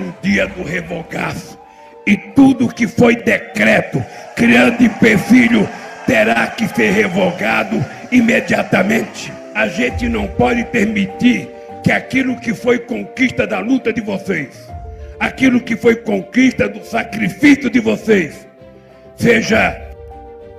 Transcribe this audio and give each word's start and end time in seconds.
um 0.00 0.12
dia 0.22 0.46
do 0.46 0.62
revogaço. 0.62 1.58
E 2.06 2.16
tudo 2.16 2.72
que 2.72 2.86
foi 2.86 3.16
decreto, 3.16 4.02
criando 4.34 4.82
empecilho, 4.82 5.68
terá 6.06 6.46
que 6.48 6.66
ser 6.68 6.90
revogado 6.90 7.84
imediatamente. 8.10 9.32
A 9.54 9.68
gente 9.68 10.08
não 10.08 10.26
pode 10.26 10.64
permitir 10.64 11.48
que 11.84 11.92
aquilo 11.92 12.36
que 12.40 12.54
foi 12.54 12.78
conquista 12.78 13.46
da 13.46 13.58
luta 13.58 13.92
de 13.92 14.00
vocês, 14.00 14.68
aquilo 15.18 15.60
que 15.60 15.76
foi 15.76 15.96
conquista 15.96 16.68
do 16.68 16.84
sacrifício 16.84 17.70
de 17.70 17.80
vocês, 17.80 18.46
seja 19.16 19.80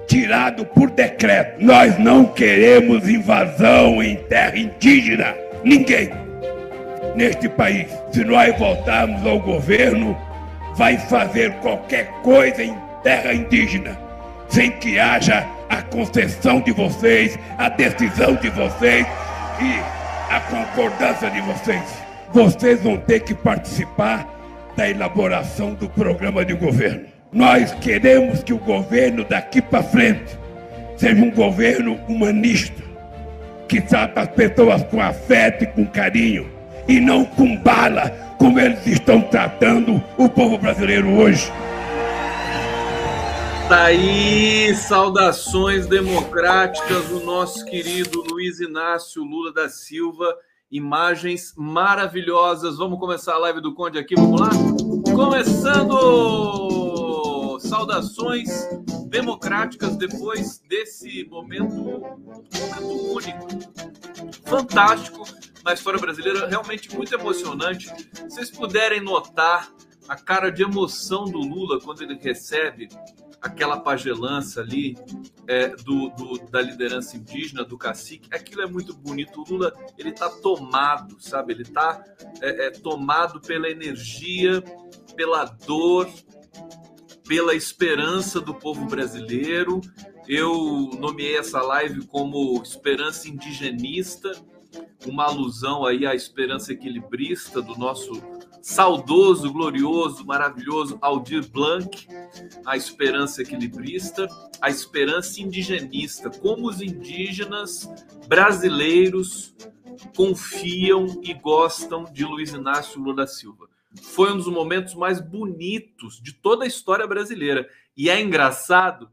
tirado 0.07 0.65
por 0.65 0.89
decreto. 0.91 1.63
Nós 1.63 1.97
não 1.97 2.25
queremos 2.25 3.09
invasão 3.09 4.03
em 4.03 4.15
terra 4.15 4.57
indígena. 4.57 5.33
Ninguém 5.63 6.20
neste 7.15 7.49
país, 7.49 7.87
se 8.11 8.23
nós 8.23 8.57
voltarmos 8.57 9.25
ao 9.25 9.39
governo, 9.39 10.17
vai 10.75 10.97
fazer 10.97 11.51
qualquer 11.55 12.07
coisa 12.23 12.63
em 12.63 12.75
terra 13.03 13.33
indígena, 13.33 13.97
sem 14.49 14.71
que 14.71 14.99
haja 14.99 15.45
a 15.69 15.81
concessão 15.81 16.59
de 16.59 16.71
vocês, 16.71 17.37
a 17.57 17.69
decisão 17.69 18.35
de 18.35 18.49
vocês 18.49 19.05
e 19.59 20.33
a 20.33 20.39
concordância 20.41 21.29
de 21.29 21.41
vocês. 21.41 21.83
Vocês 22.33 22.81
vão 22.81 22.97
ter 22.97 23.21
que 23.21 23.33
participar 23.33 24.27
da 24.75 24.89
elaboração 24.89 25.73
do 25.73 25.89
programa 25.89 26.45
de 26.45 26.53
governo. 26.53 27.05
Nós 27.31 27.73
queremos 27.75 28.43
que 28.43 28.53
o 28.53 28.57
governo 28.57 29.23
daqui 29.23 29.61
para 29.61 29.83
frente 29.83 30.37
seja 30.97 31.21
um 31.21 31.31
governo 31.31 31.95
humanista, 32.07 32.83
que 33.67 33.79
trata 33.79 34.21
as 34.21 34.27
pessoas 34.27 34.83
com 34.83 35.01
afeto 35.01 35.63
e 35.63 35.67
com 35.67 35.85
carinho, 35.85 36.50
e 36.87 36.99
não 36.99 37.25
com 37.25 37.57
bala, 37.57 38.09
como 38.37 38.59
eles 38.59 38.85
estão 38.87 39.21
tratando 39.21 40.03
o 40.17 40.27
povo 40.27 40.57
brasileiro 40.57 41.09
hoje. 41.15 41.51
Tá 43.71 43.83
aí, 43.85 44.75
saudações 44.75 45.87
democráticas 45.87 47.05
do 47.05 47.21
nosso 47.21 47.63
querido 47.63 48.21
Luiz 48.29 48.59
Inácio 48.59 49.23
Lula 49.23 49.53
da 49.53 49.69
Silva. 49.69 50.35
Imagens 50.69 51.53
maravilhosas. 51.55 52.77
Vamos 52.77 52.99
começar 52.99 53.35
a 53.35 53.37
live 53.37 53.61
do 53.61 53.73
Conde 53.73 53.97
aqui, 53.97 54.13
vamos 54.15 54.41
lá? 54.41 54.49
Começando! 55.15 55.97
Saudações 57.59 58.49
democráticas 59.07 59.95
depois 59.95 60.61
desse 60.67 61.25
momento, 61.29 61.73
momento 61.73 63.13
único, 63.13 63.47
fantástico 64.45 65.23
na 65.63 65.73
história 65.73 65.99
brasileira, 65.99 66.47
realmente 66.47 66.93
muito 66.95 67.13
emocionante. 67.13 67.87
Se 68.13 68.29
vocês 68.29 68.51
puderem 68.51 69.01
notar 69.01 69.71
a 70.07 70.15
cara 70.15 70.49
de 70.49 70.63
emoção 70.63 71.25
do 71.25 71.39
Lula 71.39 71.79
quando 71.79 72.01
ele 72.01 72.17
recebe 72.19 72.89
aquela 73.41 73.79
pagelança 73.79 74.61
ali 74.61 74.95
é, 75.47 75.69
do, 75.69 76.09
do, 76.09 76.37
da 76.49 76.61
liderança 76.61 77.17
indígena, 77.17 77.63
do 77.63 77.77
cacique, 77.77 78.29
aquilo 78.31 78.61
é 78.61 78.67
muito 78.67 78.93
bonito. 78.95 79.41
O 79.41 79.43
Lula, 79.49 79.73
ele 79.97 80.09
está 80.09 80.29
tomado, 80.29 81.17
sabe? 81.19 81.53
Ele 81.53 81.63
está 81.63 82.03
é, 82.41 82.67
é, 82.67 82.69
tomado 82.69 83.41
pela 83.41 83.69
energia, 83.69 84.61
pela 85.15 85.45
dor, 85.45 86.07
pela 87.27 87.55
esperança 87.55 88.39
do 88.39 88.53
povo 88.53 88.85
brasileiro. 88.85 89.81
Eu 90.27 90.91
nomeei 90.99 91.37
essa 91.37 91.61
live 91.61 92.05
como 92.05 92.61
Esperança 92.61 93.27
Indigenista, 93.27 94.31
uma 95.05 95.25
alusão 95.25 95.85
aí 95.85 96.05
à 96.05 96.13
esperança 96.15 96.73
equilibrista 96.73 97.61
do 97.61 97.75
nosso 97.75 98.21
saudoso, 98.61 99.51
glorioso, 99.51 100.25
maravilhoso 100.25 100.97
Aldir 101.01 101.49
Blanc, 101.49 102.07
a 102.65 102.77
esperança 102.77 103.41
equilibrista, 103.41 104.27
a 104.61 104.69
esperança 104.69 105.41
indigenista, 105.41 106.29
como 106.29 106.69
os 106.69 106.81
indígenas 106.81 107.89
brasileiros 108.27 109.55
confiam 110.15 111.19
e 111.23 111.33
gostam 111.33 112.03
de 112.05 112.23
Luiz 112.23 112.53
Inácio 112.53 112.99
Lula 112.99 113.15
da 113.15 113.27
Silva. 113.27 113.67
Foi 114.01 114.31
um 114.31 114.37
dos 114.37 114.47
momentos 114.47 114.93
mais 114.93 115.19
bonitos 115.19 116.21
de 116.21 116.33
toda 116.33 116.63
a 116.63 116.67
história 116.67 117.05
brasileira. 117.05 117.67
E 117.97 118.09
é 118.09 118.21
engraçado, 118.21 119.11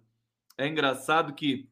é 0.56 0.68
engraçado 0.68 1.34
que 1.34 1.68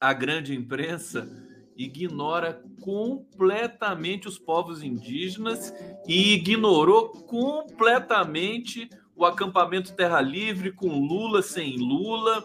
a 0.00 0.12
grande 0.12 0.54
imprensa 0.54 1.28
ignora 1.76 2.62
completamente 2.80 4.26
os 4.26 4.38
povos 4.38 4.82
indígenas 4.82 5.72
e 6.06 6.34
ignorou 6.34 7.10
completamente 7.10 8.88
o 9.14 9.24
acampamento 9.24 9.94
Terra 9.94 10.20
Livre 10.20 10.72
com 10.72 11.06
Lula 11.06 11.42
sem 11.42 11.76
Lula 11.76 12.44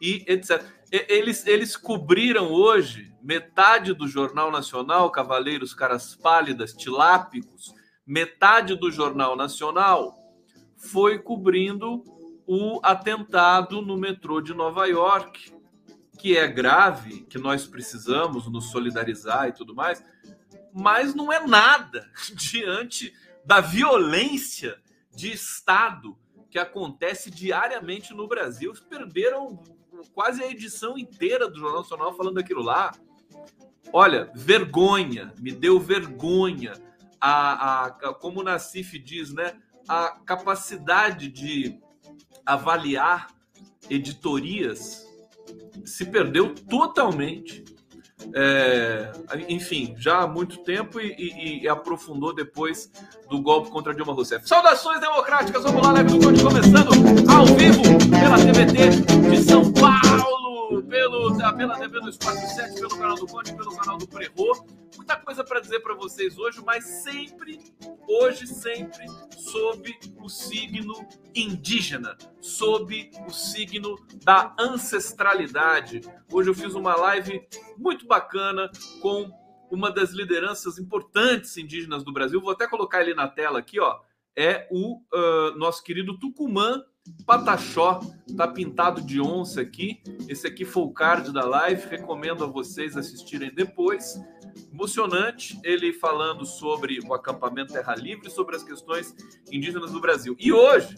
e 0.00 0.24
etc. 0.26 0.64
Eles, 0.90 1.46
eles 1.46 1.76
cobriram 1.76 2.50
hoje 2.50 3.12
metade 3.22 3.92
do 3.92 4.08
Jornal 4.08 4.50
Nacional, 4.50 5.10
Cavaleiros 5.10 5.74
Caras 5.74 6.14
Pálidas, 6.14 6.72
Tilápicos, 6.72 7.74
metade 8.06 8.74
do 8.74 8.90
Jornal 8.90 9.36
Nacional 9.36 10.16
foi 10.78 11.18
cobrindo 11.18 12.02
o 12.46 12.80
atentado 12.82 13.82
no 13.82 13.96
metrô 13.96 14.40
de 14.40 14.54
Nova 14.54 14.86
York, 14.86 15.52
que 16.18 16.36
é 16.36 16.46
grave, 16.48 17.22
que 17.22 17.38
nós 17.38 17.66
precisamos 17.66 18.46
nos 18.48 18.70
solidarizar 18.70 19.48
e 19.48 19.52
tudo 19.52 19.74
mais, 19.74 20.04
mas 20.74 21.14
não 21.14 21.32
é 21.32 21.46
nada 21.46 22.10
diante 22.34 23.14
da 23.44 23.60
violência 23.60 24.78
de 25.14 25.32
Estado 25.32 26.18
que 26.50 26.58
acontece 26.58 27.30
diariamente 27.30 28.12
no 28.12 28.26
Brasil. 28.26 28.72
Perderam 28.88 29.62
quase 30.12 30.42
a 30.42 30.50
edição 30.50 30.98
inteira 30.98 31.48
do 31.48 31.58
Jornal 31.58 31.80
Nacional 31.80 32.16
falando 32.16 32.38
aquilo 32.38 32.62
lá. 32.62 32.92
Olha, 33.92 34.30
vergonha, 34.34 35.32
me 35.38 35.52
deu 35.52 35.78
vergonha. 35.78 36.72
A, 37.20 37.86
a, 37.86 37.90
como 38.14 38.40
o 38.40 38.44
Nassif 38.44 38.98
diz, 38.98 39.32
né? 39.32 39.58
A 39.88 40.10
capacidade 40.24 41.28
de 41.28 41.80
avaliar 42.44 43.28
editorias 43.88 45.07
se 45.84 46.04
perdeu 46.06 46.54
totalmente. 46.54 47.64
É, 48.34 49.12
enfim, 49.48 49.94
já 49.96 50.22
há 50.22 50.26
muito 50.26 50.58
tempo 50.58 51.00
e, 51.00 51.14
e, 51.16 51.62
e, 51.62 51.68
aprofundou 51.68 52.34
depois 52.34 52.90
do 53.30 53.40
golpe 53.40 53.70
contra 53.70 53.94
Dilma 53.94 54.12
Rousseff. 54.12 54.46
Saudações 54.46 55.00
democráticas, 55.00 55.62
vamos 55.62 55.80
lá, 55.80 55.92
live 55.92 56.10
do 56.10 56.18
Conde 56.18 56.42
começando 56.42 56.90
ao 57.30 57.46
vivo 57.46 57.80
pela 58.10 58.36
TVT 58.36 59.30
de 59.30 59.42
São 59.44 59.72
Paulo, 59.72 60.82
pelo, 60.82 61.36
pela 61.56 61.78
TV 61.78 62.00
do 62.00 62.10
Espaço 62.10 62.54
7, 62.56 62.74
pelo 62.74 62.98
canal 62.98 63.14
do 63.14 63.26
Conde, 63.26 63.54
pelo 63.54 63.76
canal 63.76 63.96
do 63.96 64.08
Prerro. 64.08 64.66
Muita 65.08 65.24
coisa 65.24 65.42
para 65.42 65.58
dizer 65.58 65.80
para 65.80 65.94
vocês 65.94 66.38
hoje, 66.38 66.60
mas 66.62 66.84
sempre, 66.84 67.58
hoje, 68.06 68.46
sempre, 68.46 69.06
sob 69.38 69.98
o 70.22 70.28
signo 70.28 70.92
indígena, 71.34 72.14
sob 72.42 73.10
o 73.26 73.30
signo 73.30 73.96
da 74.22 74.54
ancestralidade. 74.60 76.02
Hoje 76.30 76.50
eu 76.50 76.54
fiz 76.54 76.74
uma 76.74 76.94
live 76.94 77.42
muito 77.78 78.06
bacana 78.06 78.70
com 79.00 79.32
uma 79.70 79.90
das 79.90 80.10
lideranças 80.10 80.78
importantes 80.78 81.56
indígenas 81.56 82.04
do 82.04 82.12
Brasil. 82.12 82.38
Vou 82.38 82.50
até 82.50 82.68
colocar 82.68 83.00
ele 83.00 83.14
na 83.14 83.26
tela 83.26 83.60
aqui, 83.60 83.80
ó. 83.80 84.00
É 84.36 84.68
o 84.70 84.98
uh, 84.98 85.56
nosso 85.56 85.82
querido 85.82 86.18
Tucumã 86.18 86.84
Pataxó. 87.24 88.00
Tá 88.36 88.46
pintado 88.46 89.00
de 89.00 89.22
onça 89.22 89.62
aqui. 89.62 90.02
Esse 90.28 90.46
aqui 90.46 90.66
foi 90.66 90.82
o 90.82 90.92
card 90.92 91.32
da 91.32 91.46
live. 91.46 91.88
Recomendo 91.88 92.44
a 92.44 92.46
vocês 92.46 92.94
assistirem 92.94 93.50
depois 93.54 94.20
emocionante 94.72 95.58
ele 95.62 95.92
falando 95.92 96.44
sobre 96.44 97.00
o 97.00 97.14
acampamento 97.14 97.72
Terra 97.72 97.94
Livre, 97.94 98.30
sobre 98.30 98.56
as 98.56 98.62
questões 98.62 99.14
indígenas 99.50 99.92
do 99.92 100.00
Brasil. 100.00 100.36
E 100.38 100.52
hoje, 100.52 100.96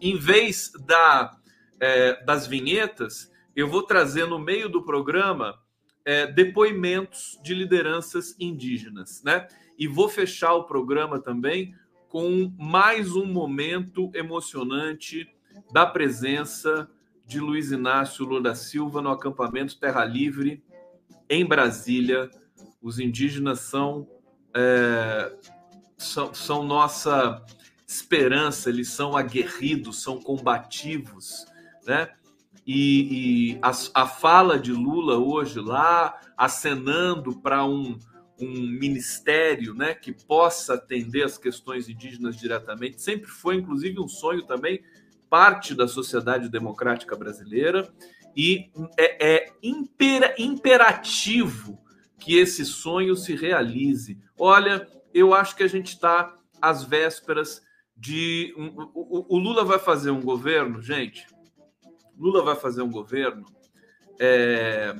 em 0.00 0.16
vez 0.16 0.72
da, 0.86 1.36
é, 1.80 2.24
das 2.24 2.46
vinhetas, 2.46 3.30
eu 3.54 3.68
vou 3.68 3.82
trazer 3.82 4.26
no 4.26 4.38
meio 4.38 4.68
do 4.68 4.82
programa 4.82 5.58
é, 6.04 6.26
depoimentos 6.26 7.38
de 7.42 7.54
lideranças 7.54 8.36
indígenas, 8.38 9.22
né? 9.24 9.48
E 9.78 9.88
vou 9.88 10.08
fechar 10.08 10.54
o 10.54 10.64
programa 10.64 11.20
também 11.20 11.74
com 12.08 12.52
mais 12.58 13.14
um 13.14 13.26
momento 13.26 14.10
emocionante 14.14 15.28
da 15.72 15.84
presença 15.84 16.88
de 17.26 17.40
Luiz 17.40 17.72
Inácio 17.72 18.24
Lula 18.24 18.40
da 18.40 18.54
Silva 18.54 19.02
no 19.02 19.10
acampamento 19.10 19.78
Terra 19.78 20.04
Livre 20.04 20.62
em 21.28 21.44
Brasília, 21.44 22.30
os 22.80 22.98
indígenas 22.98 23.60
são, 23.60 24.08
é, 24.54 25.32
são, 25.96 26.34
são 26.34 26.62
nossa 26.62 27.44
esperança, 27.86 28.68
eles 28.68 28.88
são 28.88 29.16
aguerridos, 29.16 30.02
são 30.02 30.20
combativos, 30.20 31.46
né? 31.86 32.10
E, 32.66 33.52
e 33.52 33.58
a, 33.62 33.70
a, 33.94 34.06
fala 34.08 34.58
de 34.58 34.72
Lula 34.72 35.18
hoje 35.18 35.60
lá, 35.60 36.18
acenando 36.36 37.40
para 37.40 37.64
um, 37.64 37.96
um 38.40 38.50
ministério 38.50 39.72
né, 39.72 39.94
que 39.94 40.12
possa 40.12 40.74
atender 40.74 41.22
as 41.22 41.38
questões 41.38 41.88
indígenas 41.88 42.36
diretamente. 42.36 43.00
Sempre 43.00 43.30
foi, 43.30 43.54
inclusive, 43.54 44.00
um 44.00 44.08
sonho 44.08 44.44
também, 44.44 44.82
parte 45.30 45.76
da 45.76 45.86
sociedade 45.86 46.48
democrática 46.48 47.14
brasileira, 47.14 47.88
e 48.36 48.68
é, 48.98 49.34
é 49.34 49.52
impera, 49.62 50.34
imperativo 50.36 51.78
que 52.26 52.36
esse 52.36 52.64
sonho 52.64 53.14
se 53.14 53.36
realize. 53.36 54.20
Olha, 54.36 54.84
eu 55.14 55.32
acho 55.32 55.54
que 55.54 55.62
a 55.62 55.68
gente 55.68 55.90
está 55.90 56.34
às 56.60 56.82
vésperas 56.82 57.62
de. 57.96 58.52
O, 58.92 59.36
o, 59.36 59.38
Lula 59.38 59.64
vai 59.64 59.78
fazer 59.78 60.10
um 60.10 60.20
governo, 60.20 60.82
gente. 60.82 61.24
Lula 62.18 62.42
vai 62.42 62.56
fazer 62.56 62.82
um 62.82 62.90
governo. 62.90 63.46
É, 64.18 64.92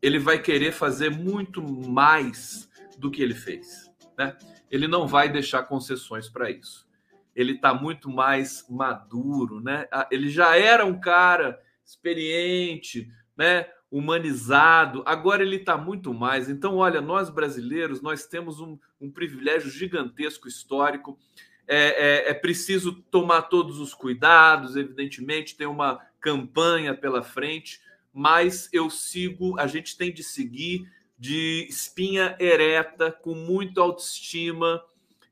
ele 0.00 0.18
vai 0.18 0.40
querer 0.40 0.72
fazer 0.72 1.10
muito 1.10 1.62
mais 1.62 2.66
do 2.96 3.10
que 3.10 3.22
ele 3.22 3.34
fez. 3.34 3.92
Né? 4.16 4.34
Ele 4.70 4.88
não 4.88 5.06
vai 5.06 5.30
deixar 5.30 5.64
concessões 5.64 6.30
para 6.30 6.50
isso. 6.50 6.88
Ele 7.36 7.52
está 7.52 7.74
muito 7.74 8.08
mais 8.08 8.64
maduro, 8.70 9.60
né? 9.60 9.86
Ah, 9.92 10.08
ele 10.10 10.30
já 10.30 10.56
era 10.56 10.86
um 10.86 10.98
cara 10.98 11.60
experiente, 11.84 13.06
né? 13.36 13.66
Humanizado. 13.90 15.02
Agora 15.06 15.42
ele 15.42 15.56
está 15.56 15.76
muito 15.76 16.12
mais. 16.12 16.48
Então, 16.48 16.76
olha, 16.76 17.00
nós 17.00 17.30
brasileiros, 17.30 18.00
nós 18.00 18.26
temos 18.26 18.60
um, 18.60 18.78
um 19.00 19.10
privilégio 19.10 19.70
gigantesco 19.70 20.48
histórico. 20.48 21.18
É, 21.66 21.76
é, 21.76 22.30
é, 22.30 22.34
preciso 22.34 22.92
tomar 23.10 23.42
todos 23.42 23.78
os 23.78 23.94
cuidados, 23.94 24.76
evidentemente, 24.76 25.56
tem 25.56 25.66
uma 25.66 25.98
campanha 26.20 26.94
pela 26.94 27.22
frente, 27.22 27.80
mas 28.12 28.68
eu 28.72 28.90
sigo, 28.90 29.58
a 29.58 29.66
gente 29.66 29.96
tem 29.96 30.12
de 30.12 30.22
seguir 30.22 30.90
de 31.18 31.66
espinha 31.68 32.36
ereta, 32.38 33.10
com 33.10 33.34
muita 33.34 33.80
autoestima, 33.80 34.82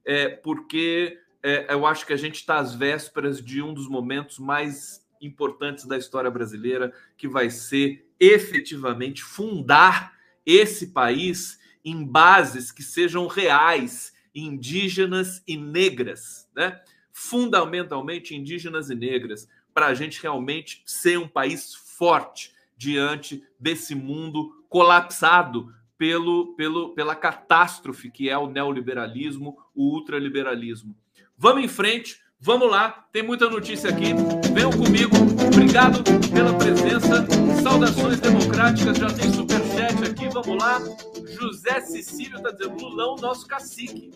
é, 0.05 0.28
porque 0.28 1.19
é, 1.43 1.75
eu 1.75 1.84
acho 1.87 2.06
que 2.06 2.12
a 2.12 2.16
gente 2.16 2.37
está 2.37 2.58
às 2.58 2.75
vésperas 2.75 3.44
de 3.44 3.60
um 3.60 3.75
dos 3.75 3.88
momentos 3.88 4.38
mais 4.38 5.01
importantes 5.22 5.86
da 5.86 5.96
história 5.96 6.30
brasileira, 6.30 6.92
que 7.16 7.28
vai 7.28 7.48
ser 7.48 8.06
efetivamente 8.19 9.22
fundar 9.22 10.14
esse 10.44 10.88
país 10.88 11.58
em 11.84 12.04
bases 12.04 12.70
que 12.70 12.82
sejam 12.82 13.26
reais, 13.26 14.12
indígenas 14.34 15.43
e 15.46 15.56
negras, 15.56 16.48
né? 16.55 16.81
fundamentalmente 17.12 18.34
indígenas 18.34 18.91
e 18.91 18.94
negras, 18.94 19.48
para 19.72 19.86
a 19.86 19.94
gente 19.94 20.20
realmente 20.20 20.82
ser 20.84 21.19
um 21.19 21.29
país 21.29 21.74
forte, 21.74 22.52
diante 22.82 23.44
desse 23.60 23.94
mundo 23.94 24.64
colapsado 24.69 25.72
pelo, 25.96 26.56
pelo, 26.56 26.94
pela 26.94 27.14
catástrofe 27.14 28.10
que 28.10 28.29
é 28.29 28.36
o 28.36 28.48
neoliberalismo, 28.48 29.56
o 29.72 29.94
ultraliberalismo. 29.94 30.96
Vamos 31.38 31.62
em 31.62 31.69
frente, 31.69 32.20
vamos 32.43 32.69
lá, 32.69 33.06
tem 33.13 33.22
muita 33.22 33.49
notícia 33.49 33.89
aqui. 33.89 34.13
Venham 34.53 34.70
comigo. 34.72 35.17
Obrigado 35.46 36.03
pela 36.31 36.53
presença. 36.55 37.25
Saudações 37.63 38.20
democráticas, 38.20 38.99
já 38.99 39.11
tem 39.11 39.32
vamos 40.44 40.63
lá. 40.63 40.81
José 41.29 41.81
Cecílio 41.81 42.37
está 42.37 42.51
dizendo: 42.51 42.77
Lulão, 42.82 43.17
nosso 43.17 43.46
cacique. 43.46 44.11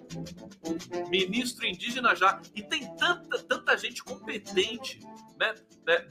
Ministro 1.08 1.66
indígena 1.66 2.14
já. 2.14 2.40
E 2.54 2.62
tem 2.62 2.86
tanta, 2.96 3.38
tanta 3.38 3.76
gente 3.76 4.02
competente 4.02 5.00
né? 5.38 5.54
né 5.86 6.04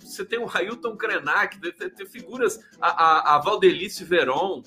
você 0.00 0.24
tem 0.24 0.38
o 0.38 0.46
Railton 0.46 0.96
Krenak, 0.96 1.58
tem 1.58 2.06
figuras, 2.06 2.60
a, 2.80 2.88
a, 2.88 3.36
a 3.36 3.38
Valdelice 3.38 4.04
Veron, 4.04 4.62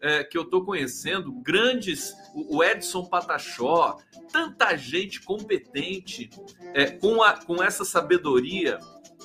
é, 0.00 0.24
que 0.24 0.36
eu 0.36 0.42
estou 0.42 0.64
conhecendo, 0.64 1.32
grandes, 1.32 2.14
o 2.34 2.62
Edson 2.62 3.04
Patachó, 3.04 3.98
tanta 4.32 4.76
gente 4.76 5.20
competente 5.20 6.30
é, 6.74 6.90
com, 6.90 7.22
a, 7.22 7.44
com 7.44 7.62
essa 7.62 7.84
sabedoria 7.84 8.78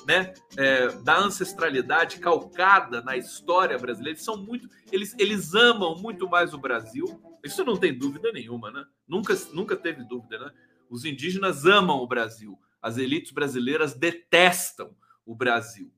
né, 0.06 0.32
é, 0.56 0.88
da 1.02 1.18
ancestralidade 1.18 2.20
calcada 2.20 3.02
na 3.02 3.16
história 3.16 3.76
brasileira. 3.76 4.16
Eles 4.16 4.24
são 4.24 4.36
muito, 4.36 4.68
eles, 4.92 5.14
eles 5.18 5.54
amam 5.54 5.96
muito 5.96 6.28
mais 6.28 6.54
o 6.54 6.58
Brasil. 6.58 7.20
Isso 7.42 7.64
não 7.64 7.76
tem 7.76 7.96
dúvida 7.96 8.30
nenhuma, 8.32 8.70
né? 8.70 8.84
Nunca, 9.06 9.36
nunca 9.52 9.76
teve 9.76 10.04
dúvida, 10.04 10.38
né? 10.38 10.50
Os 10.88 11.04
indígenas 11.04 11.64
amam 11.66 11.98
o 11.98 12.06
Brasil. 12.06 12.56
As 12.80 12.96
elites 12.96 13.32
brasileiras 13.32 13.94
detestam 13.94 14.94
o 15.24 15.34
Brasil. 15.34 15.92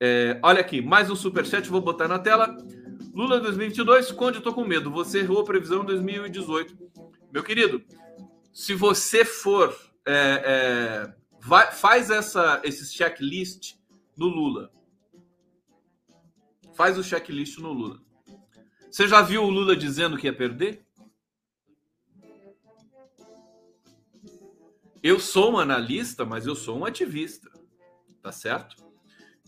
É, 0.00 0.40
olha 0.42 0.60
aqui, 0.60 0.80
mais 0.80 1.10
um 1.10 1.16
superchat, 1.16 1.68
vou 1.68 1.82
botar 1.82 2.08
na 2.08 2.18
tela. 2.18 2.56
Lula 3.12 3.38
2022, 3.40 4.10
Conde, 4.12 4.38
eu 4.38 4.42
tô 4.42 4.54
com 4.54 4.64
medo. 4.64 4.90
Você 4.90 5.18
errou 5.18 5.40
a 5.40 5.44
previsão 5.44 5.84
2018. 5.84 6.78
Meu 7.30 7.42
querido, 7.42 7.82
se 8.52 8.74
você 8.74 9.24
for. 9.24 9.76
É, 10.06 11.12
é, 11.12 11.19
vai, 11.40 11.72
faz 11.72 12.10
essa, 12.10 12.60
esse 12.64 12.92
checklist 12.92 13.74
no 14.16 14.26
Lula. 14.26 14.72
Faz 16.74 16.98
o 16.98 17.02
checklist 17.02 17.58
no 17.58 17.72
Lula. 17.72 18.00
Você 18.90 19.06
já 19.06 19.22
viu 19.22 19.44
o 19.44 19.50
Lula 19.50 19.76
dizendo 19.76 20.16
que 20.16 20.26
ia 20.26 20.36
perder? 20.36 20.84
Eu 25.02 25.18
sou 25.18 25.52
um 25.52 25.58
analista, 25.58 26.24
mas 26.26 26.46
eu 26.46 26.54
sou 26.54 26.78
um 26.78 26.84
ativista, 26.84 27.50
tá 28.22 28.30
certo? 28.30 28.76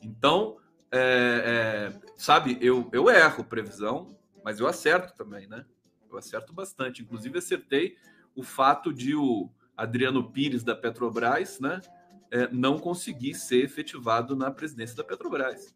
Então, 0.02 0.56
é, 0.90 1.92
é, 1.94 2.12
sabe, 2.16 2.56
eu, 2.60 2.88
eu 2.92 3.10
erro 3.10 3.44
previsão, 3.44 4.16
mas 4.42 4.60
eu 4.60 4.66
acerto 4.66 5.14
também, 5.14 5.46
né? 5.46 5.66
Eu 6.10 6.16
acerto 6.16 6.52
bastante. 6.52 7.02
Inclusive, 7.02 7.38
acertei 7.38 7.96
o 8.34 8.42
fato 8.42 8.92
de 8.92 9.14
o 9.14 9.50
Adriano 9.82 10.30
Pires 10.30 10.62
da 10.62 10.76
Petrobras, 10.76 11.58
né, 11.58 11.80
é, 12.30 12.48
não 12.52 12.78
conseguir 12.78 13.34
ser 13.34 13.64
efetivado 13.64 14.36
na 14.36 14.50
presidência 14.50 14.96
da 14.96 15.02
Petrobras. 15.02 15.74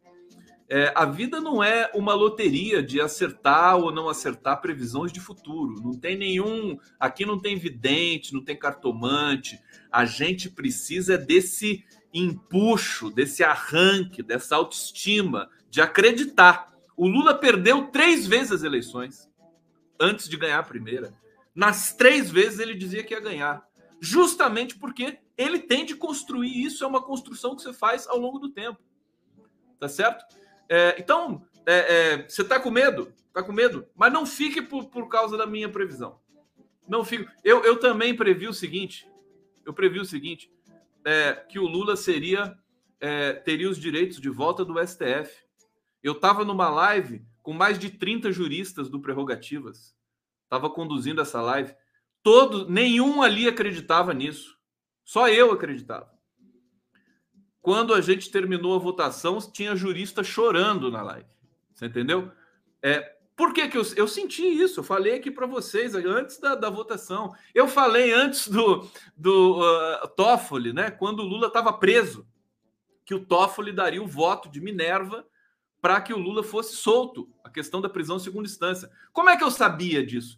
É, 0.69 0.91
a 0.95 1.05
vida 1.05 1.39
não 1.39 1.63
é 1.63 1.91
uma 1.93 2.13
loteria 2.13 2.83
de 2.83 2.99
acertar 2.99 3.77
ou 3.77 3.91
não 3.91 4.09
acertar 4.09 4.61
previsões 4.61 5.13
de 5.13 5.19
futuro. 5.19 5.81
Não 5.81 5.93
tem 5.93 6.17
nenhum. 6.17 6.77
Aqui 6.99 7.25
não 7.25 7.39
tem 7.39 7.57
vidente, 7.57 8.33
não 8.33 8.43
tem 8.43 8.57
cartomante. 8.57 9.57
A 9.89 10.03
gente 10.03 10.49
precisa 10.49 11.17
desse 11.17 11.85
empuxo, 12.13 13.09
desse 13.09 13.45
arranque, 13.45 14.21
dessa 14.21 14.57
autoestima, 14.57 15.49
de 15.69 15.79
acreditar. 15.79 16.73
O 16.97 17.07
Lula 17.07 17.33
perdeu 17.33 17.87
três 17.87 18.27
vezes 18.27 18.51
as 18.51 18.63
eleições 18.63 19.29
antes 19.99 20.27
de 20.27 20.35
ganhar 20.35 20.59
a 20.59 20.63
primeira. 20.63 21.13
Nas 21.55 21.93
três 21.93 22.29
vezes 22.29 22.59
ele 22.59 22.75
dizia 22.75 23.03
que 23.03 23.13
ia 23.13 23.19
ganhar. 23.19 23.66
Justamente 23.99 24.77
porque 24.77 25.19
ele 25.37 25.59
tem 25.59 25.85
de 25.85 25.95
construir 25.95 26.63
isso, 26.63 26.83
é 26.83 26.87
uma 26.87 27.01
construção 27.01 27.55
que 27.55 27.61
você 27.61 27.73
faz 27.73 28.07
ao 28.07 28.17
longo 28.17 28.39
do 28.39 28.49
tempo. 28.49 28.79
Tá 29.79 29.87
certo? 29.87 30.25
É, 30.69 30.95
então, 30.99 31.45
é, 31.65 31.73
é, 31.75 32.29
você 32.29 32.41
está 32.41 32.59
com 32.59 32.71
medo? 32.71 33.13
Está 33.27 33.43
com 33.43 33.51
medo? 33.51 33.87
Mas 33.95 34.11
não 34.11 34.25
fique 34.25 34.61
por, 34.61 34.85
por 34.85 35.07
causa 35.07 35.37
da 35.37 35.45
minha 35.45 35.69
previsão. 35.69 36.19
Não 36.87 37.03
fico. 37.03 37.29
Eu, 37.43 37.63
eu 37.63 37.79
também 37.79 38.15
previ 38.15 38.47
o 38.47 38.53
seguinte: 38.53 39.07
eu 39.65 39.73
previ 39.73 39.99
o 39.99 40.05
seguinte, 40.05 40.51
é, 41.05 41.33
que 41.33 41.59
o 41.59 41.67
Lula 41.67 41.95
seria 41.95 42.57
é, 42.99 43.33
teria 43.33 43.69
os 43.69 43.77
direitos 43.77 44.19
de 44.19 44.29
volta 44.29 44.63
do 44.65 44.75
STF. 44.85 45.45
Eu 46.01 46.13
estava 46.13 46.45
numa 46.45 46.69
live 46.69 47.25
com 47.41 47.53
mais 47.53 47.77
de 47.77 47.89
30 47.89 48.31
juristas 48.31 48.89
do 48.89 48.99
Prerrogativas. 48.99 49.95
Estava 50.43 50.69
conduzindo 50.69 51.21
essa 51.21 51.41
live. 51.41 51.75
Todo, 52.27 52.69
nenhum 52.69 53.21
ali 53.21 53.47
acreditava 53.47 54.13
nisso. 54.13 54.57
Só 55.05 55.29
eu 55.29 55.49
acreditava. 55.49 56.11
Quando 57.61 57.93
a 57.93 58.01
gente 58.01 58.29
terminou 58.29 58.75
a 58.75 58.79
votação, 58.79 59.39
tinha 59.39 59.77
jurista 59.77 60.21
chorando 60.25 60.91
na 60.91 61.01
live. 61.01 61.29
Você 61.73 61.85
entendeu? 61.85 62.29
É, 62.83 63.15
por 63.33 63.53
que, 63.53 63.69
que 63.69 63.77
eu, 63.77 63.83
eu 63.95 64.09
senti 64.09 64.41
isso? 64.45 64.81
Eu 64.81 64.83
falei 64.83 65.13
aqui 65.13 65.31
para 65.31 65.47
vocês 65.47 65.95
antes 65.95 66.37
da, 66.37 66.53
da, 66.53 66.69
votação. 66.69 67.33
Eu 67.55 67.65
falei 67.65 68.11
antes 68.11 68.49
do, 68.49 68.85
do 69.15 69.61
uh, 69.61 70.07
Toffoli, 70.09 70.73
né? 70.73 70.91
Quando 70.91 71.21
o 71.21 71.25
Lula 71.25 71.47
estava 71.47 71.71
preso, 71.71 72.27
que 73.05 73.15
o 73.15 73.25
Toffoli 73.25 73.71
daria 73.71 74.03
o 74.03 74.07
voto 74.07 74.49
de 74.49 74.59
Minerva 74.59 75.25
para 75.79 76.01
que 76.01 76.13
o 76.13 76.19
Lula 76.19 76.43
fosse 76.43 76.75
solto. 76.75 77.29
A 77.41 77.49
questão 77.49 77.79
da 77.79 77.87
prisão 77.87 78.17
em 78.17 78.19
segunda 78.19 78.49
instância. 78.49 78.91
Como 79.13 79.29
é 79.29 79.37
que 79.37 79.45
eu 79.45 79.49
sabia 79.49 80.05
disso? 80.05 80.37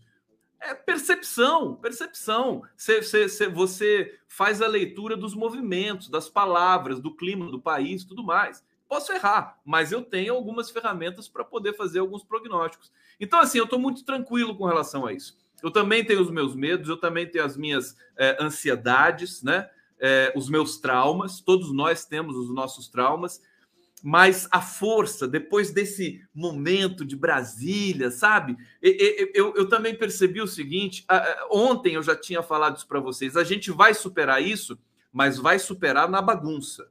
É 0.62 0.74
percepção, 0.74 1.76
percepção. 1.76 2.64
Você, 2.76 3.48
você, 3.50 4.20
faz 4.28 4.62
a 4.62 4.68
leitura 4.68 5.16
dos 5.16 5.34
movimentos, 5.34 6.10
das 6.10 6.30
palavras, 6.30 7.00
do 7.00 7.16
clima 7.16 7.50
do 7.50 7.62
país, 7.62 8.04
tudo 8.04 8.24
mais. 8.24 8.64
Posso 8.88 9.14
errar, 9.14 9.60
mas 9.64 9.92
eu 9.92 10.02
tenho 10.02 10.34
algumas 10.34 10.72
ferramentas 10.72 11.30
para 11.30 11.44
poder 11.44 11.74
fazer 11.74 12.00
alguns 12.00 12.24
prognósticos. 12.24 12.92
Então, 13.20 13.40
assim, 13.40 13.60
eu 13.60 13.66
estou 13.66 13.80
muito 13.80 14.04
tranquilo 14.04 14.56
com 14.58 14.66
relação 14.66 15.06
a 15.06 15.14
isso. 15.14 15.38
Eu 15.62 15.72
também 15.72 16.04
tenho 16.04 16.22
os 16.22 16.32
meus 16.32 16.56
medos, 16.56 16.90
eu 16.90 16.98
também 16.98 17.28
tenho 17.28 17.46
as 17.46 17.56
minhas 17.56 17.96
é, 18.18 18.38
ansiedades, 18.42 19.44
né? 19.44 19.70
É, 20.00 20.34
os 20.36 20.50
meus 20.50 20.78
traumas. 20.78 21.42
Todos 21.42 21.72
nós 21.74 22.06
temos 22.06 22.36
os 22.36 22.50
nossos 22.50 22.88
traumas. 22.88 23.42
Mas 24.04 24.48
a 24.52 24.62
força, 24.62 25.28
depois 25.28 25.72
desse 25.72 26.22
momento 26.34 27.06
de 27.06 27.16
Brasília, 27.16 28.12
sabe? 28.12 28.58
Eu, 28.82 29.30
eu, 29.34 29.54
eu 29.56 29.70
também 29.70 29.96
percebi 29.96 30.42
o 30.42 30.48
seguinte: 30.48 31.06
ontem 31.50 31.96
eu 31.96 32.04
já 32.04 32.16
tinha 32.16 32.42
falado 32.42 32.78
isso 32.78 32.88
para 32.88 33.00
vocês, 33.00 33.36
a 33.36 33.44
gente 33.44 33.72
vai 33.72 33.94
superar 33.94 34.42
isso, 34.42 34.80
mas 35.12 35.38
vai 35.38 35.60
superar 35.60 36.10
na 36.10 36.22
bagunça, 36.22 36.90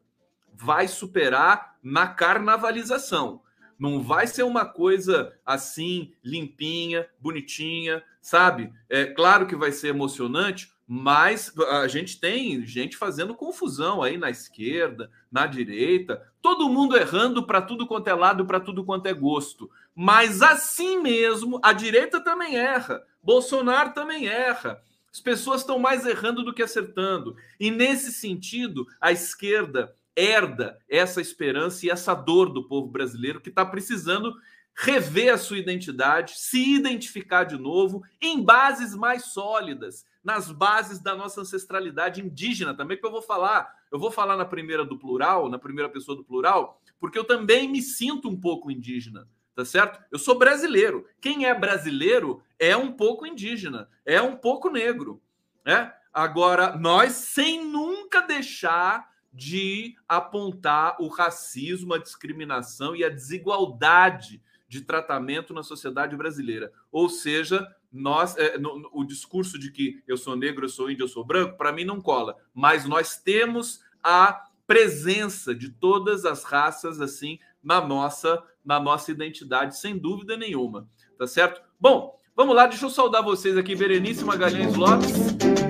vai 0.52 0.88
superar 0.88 1.76
na 1.82 2.06
carnavalização. 2.06 3.42
Não 3.78 4.02
vai 4.02 4.26
ser 4.26 4.42
uma 4.42 4.64
coisa 4.64 5.32
assim, 5.46 6.12
limpinha, 6.22 7.08
bonitinha, 7.20 8.02
sabe? 8.20 8.72
É 8.88 9.06
claro 9.06 9.46
que 9.46 9.54
vai 9.54 9.70
ser 9.70 9.88
emocionante, 9.88 10.72
mas 10.90 11.52
a 11.59 11.87
gente 11.87 12.18
tem 12.18 12.64
gente 12.64 12.97
fazendo 12.97 13.35
confusão 13.35 14.02
aí 14.02 14.16
na 14.16 14.30
esquerda, 14.30 15.11
na 15.30 15.47
direita, 15.47 16.26
todo 16.40 16.71
mundo 16.71 16.97
errando 16.97 17.47
para 17.47 17.61
tudo 17.61 17.87
quanto 17.87 18.09
é 18.09 18.14
lado, 18.14 18.47
para 18.47 18.59
tudo 18.59 18.83
quanto 18.83 19.04
é 19.04 19.12
gosto. 19.12 19.71
Mas 19.95 20.40
assim 20.40 20.99
mesmo, 21.02 21.61
a 21.62 21.75
direita 21.75 22.25
também 22.25 22.57
erra, 22.57 23.02
Bolsonaro 23.23 23.92
também 23.92 24.28
erra. 24.28 24.80
As 25.12 25.21
pessoas 25.21 25.61
estão 25.61 25.78
mais 25.78 26.07
errando 26.07 26.42
do 26.42 26.54
que 26.54 26.62
acertando. 26.62 27.37
E 27.61 27.71
nesse 27.71 28.11
sentido, 28.11 28.87
a 28.99 29.12
esquerda 29.12 29.95
herda 30.16 30.78
essa 30.88 31.21
esperança 31.21 31.85
e 31.85 31.90
essa 31.90 32.14
dor 32.14 32.50
do 32.50 32.66
povo 32.66 32.88
brasileiro 32.88 33.42
que 33.42 33.50
está 33.50 33.64
precisando 33.64 34.35
rever 34.75 35.35
a 35.35 35.38
sua 35.38 35.59
identidade, 35.59 36.38
se 36.38 36.75
identificar 36.75 37.45
de 37.45 37.59
novo 37.59 38.02
em 38.23 38.42
bases 38.42 38.95
mais 38.95 39.26
sólidas, 39.26 40.07
nas 40.22 40.50
bases 40.50 40.98
da 40.98 41.14
nossa 41.14 41.40
ancestralidade 41.40 42.20
indígena 42.20 42.75
também, 42.75 42.98
que 42.98 43.06
eu 43.06 43.10
vou 43.10 43.22
falar. 43.22 43.72
Eu 43.90 43.98
vou 43.98 44.10
falar 44.10 44.37
na 44.37 44.44
primeira 44.44 44.84
do 44.84 44.98
plural, 44.98 45.48
na 45.48 45.58
primeira 45.58 45.88
pessoa 45.88 46.16
do 46.16 46.25
plural, 46.25 46.80
porque 46.98 47.18
eu 47.18 47.25
também 47.25 47.68
me 47.68 47.80
sinto 47.80 48.28
um 48.28 48.38
pouco 48.38 48.70
indígena, 48.70 49.28
tá 49.54 49.64
certo? 49.64 50.02
Eu 50.10 50.18
sou 50.18 50.38
brasileiro. 50.38 51.06
Quem 51.20 51.46
é 51.46 51.54
brasileiro 51.54 52.42
é 52.58 52.76
um 52.76 52.92
pouco 52.92 53.26
indígena, 53.26 53.88
é 54.04 54.20
um 54.20 54.37
pouco 54.37 54.68
negro, 54.68 55.22
né? 55.64 55.94
Agora, 56.12 56.76
nós 56.76 57.12
sem 57.12 57.64
nunca 57.64 58.20
deixar 58.20 59.08
de 59.32 59.94
apontar 60.08 60.96
o 61.00 61.06
racismo, 61.06 61.94
a 61.94 61.98
discriminação 61.98 62.96
e 62.96 63.04
a 63.04 63.08
desigualdade 63.08 64.42
de 64.68 64.82
tratamento 64.82 65.54
na 65.54 65.62
sociedade 65.62 66.16
brasileira. 66.16 66.72
Ou 66.90 67.08
seja, 67.08 67.66
nós 67.92 68.37
é, 68.37 68.59
no, 68.59 68.88
o 68.92 69.04
discurso 69.04 69.59
de 69.59 69.71
que 69.71 70.02
eu 70.07 70.16
sou 70.16 70.37
negro, 70.37 70.64
eu 70.64 70.68
sou 70.68 70.90
índio, 70.90 71.04
eu 71.04 71.09
sou 71.09 71.25
branco, 71.25 71.57
para 71.57 71.73
mim 71.73 71.85
não 71.85 72.00
cola. 72.00 72.37
Mas 72.54 72.85
nós 72.85 73.16
temos 73.16 73.80
a 74.02 74.45
presença 74.66 75.54
de 75.54 75.71
todas 75.71 76.25
as 76.25 76.45
raças 76.45 77.00
assim 77.00 77.38
na 77.62 77.80
nossa 77.80 78.42
na 78.64 78.78
nossa 78.78 79.11
identidade, 79.11 79.78
sem 79.78 79.97
dúvida 79.97 80.37
nenhuma, 80.37 80.87
tá 81.18 81.26
certo? 81.26 81.62
Bom, 81.80 82.14
vamos 82.37 82.54
lá, 82.54 82.66
deixa 82.66 82.85
eu 82.85 82.90
saudar 82.90 83.23
vocês 83.23 83.57
aqui, 83.57 83.75
Berenice 83.75 84.23
Magalhães 84.23 84.75
Lopes. 84.75 85.12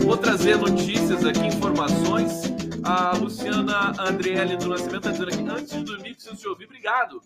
Vou 0.05 0.17
trazer 0.17 0.57
notícias 0.57 1.25
aqui, 1.25 1.47
informações. 1.47 2.43
A 2.83 3.17
Luciana 3.17 3.93
Andriele 4.01 4.57
do 4.57 4.69
Nascimento 4.69 5.09
está 5.09 5.11
dizendo 5.13 5.29
aqui, 5.29 5.49
antes 5.49 5.77
de 5.77 5.85
dormir, 5.85 6.15
preciso 6.15 6.37
te 6.37 6.49
ouvir. 6.49 6.65
Obrigado. 6.65 7.21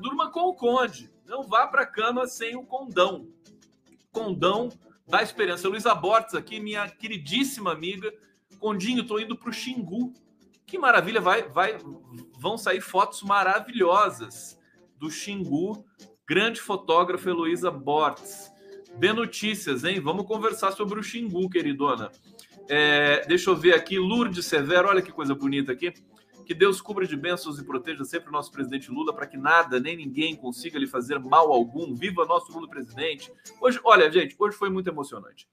Durma 0.00 0.30
com 0.30 0.48
o 0.48 0.54
conde. 0.54 1.10
Não 1.26 1.42
vá 1.42 1.66
para 1.66 1.82
a 1.82 1.86
cama 1.86 2.26
sem 2.26 2.56
o 2.56 2.62
condão. 2.62 3.26
Condão 4.16 4.70
da 5.06 5.22
Esperança. 5.22 5.68
Luísa 5.68 5.94
Bortes 5.94 6.34
aqui, 6.34 6.58
minha 6.58 6.88
queridíssima 6.88 7.70
amiga. 7.70 8.10
Condinho, 8.58 9.02
estou 9.02 9.20
indo 9.20 9.36
para 9.36 9.50
o 9.50 9.52
Xingu. 9.52 10.14
Que 10.66 10.78
maravilha, 10.78 11.20
vai, 11.20 11.42
vai, 11.42 11.76
vão 12.38 12.56
sair 12.56 12.80
fotos 12.80 13.22
maravilhosas 13.22 14.58
do 14.96 15.10
Xingu. 15.10 15.84
Grande 16.26 16.62
fotógrafa 16.62 17.28
Heloísa 17.28 17.70
Bortes. 17.70 18.50
Dê 18.98 19.12
notícias, 19.12 19.84
hein? 19.84 20.00
Vamos 20.00 20.26
conversar 20.26 20.72
sobre 20.72 20.98
o 20.98 21.02
Xingu, 21.02 21.50
queridona. 21.50 22.10
É, 22.70 23.20
deixa 23.26 23.50
eu 23.50 23.54
ver 23.54 23.74
aqui, 23.74 23.98
Lourdes 23.98 24.46
Severo, 24.46 24.88
olha 24.88 25.02
que 25.02 25.12
coisa 25.12 25.34
bonita 25.34 25.72
aqui. 25.72 25.92
Que 26.46 26.54
Deus 26.54 26.80
cubra 26.80 27.04
de 27.04 27.16
bênçãos 27.16 27.58
e 27.58 27.64
proteja 27.64 28.04
sempre 28.04 28.28
o 28.28 28.32
nosso 28.32 28.52
presidente 28.52 28.88
Lula 28.88 29.12
para 29.12 29.26
que 29.26 29.36
nada 29.36 29.80
nem 29.80 29.96
ninguém 29.96 30.36
consiga 30.36 30.78
lhe 30.78 30.86
fazer 30.86 31.18
mal 31.18 31.52
algum. 31.52 31.92
Viva 31.92 32.24
nosso 32.24 32.52
Lula 32.52 32.68
presidente. 32.68 33.32
Hoje, 33.60 33.80
olha, 33.82 34.10
gente, 34.10 34.36
hoje 34.38 34.56
foi 34.56 34.70
muito 34.70 34.88
emocionante. 34.88 35.48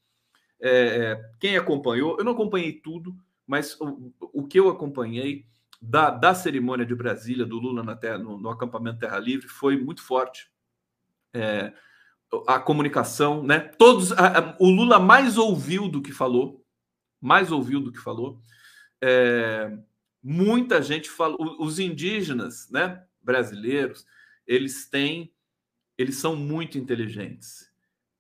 É, 0.62 0.70
é, 0.70 1.32
quem 1.40 1.58
acompanhou, 1.58 2.18
eu 2.20 2.24
não 2.24 2.34
acompanhei 2.34 2.74
tudo, 2.74 3.16
mas 3.48 3.76
o, 3.82 4.14
o 4.22 4.48
que 4.48 4.60
eu 4.60 4.70
acompanhei 4.70 5.48
da, 5.82 6.12
da 6.12 6.36
cerimônia 6.36 6.86
de 6.86 6.94
Brasília, 6.94 7.44
do 7.44 7.58
Lula 7.58 7.82
na 7.82 7.96
terra, 7.96 8.20
no, 8.20 8.38
no 8.38 8.50
acampamento 8.50 9.00
Terra 9.00 9.18
Livre, 9.18 9.48
foi 9.48 9.76
muito 9.76 10.04
forte. 10.04 10.48
É, 11.34 11.74
a 12.48 12.60
comunicação, 12.60 13.42
né? 13.42 13.60
Todos, 13.60 14.12
a, 14.12 14.40
a, 14.40 14.56
o 14.60 14.70
Lula 14.70 15.00
mais 15.00 15.40
ouviu 15.40 15.90
do 15.90 16.04
que 16.04 16.12
falou, 16.12 16.64
mais 17.20 17.52
ouviu 17.52 17.80
do 17.80 17.92
que 17.92 18.00
falou. 18.00 18.40
É, 19.02 19.76
muita 20.24 20.82
gente 20.82 21.10
fala, 21.10 21.36
os 21.60 21.80
indígenas, 21.80 22.70
né, 22.72 23.04
brasileiros, 23.22 24.06
eles 24.48 24.90
têm, 24.90 25.34
eles 25.98 26.16
são 26.16 26.36
muito 26.36 26.78
inteligentes. 26.78 27.70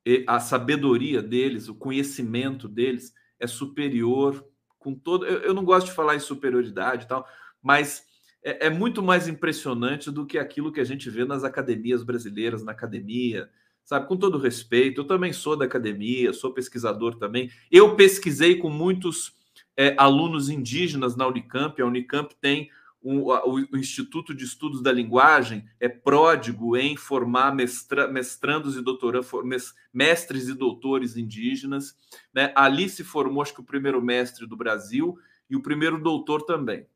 E 0.05 0.25
a 0.27 0.39
sabedoria 0.39 1.22
deles, 1.22 1.69
o 1.69 1.75
conhecimento 1.75 2.67
deles 2.67 3.13
é 3.39 3.48
superior 3.48 4.45
com 4.77 4.93
todo. 4.93 5.25
Eu, 5.25 5.39
eu 5.39 5.53
não 5.53 5.63
gosto 5.63 5.88
de 5.88 5.93
falar 5.93 6.15
em 6.15 6.19
superioridade 6.19 7.05
e 7.05 7.07
tal, 7.07 7.25
mas 7.62 8.05
é, 8.43 8.67
é, 8.67 8.69
muito 8.69 9.01
mais 9.01 9.29
impressionante 9.29 10.12
do 10.12 10.25
que 10.25 10.38
aquilo 10.38 10.72
que 10.72 10.81
a 10.81 10.83
gente 10.83 11.10
vê 11.10 11.24
nas 11.24 11.45
academias 11.45 12.03
brasileiras, 12.03 12.63
na 12.63 12.74
academia, 12.74 13.50
sabe? 13.86 14.07
Com 14.07 14.17
todo 14.17 14.38
respeito, 14.38 15.01
eu 15.01 15.07
também 15.07 15.31
sou 15.31 15.55
da 15.55 15.63
academia, 15.63 16.33
sou 16.33 16.53
pesquisador 16.53 17.15
também. 17.15 17.50
Eu 17.72 17.95
pesquisei 17.95 18.57
com 18.57 18.69
muitos 18.69 19.33
é, 19.77 19.96
alunos 19.98 20.50
indígenas 20.50 21.15
na 21.15 21.27
Unicamp. 21.27 21.82
A 21.82 21.86
Unicamp 21.86 22.34
tem 22.39 22.70
um, 23.03 23.20
o, 23.20 23.68
o, 23.72 23.77
Instituto 23.77 24.34
de 24.34 24.46
Estudos 24.46 24.82
da 24.82 24.92
Linguagem, 24.92 25.65
é 25.80 25.89
pródigo 25.89 26.77
em 26.77 26.96
formar 26.96 27.53
mestra, 27.53 28.08
mestrandos 28.08 28.77
e 28.77 28.82
doutorandos, 28.82 29.74
mestres 29.94 30.48
e 30.48 30.53
doutores 30.53 31.18
indígenas. 31.18 31.98
Né? 32.34 32.53
Ali 32.56 32.88
se 32.88 33.03
formou, 33.03 33.42
acho 33.42 33.53
que 33.53 33.62
o 33.62 33.65
primeiro 33.65 34.01
mestre 34.01 34.48
do 34.48 34.56
Brasil 34.56 35.18
e 35.50 35.56
o 35.56 35.62
primeiro 35.62 36.01
doutor 36.01 36.44
também. 36.44 36.88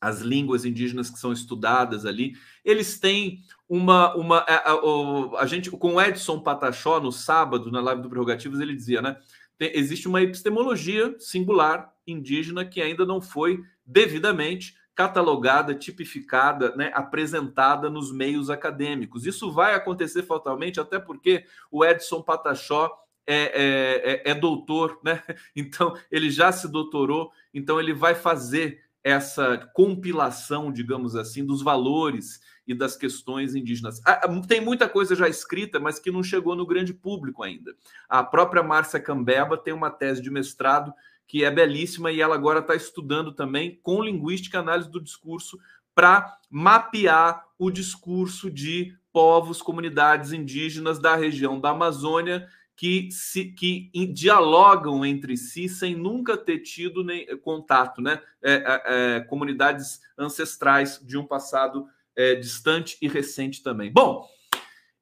As 0.00 0.20
línguas 0.20 0.64
indígenas 0.64 1.10
que 1.10 1.18
são 1.18 1.32
estudadas 1.32 2.04
ali, 2.04 2.34
eles 2.64 2.98
têm 2.98 3.40
uma. 3.68 4.16
uma 4.16 4.38
a, 4.38 4.72
a, 4.72 5.42
a 5.42 5.46
gente, 5.46 5.70
com 5.70 5.94
o 5.94 6.00
Edson 6.00 6.40
Patachó, 6.40 6.98
no 6.98 7.12
sábado, 7.12 7.70
na 7.70 7.80
live 7.80 8.02
do 8.02 8.08
Prerrogativas, 8.08 8.58
ele 8.58 8.74
dizia, 8.74 9.00
né? 9.00 9.16
Tem, 9.62 9.70
existe 9.76 10.08
uma 10.08 10.20
epistemologia 10.20 11.14
singular 11.20 11.94
indígena 12.04 12.64
que 12.64 12.82
ainda 12.82 13.06
não 13.06 13.20
foi 13.20 13.62
devidamente 13.86 14.74
catalogada, 14.92 15.72
tipificada, 15.72 16.74
né, 16.74 16.90
apresentada 16.92 17.88
nos 17.88 18.10
meios 18.10 18.50
acadêmicos. 18.50 19.24
Isso 19.24 19.52
vai 19.52 19.74
acontecer 19.74 20.24
fatalmente, 20.24 20.80
até 20.80 20.98
porque 20.98 21.44
o 21.70 21.84
Edson 21.84 22.20
Patachó 22.22 22.90
é, 23.24 23.36
é, 23.36 24.12
é, 24.12 24.30
é, 24.32 24.34
doutor, 24.34 24.98
né? 25.04 25.22
Então 25.54 25.96
ele 26.10 26.28
já 26.28 26.50
se 26.50 26.66
doutorou, 26.66 27.30
então 27.54 27.78
ele 27.78 27.94
vai 27.94 28.16
fazer 28.16 28.80
essa 29.04 29.58
compilação, 29.74 30.72
digamos 30.72 31.14
assim, 31.14 31.46
dos 31.46 31.62
valores 31.62 32.40
e 32.66 32.74
das 32.74 32.96
questões 32.96 33.54
indígenas. 33.54 34.00
Ah, 34.04 34.20
tem 34.46 34.60
muita 34.60 34.88
coisa 34.88 35.14
já 35.14 35.28
escrita, 35.28 35.80
mas 35.80 35.98
que 35.98 36.10
não 36.10 36.22
chegou 36.22 36.54
no 36.54 36.66
grande 36.66 36.94
público 36.94 37.42
ainda. 37.42 37.74
A 38.08 38.22
própria 38.22 38.62
Márcia 38.62 39.00
Cambeba 39.00 39.56
tem 39.56 39.74
uma 39.74 39.90
tese 39.90 40.22
de 40.22 40.30
mestrado 40.30 40.92
que 41.26 41.44
é 41.44 41.50
belíssima, 41.50 42.12
e 42.12 42.20
ela 42.20 42.34
agora 42.34 42.58
está 42.58 42.74
estudando 42.74 43.32
também 43.32 43.78
com 43.82 44.02
linguística 44.02 44.58
análise 44.58 44.90
do 44.90 45.00
discurso 45.00 45.58
para 45.94 46.38
mapear 46.50 47.44
o 47.58 47.70
discurso 47.70 48.50
de 48.50 48.94
povos, 49.12 49.62
comunidades 49.62 50.32
indígenas 50.32 50.98
da 50.98 51.16
região 51.16 51.60
da 51.60 51.70
Amazônia 51.70 52.48
que, 52.74 53.08
se, 53.10 53.44
que 53.44 53.90
dialogam 54.12 55.04
entre 55.04 55.36
si 55.36 55.68
sem 55.68 55.94
nunca 55.94 56.36
ter 56.36 56.60
tido 56.60 57.04
nem, 57.04 57.26
contato, 57.38 58.00
né? 58.00 58.20
É, 58.42 58.52
é, 58.52 58.82
é, 59.16 59.20
comunidades 59.20 60.00
ancestrais 60.18 61.00
de 61.02 61.16
um 61.16 61.26
passado 61.26 61.86
é, 62.16 62.34
distante 62.34 62.96
e 63.00 63.08
recente 63.08 63.62
também. 63.62 63.92
Bom, 63.92 64.28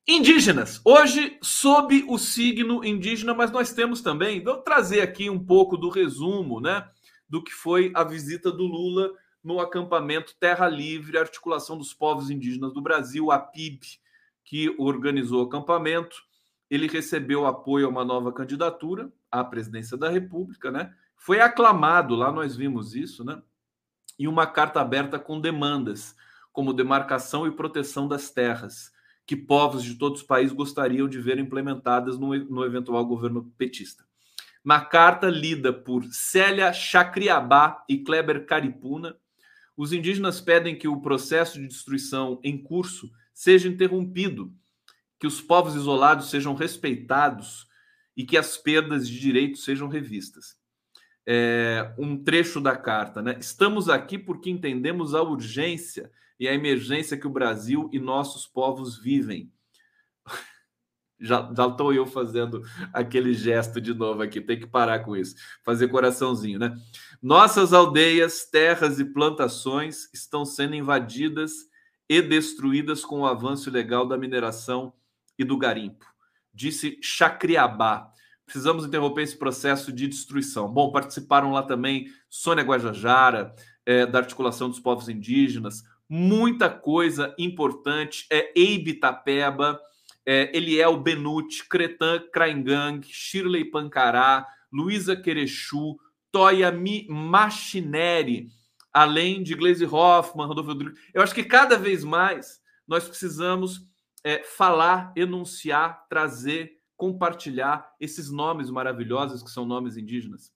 Indígenas, 0.09 0.81
hoje 0.85 1.39
sob 1.41 2.05
o 2.09 2.19
signo 2.19 2.85
indígena, 2.85 3.33
mas 3.33 3.53
nós 3.53 3.73
temos 3.73 4.01
também, 4.01 4.43
vou 4.43 4.57
trazer 4.57 5.03
aqui 5.03 5.31
um 5.31 5.39
pouco 5.39 5.77
do 5.77 5.89
resumo, 5.89 6.61
né, 6.61 6.89
do 7.29 7.41
que 7.41 7.53
foi 7.53 7.93
a 7.95 8.03
visita 8.03 8.51
do 8.51 8.65
Lula 8.65 9.13
no 9.43 9.61
acampamento 9.61 10.35
Terra 10.41 10.69
Livre, 10.69 11.17
Articulação 11.17 11.79
dos 11.79 11.95
Povos 11.95 12.29
Indígenas 12.29 12.73
do 12.73 12.83
Brasil, 12.83 13.31
a 13.31 13.39
PIB, 13.39 13.81
que 14.45 14.75
organizou 14.79 15.45
o 15.45 15.47
acampamento. 15.47 16.17
Ele 16.69 16.89
recebeu 16.89 17.47
apoio 17.47 17.87
a 17.87 17.89
uma 17.89 18.05
nova 18.05 18.33
candidatura 18.33 19.13
à 19.31 19.45
presidência 19.45 19.97
da 19.97 20.09
República, 20.09 20.71
né? 20.71 20.93
Foi 21.17 21.41
aclamado, 21.41 22.15
lá 22.15 22.33
nós 22.33 22.57
vimos 22.57 22.95
isso, 22.95 23.25
né? 23.25 23.41
E 24.19 24.27
uma 24.27 24.47
carta 24.47 24.81
aberta 24.81 25.19
com 25.19 25.41
demandas 25.41 26.17
como 26.53 26.73
demarcação 26.73 27.47
e 27.47 27.53
proteção 27.53 28.09
das 28.09 28.31
terras, 28.31 28.91
que 29.27 29.37
povos 29.37 29.85
de 29.85 29.95
todos 29.95 30.23
os 30.23 30.27
países 30.27 30.53
gostariam 30.53 31.09
de 31.09 31.21
ver 31.21 31.39
implementadas 31.39 32.19
no, 32.19 32.35
no 32.37 32.65
eventual 32.65 33.05
governo 33.07 33.53
petista. 33.57 34.05
Na 34.65 34.81
carta 34.81 35.29
lida 35.29 35.73
por 35.73 36.05
Célia 36.07 36.73
Chacriabá 36.73 37.83
e 37.89 37.99
Kleber 37.99 38.45
Caripuna, 38.45 39.17
os 39.77 39.93
indígenas 39.93 40.41
pedem 40.41 40.77
que 40.77 40.87
o 40.87 41.01
processo 41.01 41.59
de 41.59 41.67
destruição 41.67 42.39
em 42.45 42.63
curso 42.63 43.11
seja 43.33 43.69
interrompido, 43.69 44.53
que 45.19 45.27
os 45.27 45.41
povos 45.41 45.75
isolados 45.75 46.29
sejam 46.29 46.55
respeitados 46.55 47.67
e 48.15 48.25
que 48.25 48.37
as 48.37 48.59
perdas 48.59 49.09
de 49.09 49.19
direitos 49.19 49.65
sejam 49.65 49.89
revistas. 49.89 50.59
É, 51.27 51.95
um 51.97 52.23
trecho 52.23 52.61
da 52.61 52.77
carta, 52.77 53.23
né? 53.23 53.37
Estamos 53.41 53.89
aqui 53.89 54.19
porque 54.19 54.51
entendemos 54.51 55.15
a 55.15 55.23
urgência 55.23 56.11
e 56.41 56.49
a 56.49 56.55
emergência 56.55 57.19
que 57.19 57.27
o 57.27 57.31
Brasil 57.31 57.91
e 57.93 57.99
nossos 57.99 58.47
povos 58.47 58.99
vivem. 58.99 59.53
Já 61.21 61.47
estou 61.51 61.93
eu 61.93 62.07
fazendo 62.07 62.63
aquele 62.95 63.35
gesto 63.35 63.79
de 63.79 63.93
novo 63.93 64.23
aqui, 64.23 64.41
tem 64.41 64.59
que 64.59 64.67
parar 64.67 65.01
com 65.01 65.15
isso, 65.15 65.35
fazer 65.63 65.89
coraçãozinho, 65.89 66.59
né? 66.59 66.75
Nossas 67.23 67.75
aldeias, 67.75 68.47
terras 68.47 68.99
e 68.99 69.05
plantações 69.05 70.09
estão 70.15 70.47
sendo 70.47 70.75
invadidas 70.75 71.53
e 72.09 72.23
destruídas 72.23 73.05
com 73.05 73.21
o 73.21 73.27
avanço 73.27 73.71
legal 73.71 74.09
da 74.09 74.17
mineração 74.17 74.95
e 75.39 75.45
do 75.45 75.59
garimpo, 75.59 76.07
disse 76.55 76.99
Chacriabá. 77.03 78.11
Precisamos 78.47 78.87
interromper 78.87 79.23
esse 79.23 79.37
processo 79.37 79.93
de 79.93 80.09
destruição. 80.09 80.73
Bom, 80.73 80.91
participaram 80.91 81.53
lá 81.53 81.63
também 81.63 82.11
Sônia 82.29 82.65
Guajajara, 82.65 83.55
é, 83.87 84.07
da 84.07 84.19
articulação 84.19 84.69
dos 84.69 84.81
povos 84.81 85.09
indígenas, 85.09 85.85
muita 86.11 86.69
coisa 86.69 87.33
importante. 87.39 88.27
É 88.29 88.53
Eibe 88.59 88.95
Tapeba, 88.95 89.81
é, 90.27 90.55
Eliel 90.55 90.97
Benuti, 90.97 91.67
Cretan 91.69 92.21
Kraingang, 92.33 93.01
Shirley 93.05 93.65
Pancará, 93.65 94.45
Luísa 94.73 95.15
Querechu, 95.15 95.97
Toya 96.33 96.73
Machineri, 97.09 98.49
além 98.93 99.43
de 99.43 99.55
Glaze 99.55 99.87
Hoffman, 99.87 100.47
Rodolfo 100.47 100.73
Rodrigues. 100.73 101.01
Eu 101.15 101.23
acho 101.23 101.35
que 101.35 101.45
cada 101.45 101.79
vez 101.79 102.03
mais 102.03 102.61
nós 102.87 103.09
precisamos 103.09 103.87
é, 104.25 104.43
falar, 104.43 105.13
enunciar, 105.17 106.07
trazer, 106.09 106.73
compartilhar 106.97 107.89
esses 108.01 108.31
nomes 108.31 108.69
maravilhosos 108.69 109.43
que 109.43 109.51
são 109.51 109.65
nomes 109.65 109.97
indígenas, 109.97 110.53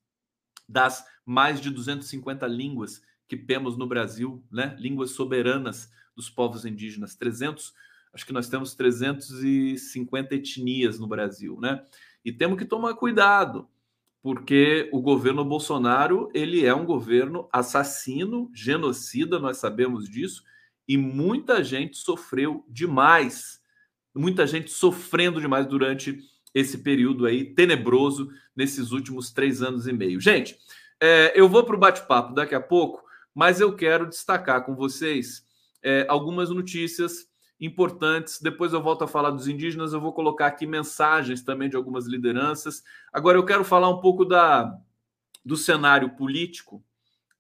das 0.69 1.05
mais 1.25 1.61
de 1.61 1.71
250 1.71 2.47
línguas 2.47 3.01
que 3.37 3.45
temos 3.47 3.77
no 3.77 3.87
Brasil, 3.87 4.45
né? 4.51 4.77
línguas 4.79 5.11
soberanas 5.11 5.91
dos 6.15 6.31
povos 6.31 6.65
indígenas, 6.65 7.15
300 7.15 7.73
acho 8.15 8.25
que 8.25 8.33
nós 8.33 8.49
temos 8.49 8.75
350 8.75 10.37
etnias 10.37 10.99
no 11.01 11.07
Brasil, 11.07 11.59
né? 11.61 11.85
E 12.25 12.33
temos 12.33 12.57
que 12.57 12.65
tomar 12.65 12.95
cuidado, 12.95 13.69
porque 14.23 14.89
o 14.93 15.03
governo 15.03 15.45
Bolsonaro, 15.45 16.31
ele 16.33 16.65
é 16.65 16.73
um 16.73 16.87
governo 16.87 17.49
assassino, 17.53 18.51
genocida, 18.55 19.39
nós 19.39 19.59
sabemos 19.59 20.09
disso, 20.09 20.45
e 20.87 20.97
muita 20.97 21.63
gente 21.63 21.99
sofreu 21.99 22.65
demais, 22.69 23.61
muita 24.15 24.47
gente 24.47 24.71
sofrendo 24.71 25.41
demais 25.41 25.67
durante 25.67 26.21
esse 26.55 26.79
período 26.79 27.27
aí 27.27 27.45
tenebroso, 27.45 28.31
nesses 28.55 28.93
últimos 28.93 29.33
três 29.33 29.61
anos 29.61 29.89
e 29.89 29.93
meio. 29.93 30.21
Gente, 30.21 30.57
é, 31.01 31.33
eu 31.35 31.49
vou 31.49 31.65
para 31.65 31.75
o 31.75 31.79
bate-papo 31.79 32.33
daqui 32.33 32.55
a 32.55 32.61
pouco, 32.61 33.04
mas 33.35 33.61
eu 33.61 33.75
quero 33.75 34.09
destacar 34.09 34.65
com 34.65 34.75
vocês 34.75 35.45
é, 35.83 36.07
algumas 36.09 36.51
notícias 36.51 37.27
importantes. 37.61 38.41
Depois 38.41 38.73
eu 38.73 38.83
volto 38.83 39.05
a 39.05 39.09
falar 39.09 39.31
dos 39.31 39.49
indígenas, 39.49 39.93
eu 39.93 40.01
vou 40.01 40.13
colocar 40.13 40.47
aqui 40.47 40.67
mensagens 40.67 41.43
também 41.43 41.69
de 41.69 41.77
algumas 41.77 42.07
lideranças. 42.07 42.83
Agora 43.13 43.39
eu 43.39 43.45
quero 43.45 43.65
falar 43.65 43.89
um 43.89 44.01
pouco 44.01 44.25
da, 44.25 44.79
do 45.45 45.57
cenário 45.57 46.11
político, 46.11 46.85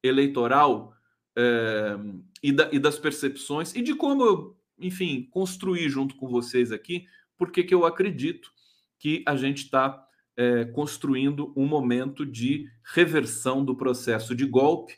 eleitoral 0.02 0.94
é, 1.36 1.96
e, 2.42 2.52
da, 2.52 2.68
e, 2.72 2.78
das 2.78 2.98
percepções 2.98 3.74
e 3.74 3.82
de 3.82 3.94
como 3.94 4.22
eu, 4.24 4.56
enfim, 4.78 5.28
construir 5.30 5.88
junto 5.88 6.14
com 6.16 6.28
vocês 6.28 6.70
aqui, 6.70 7.06
porque 7.36 7.64
que 7.64 7.74
eu 7.74 7.86
acredito 7.86 8.52
que 8.98 9.22
a 9.26 9.34
gente 9.36 9.64
está 9.64 10.06
é, 10.36 10.64
construindo 10.66 11.52
um 11.56 11.66
momento 11.66 12.26
de 12.26 12.68
reversão 12.94 13.64
do 13.64 13.74
processo 13.74 14.34
de 14.34 14.44
golpe, 14.46 14.96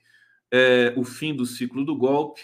é, 0.53 0.93
o 0.97 1.05
fim 1.05 1.35
do 1.35 1.45
ciclo 1.45 1.85
do 1.85 1.97
golpe 1.97 2.43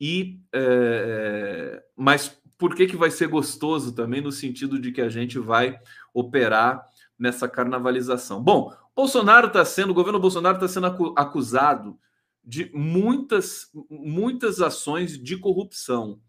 e 0.00 0.40
é, 0.52 1.82
mas 1.96 2.40
por 2.58 2.74
que, 2.74 2.86
que 2.86 2.96
vai 2.96 3.10
ser 3.10 3.28
gostoso 3.28 3.92
também 3.92 4.20
no 4.20 4.30
sentido 4.30 4.78
de 4.78 4.92
que 4.92 5.00
a 5.00 5.08
gente 5.08 5.38
vai 5.38 5.80
operar 6.14 6.86
nessa 7.18 7.48
carnavalização? 7.48 8.42
Bom, 8.42 8.72
Bolsonaro 8.94 9.48
está 9.48 9.64
sendo, 9.64 9.90
o 9.90 9.94
governo 9.94 10.20
Bolsonaro 10.20 10.56
está 10.56 10.68
sendo 10.68 11.14
acusado 11.16 11.98
de 12.44 12.70
muitas, 12.74 13.70
muitas 13.88 14.60
ações 14.60 15.16
de 15.16 15.36
corrupção. 15.36 16.20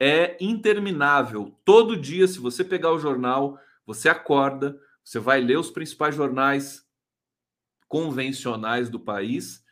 É 0.00 0.36
interminável. 0.40 1.54
Todo 1.64 1.96
dia, 1.96 2.26
se 2.28 2.38
você 2.38 2.64
pegar 2.64 2.92
o 2.92 2.98
jornal, 2.98 3.58
você 3.86 4.08
acorda, 4.08 4.78
você 5.02 5.18
vai 5.18 5.40
ler 5.40 5.58
os 5.58 5.70
principais 5.70 6.14
jornais 6.14 6.86
convencionais 7.88 8.88
do 8.88 9.00
país. 9.00 9.64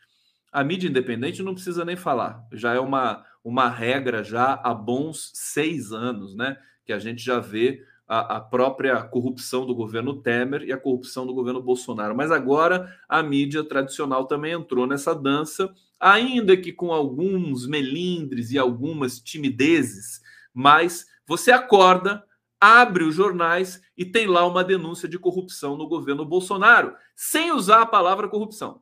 A 0.51 0.63
mídia 0.63 0.89
independente 0.89 1.43
não 1.43 1.53
precisa 1.53 1.83
nem 1.83 1.95
falar, 1.95 2.45
já 2.51 2.73
é 2.73 2.79
uma, 2.79 3.25
uma 3.43 3.69
regra 3.69 4.23
já 4.23 4.53
há 4.63 4.73
bons 4.73 5.31
seis 5.33 5.91
anos, 5.91 6.35
né? 6.35 6.57
Que 6.85 6.93
a 6.93 6.99
gente 6.99 7.23
já 7.23 7.39
vê 7.39 7.83
a, 8.07 8.37
a, 8.37 8.41
própria 8.41 9.01
corrupção 9.03 9.65
do 9.65 9.75
governo 9.75 10.21
Temer 10.21 10.63
e 10.63 10.71
a 10.71 10.77
corrupção 10.77 11.27
do 11.27 11.33
governo 11.33 11.61
Bolsonaro. 11.61 12.15
Mas 12.15 12.31
agora 12.31 12.95
a 13.07 13.21
mídia 13.21 13.63
tradicional 13.63 14.25
também 14.25 14.53
entrou 14.53 14.87
nessa 14.87 15.13
dança, 15.13 15.73
ainda 15.99 16.55
que 16.55 16.71
com 16.71 16.93
alguns 16.93 17.67
melindres 17.67 18.51
e 18.51 18.57
algumas 18.57 19.19
timidezes, 19.19 20.21
mas 20.53 21.05
você 21.27 21.51
acorda, 21.51 22.23
abre 22.59 23.03
os 23.03 23.13
jornais 23.13 23.81
e 23.97 24.05
tem 24.05 24.25
lá 24.25 24.47
uma 24.47 24.63
denúncia 24.63 25.07
de 25.07 25.19
corrupção 25.19 25.75
no 25.75 25.87
governo 25.87 26.25
Bolsonaro, 26.25 26.95
sem 27.15 27.51
usar 27.51 27.81
a 27.81 27.85
palavra 27.85 28.29
corrupção. 28.29 28.81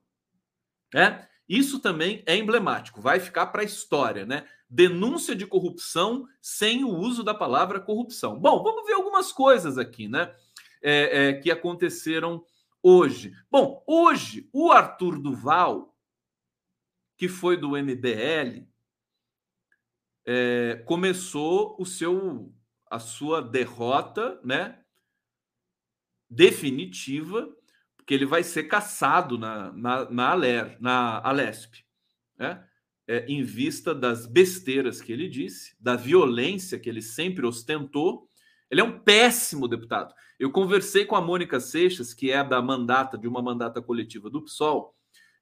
Né? 0.93 1.28
Isso 1.48 1.80
também 1.80 2.24
é 2.26 2.36
emblemático, 2.36 3.02
vai 3.02 3.20
ficar 3.20 3.48
para 3.48 3.62
a 3.62 3.66
história, 3.66 4.26
né? 4.26 4.46
denúncia 4.70 5.36
de 5.36 5.46
corrupção 5.46 6.28
sem 6.42 6.84
o 6.84 6.90
uso 6.90 7.24
da 7.24 7.34
palavra 7.34 7.80
corrupção. 7.80 8.40
Bom, 8.40 8.64
vamos 8.64 8.86
ver 8.86 8.94
algumas 8.94 9.32
coisas 9.32 9.78
aqui, 9.78 10.08
né? 10.08 10.36
É, 10.82 11.30
é, 11.30 11.34
que 11.34 11.50
aconteceram 11.50 12.46
hoje. 12.82 13.34
Bom, 13.50 13.84
hoje 13.88 14.50
o 14.52 14.72
Arthur 14.72 15.20
Duval, 15.20 15.98
que 17.18 17.28
foi 17.28 17.58
do 17.58 17.72
MBL, 17.72 18.68
é, 20.26 20.84
começou 20.86 21.76
o 21.80 21.86
seu 21.86 22.52
a 22.88 23.00
sua 23.00 23.42
derrota, 23.42 24.40
né? 24.44 24.80
Definitiva, 26.30 27.50
porque 28.06 28.13
ele 28.13 28.26
vai 28.26 28.44
ser 28.44 28.65
caçado 28.65 29.36
na, 29.36 29.74
na, 29.74 30.10
na, 30.10 30.30
Aler, 30.30 30.78
na 30.80 31.20
Alesp. 31.28 31.84
Né? 32.38 32.63
é, 33.08 33.26
em 33.28 33.44
vista 33.44 33.94
das 33.94 34.26
besteiras 34.26 35.02
que 35.02 35.12
ele 35.12 35.30
disse, 35.30 35.76
da 35.80 35.96
violência 35.96 36.80
que 36.80 36.89
ele 36.89 37.02
sempre 37.02 37.46
ostentou. 37.46 38.28
Ele 38.70 38.82
é 38.82 38.84
um 38.84 39.00
péssimo 39.00 39.68
deputado. 39.68 40.13
Eu 40.39 40.52
conversei 40.52 41.06
com 41.06 41.15
a 41.15 41.22
Mônica 41.22 41.60
Seixas, 41.60 42.13
que 42.13 42.32
é 42.32 42.44
da 42.44 42.62
mandata, 42.62 43.18
de 43.18 43.28
uma 43.28 43.41
mandata 43.41 43.82
coletiva 43.82 44.30
do 44.30 44.41
PSOL, 44.41 44.96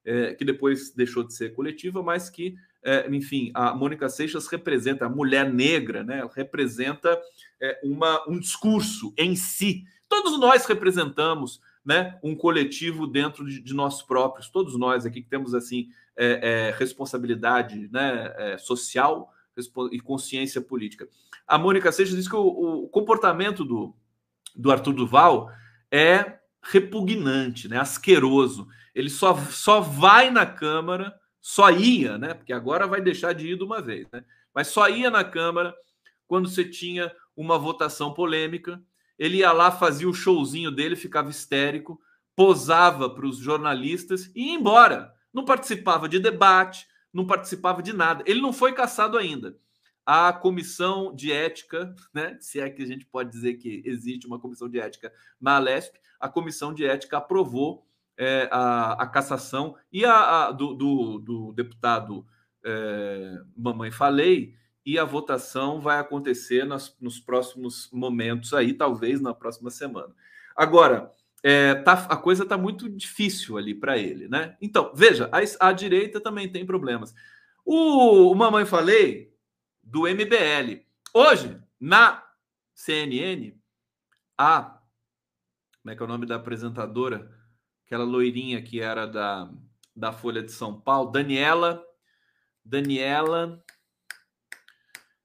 é, 0.04 0.34
que 0.34 0.44
depois 0.44 0.92
deixou 0.92 1.24
de 1.24 1.34
ser 1.34 1.54
coletiva, 1.54 2.02
mas 2.02 2.28
que, 2.28 2.54
é, 2.82 3.08
enfim, 3.10 3.50
a 3.54 3.74
Mônica 3.74 4.08
Seixas 4.10 4.46
representa 4.46 5.06
a 5.06 5.08
mulher 5.08 5.50
negra, 5.50 6.04
né? 6.04 6.18
Ela 6.18 6.30
representa 6.34 7.18
é, 7.60 7.80
uma, 7.82 8.22
um 8.28 8.38
discurso 8.38 9.14
em 9.16 9.34
si. 9.34 9.84
Todos 10.06 10.38
nós 10.38 10.66
representamos 10.66 11.60
né, 11.84 12.18
um 12.22 12.34
coletivo 12.34 13.06
dentro 13.06 13.46
de, 13.46 13.60
de 13.60 13.74
nós 13.74 14.02
próprios, 14.02 14.48
todos 14.48 14.78
nós 14.78 15.04
aqui 15.04 15.22
que 15.22 15.28
temos 15.28 15.54
assim 15.54 15.88
é, 16.16 16.70
é, 16.70 16.78
responsabilidade 16.78 17.88
né, 17.92 18.32
é, 18.36 18.58
social 18.58 19.32
e 19.92 20.00
consciência 20.00 20.60
política. 20.60 21.08
A 21.46 21.58
Mônica 21.58 21.92
Seixas 21.92 22.16
diz 22.16 22.28
que 22.28 22.34
o, 22.34 22.84
o, 22.84 22.88
comportamento 22.88 23.64
do, 23.64 23.94
do 24.56 24.72
Arthur 24.72 24.92
Duval 24.92 25.50
é 25.90 26.38
repugnante, 26.62 27.68
né, 27.68 27.78
asqueroso. 27.78 28.66
Ele 28.94 29.10
só, 29.10 29.36
só 29.50 29.80
vai 29.80 30.30
na 30.30 30.46
Câmara, 30.46 31.14
só 31.40 31.70
ia, 31.70 32.16
né, 32.18 32.34
porque 32.34 32.52
agora 32.52 32.86
vai 32.86 33.00
deixar 33.00 33.32
de 33.32 33.48
ir 33.48 33.58
de 33.58 33.64
uma 33.64 33.80
vez, 33.80 34.08
né, 34.12 34.24
mas 34.54 34.68
só 34.68 34.88
ia 34.88 35.10
na 35.10 35.22
Câmara 35.22 35.74
quando 36.26 36.48
você 36.48 36.64
tinha 36.64 37.12
uma 37.36 37.58
votação 37.58 38.14
polêmica. 38.14 38.82
Ele 39.18 39.38
ia 39.38 39.52
lá, 39.52 39.70
fazia 39.70 40.08
o 40.08 40.14
showzinho 40.14 40.70
dele, 40.70 40.96
ficava 40.96 41.30
histérico, 41.30 42.00
posava 42.34 43.08
para 43.08 43.26
os 43.26 43.38
jornalistas 43.38 44.30
e 44.34 44.48
ia 44.48 44.54
embora 44.54 45.14
não 45.34 45.44
participava 45.44 46.08
de 46.08 46.20
debate, 46.20 46.86
não 47.12 47.26
participava 47.26 47.82
de 47.82 47.92
nada. 47.92 48.22
Ele 48.24 48.40
não 48.40 48.52
foi 48.52 48.72
caçado 48.72 49.18
ainda. 49.18 49.58
A 50.06 50.32
comissão 50.32 51.12
de 51.14 51.32
ética, 51.32 51.92
né, 52.12 52.38
se 52.40 52.60
é 52.60 52.70
que 52.70 52.82
a 52.82 52.86
gente 52.86 53.04
pode 53.04 53.30
dizer 53.30 53.54
que 53.54 53.82
existe 53.84 54.26
uma 54.26 54.38
comissão 54.38 54.68
de 54.68 54.78
ética 54.78 55.12
na 55.40 55.56
Alesp, 55.56 55.96
a 56.20 56.28
comissão 56.28 56.72
de 56.72 56.86
ética 56.86 57.16
aprovou 57.18 57.86
é, 58.16 58.48
a, 58.52 58.92
a, 58.92 59.06
cassação 59.06 59.76
e 59.92 60.04
a, 60.04 60.46
a 60.46 60.52
do, 60.52 60.74
do, 60.74 61.18
do, 61.18 61.52
deputado 61.52 62.24
é, 62.64 63.38
Mamãe 63.56 63.90
Falei, 63.90 64.54
e 64.84 64.98
a 64.98 65.04
votação 65.04 65.80
vai 65.80 65.98
acontecer 65.98 66.64
nas, 66.64 66.94
nos 67.00 67.18
próximos 67.18 67.88
momentos 67.92 68.52
aí, 68.52 68.74
talvez 68.74 69.20
na 69.20 69.32
próxima 69.32 69.70
semana. 69.70 70.14
Agora, 70.54 71.10
é, 71.42 71.74
tá, 71.74 72.06
a 72.08 72.16
coisa 72.16 72.42
está 72.42 72.56
muito 72.56 72.88
difícil 72.88 73.56
ali 73.56 73.74
para 73.74 73.98
ele, 73.98 74.28
né? 74.28 74.56
Então, 74.60 74.92
veja, 74.94 75.30
a, 75.32 75.68
a, 75.68 75.72
direita 75.72 76.20
também 76.20 76.50
tem 76.50 76.64
problemas. 76.64 77.14
O, 77.64 78.30
o 78.30 78.34
Mamãe 78.34 78.64
Falei, 78.64 79.34
do 79.82 80.02
MBL. 80.02 80.82
Hoje, 81.12 81.60
na 81.78 82.24
CNN, 82.74 83.54
a. 84.38 84.80
Como 85.82 85.92
é 85.92 85.96
que 85.96 86.02
é 86.02 86.04
o 86.04 86.08
nome 86.08 86.24
da 86.26 86.36
apresentadora? 86.36 87.30
Aquela 87.84 88.04
loirinha 88.04 88.62
que 88.62 88.80
era 88.80 89.06
da, 89.06 89.50
da 89.94 90.12
Folha 90.12 90.42
de 90.42 90.50
São 90.50 90.80
Paulo, 90.80 91.10
Daniela. 91.10 91.84
Daniela. 92.64 93.62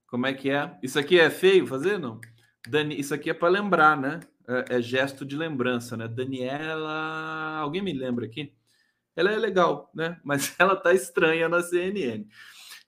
Como 0.10 0.26
é 0.26 0.34
que 0.34 0.50
é? 0.50 0.78
Isso 0.82 0.98
aqui 0.98 1.20
é 1.20 1.30
feio 1.30 1.68
fazer, 1.68 1.98
não? 2.00 2.20
Dani, 2.68 3.00
isso 3.00 3.14
aqui 3.14 3.30
é 3.30 3.34
para 3.34 3.50
lembrar, 3.50 3.98
né? 3.98 4.20
é, 4.50 4.78
é 4.78 4.82
gesto 4.82 5.24
de 5.24 5.38
lembrança, 5.38 5.96
né? 5.96 6.08
Daniela, 6.08 7.60
alguém 7.60 7.82
me 7.82 7.94
lembra 7.94 8.26
aqui? 8.26 8.52
Ela 9.16 9.32
é 9.32 9.38
legal, 9.38 9.92
né? 9.94 10.20
Mas 10.26 10.56
ela 10.58 10.76
tá 10.76 10.94
estranha 10.94 11.48
na 11.48 11.62
CNN. 11.62 12.26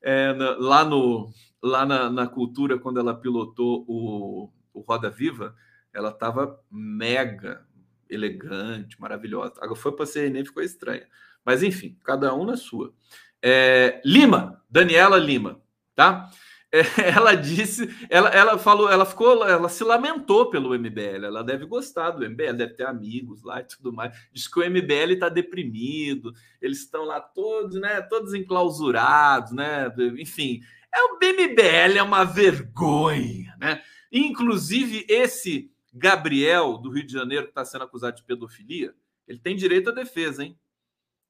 É, 0.02 0.34
na, 0.34 0.58
lá 0.58 0.84
no, 0.84 1.32
lá 1.62 1.86
na, 1.86 2.10
na, 2.10 2.28
cultura, 2.28 2.80
quando 2.80 3.00
ela 3.00 3.14
pilotou 3.14 3.86
o, 3.88 4.52
o 4.74 4.82
Roda 4.82 5.12
Viva, 5.12 5.56
ela 5.94 6.10
estava 6.10 6.60
mega 6.72 7.64
elegante, 8.10 9.00
maravilhosa. 9.00 9.54
Agora 9.62 9.80
foi 9.80 9.92
para 9.92 10.04
a 10.04 10.08
CNN 10.08 10.44
ficou 10.44 10.64
estranha. 10.64 11.08
Mas 11.46 11.62
enfim, 11.62 11.98
cada 12.04 12.34
um 12.34 12.44
na 12.44 12.58
sua. 12.58 12.94
É, 13.42 14.02
Lima, 14.04 14.62
Daniela 14.70 15.18
Lima, 15.18 15.62
tá? 15.96 16.30
ela 17.04 17.36
disse, 17.36 17.90
ela, 18.10 18.30
ela 18.30 18.58
falou, 18.58 18.90
ela 18.90 19.06
ficou, 19.06 19.46
ela 19.46 19.68
se 19.68 19.84
lamentou 19.84 20.50
pelo 20.50 20.74
MBL. 20.78 21.26
Ela 21.26 21.44
deve 21.44 21.66
gostar 21.66 22.12
do 22.12 22.28
MBL, 22.28 22.54
deve 22.54 22.74
ter 22.76 22.86
amigos 22.86 23.44
lá 23.44 23.60
e 23.60 23.66
tudo 23.66 23.92
mais. 23.92 24.18
Diz 24.32 24.48
que 24.48 24.60
o 24.60 24.70
MBL 24.70 25.14
está 25.14 25.28
deprimido, 25.28 26.34
eles 26.62 26.80
estão 26.80 27.04
lá 27.04 27.20
todos, 27.20 27.80
né, 27.80 28.02
todos 28.02 28.34
enclausurados, 28.34 29.52
né? 29.52 29.94
Enfim, 30.18 30.62
é 30.94 31.04
o 31.04 31.18
MBL 31.18 31.98
é 31.98 32.04
uma 32.04 32.24
vergonha, 32.24 33.54
né? 33.60 33.82
Inclusive 34.10 35.06
esse 35.10 35.70
Gabriel 35.94 36.78
do 36.78 36.90
Rio 36.90 37.06
de 37.06 37.12
Janeiro 37.12 37.46
que 37.46 37.52
está 37.52 37.66
sendo 37.66 37.84
acusado 37.84 38.16
de 38.16 38.24
pedofilia, 38.24 38.94
ele 39.28 39.40
tem 39.40 39.58
direito 39.58 39.90
à 39.90 39.94
defesa, 39.94 40.44
hein? 40.44 40.58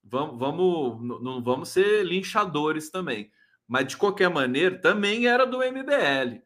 Vamos, 0.03 0.37
vamos, 0.37 1.21
não 1.21 1.43
vamos 1.43 1.69
ser 1.69 2.03
linchadores 2.05 2.91
também 2.91 3.31
mas 3.71 3.87
de 3.87 3.95
qualquer 3.95 4.29
maneira 4.29 4.77
também 4.77 5.27
era 5.27 5.45
do 5.45 5.59
MBL. 5.59 6.41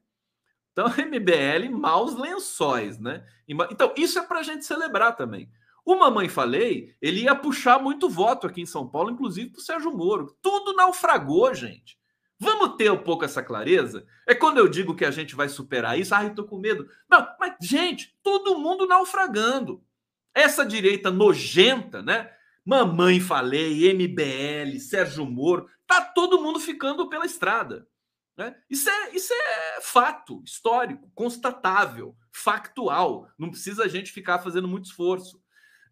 Então, 0.71 0.85
MBL, 0.95 1.75
maus 1.75 2.15
lençóis, 2.15 2.99
né? 2.99 3.25
Então, 3.47 3.91
isso 3.97 4.19
é 4.19 4.21
para 4.21 4.41
a 4.41 4.43
gente 4.43 4.63
celebrar 4.63 5.15
também. 5.15 5.49
O 5.83 5.95
Mamãe 5.95 6.29
Falei, 6.29 6.95
ele 7.01 7.21
ia 7.23 7.33
puxar 7.33 7.81
muito 7.81 8.07
voto 8.07 8.45
aqui 8.45 8.61
em 8.61 8.65
São 8.67 8.87
Paulo, 8.87 9.09
inclusive 9.09 9.49
para 9.49 9.57
o 9.57 9.63
Sérgio 9.63 9.91
Moro. 9.91 10.37
Tudo 10.39 10.75
naufragou, 10.75 11.51
gente. 11.51 11.97
Vamos 12.39 12.75
ter 12.75 12.91
um 12.91 12.97
pouco 12.97 13.25
essa 13.25 13.41
clareza? 13.41 14.05
É 14.27 14.35
quando 14.35 14.59
eu 14.59 14.67
digo 14.67 14.93
que 14.93 15.05
a 15.05 15.09
gente 15.09 15.35
vai 15.35 15.49
superar 15.49 15.99
isso, 15.99 16.13
ai, 16.13 16.27
estou 16.27 16.45
com 16.45 16.59
medo. 16.59 16.87
Não, 17.09 17.27
mas, 17.39 17.55
gente, 17.59 18.15
todo 18.21 18.59
mundo 18.59 18.85
naufragando. 18.85 19.83
Essa 20.31 20.63
direita 20.63 21.09
nojenta, 21.09 22.03
né? 22.03 22.34
Mamãe 22.65 23.19
Falei, 23.19 23.93
MBL, 23.93 24.79
Sérgio 24.79 25.25
Moro, 25.25 25.69
tá 25.85 26.01
todo 26.01 26.41
mundo 26.41 26.59
ficando 26.59 27.07
pela 27.07 27.25
estrada. 27.25 27.87
Né? 28.35 28.55
Isso, 28.69 28.89
é, 28.89 29.15
isso 29.15 29.31
é 29.31 29.81
fato 29.81 30.41
histórico, 30.43 31.09
constatável, 31.13 32.15
factual. 32.31 33.29
Não 33.37 33.51
precisa 33.51 33.83
a 33.83 33.87
gente 33.87 34.11
ficar 34.11 34.39
fazendo 34.39 34.67
muito 34.67 34.85
esforço. 34.85 35.39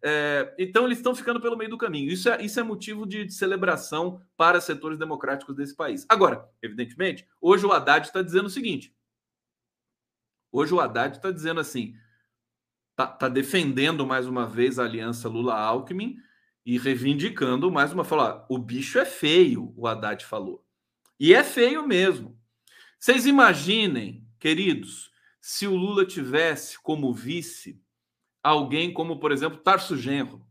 É, 0.02 0.54
então, 0.58 0.84
eles 0.84 0.98
estão 0.98 1.14
ficando 1.14 1.40
pelo 1.40 1.56
meio 1.56 1.70
do 1.70 1.78
caminho. 1.78 2.10
Isso 2.10 2.28
é, 2.28 2.42
isso 2.42 2.60
é 2.60 2.62
motivo 2.62 3.06
de, 3.06 3.24
de 3.24 3.32
celebração 3.32 4.20
para 4.36 4.60
setores 4.60 4.98
democráticos 4.98 5.56
desse 5.56 5.74
país. 5.74 6.04
Agora, 6.08 6.46
evidentemente, 6.60 7.26
hoje 7.40 7.64
o 7.64 7.72
Haddad 7.72 8.06
está 8.06 8.20
dizendo 8.20 8.46
o 8.46 8.50
seguinte: 8.50 8.94
hoje 10.52 10.74
o 10.74 10.80
Haddad 10.80 11.16
está 11.16 11.30
dizendo 11.30 11.60
assim, 11.60 11.94
está 12.90 13.06
tá 13.06 13.28
defendendo 13.30 14.06
mais 14.06 14.26
uma 14.26 14.46
vez 14.46 14.78
a 14.78 14.84
aliança 14.84 15.26
Lula-Alckmin 15.26 16.18
e 16.64 16.78
reivindicando 16.78 17.70
mais 17.70 17.92
uma 17.92 18.04
fala, 18.04 18.46
o 18.48 18.58
bicho 18.58 18.98
é 18.98 19.04
feio, 19.04 19.72
o 19.76 19.86
Haddad 19.86 20.24
falou. 20.24 20.64
E 21.20 21.34
é 21.34 21.44
feio 21.44 21.86
mesmo. 21.86 22.38
Vocês 22.98 23.26
imaginem, 23.26 24.26
queridos, 24.38 25.10
se 25.40 25.66
o 25.66 25.76
Lula 25.76 26.06
tivesse 26.06 26.78
como 26.80 27.12
vice 27.12 27.82
alguém 28.42 28.92
como, 28.92 29.18
por 29.18 29.32
exemplo, 29.32 29.58
Tarso 29.58 29.96
Genro. 29.96 30.46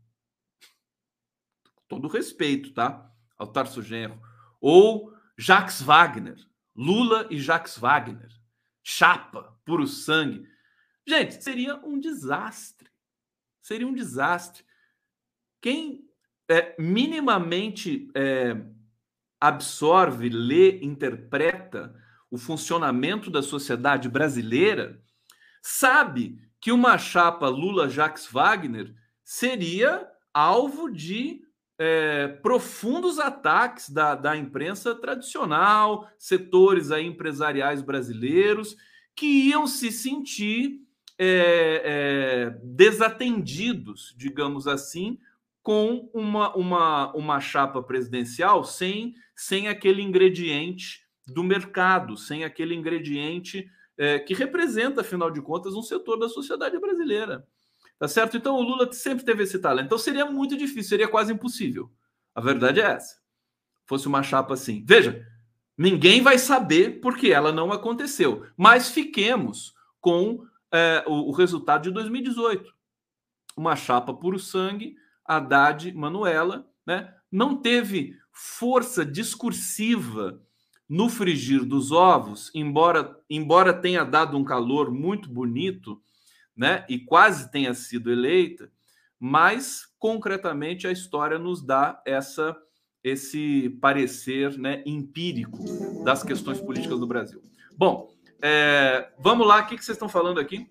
Todo 1.86 2.08
respeito, 2.08 2.72
tá? 2.72 3.08
Ao 3.36 3.46
Tarso 3.46 3.82
Genro. 3.82 4.20
Ou 4.60 5.12
Jacques 5.38 5.80
Wagner. 5.80 6.36
Lula 6.74 7.28
e 7.30 7.38
Jacques 7.38 7.78
Wagner. 7.78 8.30
Chapa, 8.82 9.56
puro 9.64 9.86
sangue. 9.86 10.48
Gente, 11.06 11.42
seria 11.42 11.76
um 11.84 12.00
desastre. 12.00 12.90
Seria 13.62 13.86
um 13.86 13.94
desastre. 13.94 14.63
Quem 15.64 16.04
é, 16.46 16.74
minimamente 16.78 18.10
é, 18.14 18.54
absorve, 19.40 20.28
lê, 20.28 20.78
interpreta 20.84 21.94
o 22.30 22.36
funcionamento 22.36 23.30
da 23.30 23.40
sociedade 23.40 24.06
brasileira, 24.06 25.00
sabe 25.62 26.38
que 26.60 26.70
uma 26.70 26.98
chapa 26.98 27.48
Lula-Jacques 27.48 28.26
Wagner 28.30 28.94
seria 29.24 30.06
alvo 30.34 30.90
de 30.90 31.40
é, 31.78 32.28
profundos 32.28 33.18
ataques 33.18 33.88
da, 33.88 34.14
da 34.14 34.36
imprensa 34.36 34.94
tradicional, 34.94 36.06
setores 36.18 36.90
aí 36.90 37.06
empresariais 37.06 37.80
brasileiros, 37.80 38.76
que 39.16 39.48
iam 39.48 39.66
se 39.66 39.90
sentir 39.90 40.82
é, 41.18 41.80
é, 41.82 42.58
desatendidos, 42.62 44.14
digamos 44.14 44.68
assim, 44.68 45.18
com 45.64 46.10
uma, 46.12 46.54
uma, 46.54 47.16
uma 47.16 47.40
chapa 47.40 47.82
presidencial 47.82 48.62
sem, 48.64 49.14
sem 49.34 49.66
aquele 49.66 50.02
ingrediente 50.02 51.00
do 51.26 51.42
mercado, 51.42 52.18
sem 52.18 52.44
aquele 52.44 52.74
ingrediente 52.74 53.66
é, 53.96 54.18
que 54.18 54.34
representa, 54.34 55.00
afinal 55.00 55.30
de 55.30 55.40
contas, 55.40 55.74
um 55.74 55.80
setor 55.82 56.18
da 56.18 56.28
sociedade 56.28 56.78
brasileira. 56.78 57.48
Tá 57.98 58.06
certo? 58.06 58.36
Então 58.36 58.56
o 58.56 58.62
Lula 58.62 58.92
sempre 58.92 59.24
teve 59.24 59.44
esse 59.44 59.58
talento. 59.58 59.86
Então 59.86 59.96
seria 59.96 60.26
muito 60.26 60.54
difícil, 60.54 60.90
seria 60.90 61.08
quase 61.08 61.32
impossível. 61.32 61.90
A 62.34 62.42
verdade 62.42 62.80
é 62.80 62.84
essa. 62.84 63.16
Fosse 63.86 64.06
uma 64.06 64.22
chapa 64.22 64.52
assim. 64.52 64.84
Veja, 64.86 65.26
ninguém 65.78 66.20
vai 66.20 66.36
saber 66.36 67.00
porque 67.00 67.28
ela 67.28 67.50
não 67.50 67.72
aconteceu. 67.72 68.46
Mas 68.54 68.90
fiquemos 68.90 69.72
com 69.98 70.44
é, 70.70 71.02
o, 71.06 71.30
o 71.30 71.32
resultado 71.32 71.84
de 71.84 71.90
2018. 71.90 72.70
Uma 73.56 73.76
chapa 73.76 74.12
puro 74.12 74.38
sangue, 74.38 74.96
Haddad 75.24 75.92
Manuela, 75.92 76.68
né, 76.86 77.14
não 77.30 77.56
teve 77.56 78.16
força 78.32 79.04
discursiva 79.04 80.40
no 80.88 81.08
frigir 81.08 81.64
dos 81.64 81.92
ovos, 81.92 82.50
embora, 82.54 83.18
embora 83.28 83.72
tenha 83.72 84.04
dado 84.04 84.36
um 84.36 84.44
calor 84.44 84.90
muito 84.90 85.28
bonito, 85.28 86.00
né, 86.56 86.84
e 86.88 86.98
quase 86.98 87.50
tenha 87.50 87.74
sido 87.74 88.12
eleita, 88.12 88.70
mas 89.18 89.86
concretamente 89.98 90.86
a 90.86 90.92
história 90.92 91.38
nos 91.38 91.64
dá 91.64 92.00
essa 92.06 92.56
esse 93.02 93.68
parecer 93.82 94.56
né, 94.56 94.82
empírico 94.86 95.58
das 96.02 96.22
questões 96.22 96.58
políticas 96.58 96.98
do 96.98 97.06
Brasil. 97.06 97.42
Bom, 97.76 98.08
é, 98.40 99.12
vamos 99.18 99.46
lá, 99.46 99.60
o 99.60 99.66
que, 99.66 99.76
que 99.76 99.84
vocês 99.84 99.94
estão 99.94 100.08
falando 100.08 100.40
aqui? 100.40 100.70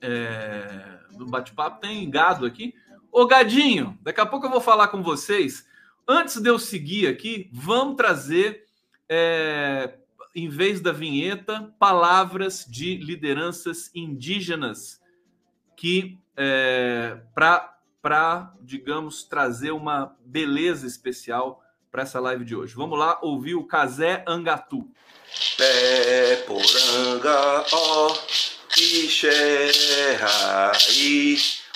É, 0.00 0.98
no 1.16 1.26
bate-papo 1.26 1.80
tem 1.80 2.10
gado 2.10 2.44
aqui. 2.44 2.74
Ô 3.10 3.26
Gadinho, 3.26 3.98
daqui 4.02 4.20
a 4.20 4.26
pouco 4.26 4.46
eu 4.46 4.50
vou 4.50 4.60
falar 4.60 4.88
com 4.88 5.02
vocês. 5.02 5.66
Antes 6.06 6.40
de 6.40 6.48
eu 6.48 6.58
seguir 6.58 7.06
aqui, 7.06 7.50
vamos 7.52 7.96
trazer, 7.96 8.64
é, 9.08 9.98
em 10.34 10.48
vez 10.48 10.80
da 10.80 10.92
vinheta, 10.92 11.74
palavras 11.78 12.64
de 12.68 12.96
lideranças 12.96 13.90
indígenas 13.94 15.00
que 15.76 16.18
é, 16.36 17.18
para, 17.34 18.52
digamos, 18.60 19.24
trazer 19.24 19.70
uma 19.72 20.16
beleza 20.24 20.86
especial 20.86 21.62
para 21.90 22.02
essa 22.02 22.20
live 22.20 22.44
de 22.44 22.54
hoje. 22.54 22.74
Vamos 22.74 22.98
lá 22.98 23.18
ouvir 23.22 23.54
o 23.54 23.64
Casé 23.64 24.22
Angatu. 24.26 24.88
Pé 25.56 26.44
poranga, 26.46 27.64
ó, 27.72 28.14
ixerraí, 28.76 30.18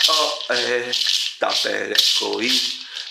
ó, 0.08 0.52
é, 0.52 0.90
taperecoi, 1.42 2.48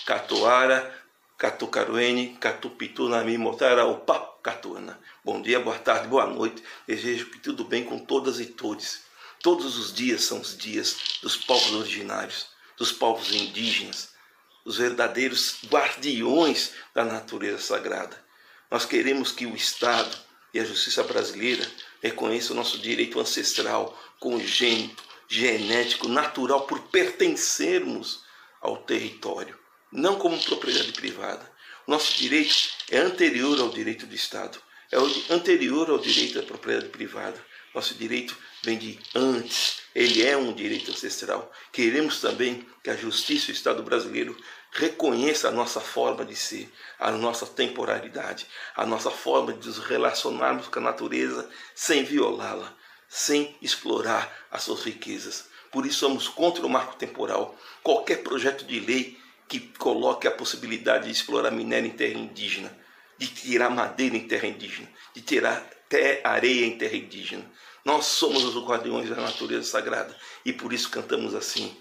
catuara, 0.06 1.04
catucaruene, 1.36 2.38
catupitu, 2.40 3.06
nami, 3.06 3.36
motara, 3.36 3.84
opa, 3.84 4.38
catuana. 4.42 4.98
Bom 5.22 5.42
dia, 5.42 5.60
boa 5.60 5.78
tarde, 5.78 6.08
boa 6.08 6.26
noite. 6.26 6.62
Desejo 6.86 7.26
que 7.26 7.38
tudo 7.38 7.62
bem 7.62 7.84
com 7.84 7.98
todas 7.98 8.40
e 8.40 8.46
todos. 8.46 9.00
Todos 9.42 9.76
os 9.76 9.92
dias 9.92 10.24
são 10.24 10.40
os 10.40 10.56
dias 10.56 10.96
dos 11.20 11.36
povos 11.36 11.74
originários, 11.74 12.46
dos 12.78 12.90
povos 12.90 13.30
indígenas, 13.34 14.14
os 14.64 14.78
verdadeiros 14.78 15.58
guardiões 15.66 16.70
da 16.94 17.04
natureza 17.04 17.58
sagrada. 17.58 18.18
Nós 18.70 18.86
queremos 18.86 19.30
que 19.30 19.44
o 19.44 19.54
Estado 19.54 20.16
e 20.54 20.58
a 20.58 20.64
justiça 20.64 21.02
brasileira 21.02 21.70
reconheçam 22.02 22.54
o 22.54 22.58
nosso 22.58 22.78
direito 22.78 23.20
ancestral, 23.20 23.94
congênito, 24.18 25.11
genético, 25.32 26.08
natural, 26.08 26.66
por 26.66 26.80
pertencermos 26.88 28.24
ao 28.60 28.78
território, 28.78 29.58
não 29.90 30.16
como 30.18 30.42
propriedade 30.42 30.92
privada. 30.92 31.50
Nosso 31.86 32.16
direito 32.18 32.54
é 32.90 32.98
anterior 32.98 33.58
ao 33.60 33.70
direito 33.70 34.06
do 34.06 34.14
Estado 34.14 34.58
é 34.92 35.32
anterior 35.32 35.88
ao 35.88 35.98
direito 35.98 36.34
da 36.34 36.42
propriedade 36.42 36.90
privada. 36.90 37.42
Nosso 37.74 37.94
direito 37.94 38.36
vem 38.62 38.76
de 38.76 38.98
antes, 39.14 39.78
ele 39.94 40.22
é 40.22 40.36
um 40.36 40.52
direito 40.52 40.90
ancestral. 40.90 41.50
Queremos 41.72 42.20
também 42.20 42.66
que 42.84 42.90
a 42.90 42.96
justiça 42.96 43.50
e 43.50 43.54
o 43.54 43.56
Estado 43.56 43.82
brasileiro 43.82 44.36
reconheça 44.70 45.48
a 45.48 45.50
nossa 45.50 45.80
forma 45.80 46.26
de 46.26 46.36
ser, 46.36 46.70
a 46.98 47.10
nossa 47.10 47.46
temporalidade, 47.46 48.46
a 48.76 48.84
nossa 48.84 49.10
forma 49.10 49.54
de 49.54 49.66
nos 49.66 49.78
relacionarmos 49.78 50.68
com 50.68 50.78
a 50.78 50.82
natureza 50.82 51.48
sem 51.74 52.04
violá-la, 52.04 52.76
sem 53.12 53.56
explorar 53.60 54.32
as 54.50 54.62
suas 54.62 54.82
riquezas. 54.84 55.46
Por 55.70 55.84
isso 55.86 55.98
somos 55.98 56.28
contra 56.28 56.64
o 56.64 56.70
marco 56.70 56.96
temporal. 56.96 57.58
Qualquer 57.82 58.22
projeto 58.22 58.64
de 58.64 58.80
lei 58.80 59.18
que 59.48 59.60
coloque 59.60 60.26
a 60.26 60.30
possibilidade 60.30 61.06
de 61.06 61.10
explorar 61.10 61.50
minério 61.50 61.88
em 61.88 61.96
terra 61.96 62.18
indígena 62.18 62.82
de 63.22 63.28
tirar 63.28 63.70
madeira 63.70 64.16
em 64.16 64.26
terra 64.26 64.48
indígena, 64.48 64.88
de 65.14 65.20
tirar 65.20 65.56
até 65.86 66.20
areia 66.24 66.66
em 66.66 66.76
terra 66.76 66.96
indígena. 66.96 67.48
Nós 67.84 68.06
somos 68.06 68.42
os 68.44 68.64
guardiões 68.64 69.08
da 69.08 69.16
natureza 69.16 69.70
sagrada 69.70 70.16
e 70.44 70.52
por 70.52 70.72
isso 70.72 70.90
cantamos 70.90 71.32
assim. 71.34 71.76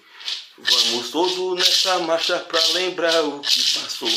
Vamos 0.58 1.10
todos 1.10 1.58
nessa 1.58 1.98
marcha 2.00 2.38
para 2.40 2.64
lembrar 2.74 3.24
o 3.24 3.40
que 3.40 3.80
passou. 3.80 4.10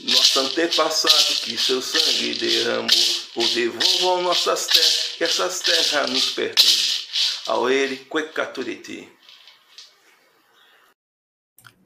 Nosso 0.00 0.40
antepassado 0.40 1.34
que 1.42 1.56
seu 1.58 1.80
sangue 1.80 2.34
derramou, 2.34 2.88
ou 3.36 3.46
devolvam 3.48 4.22
nossas 4.22 4.66
terras, 4.66 5.09
que 5.20 5.24
essas 5.24 5.60
terras 5.60 6.08
nos 6.08 6.30
pertencem. 6.30 7.04
Ao 7.46 7.68
ele, 7.68 7.96
Quecaturiti. 7.96 9.06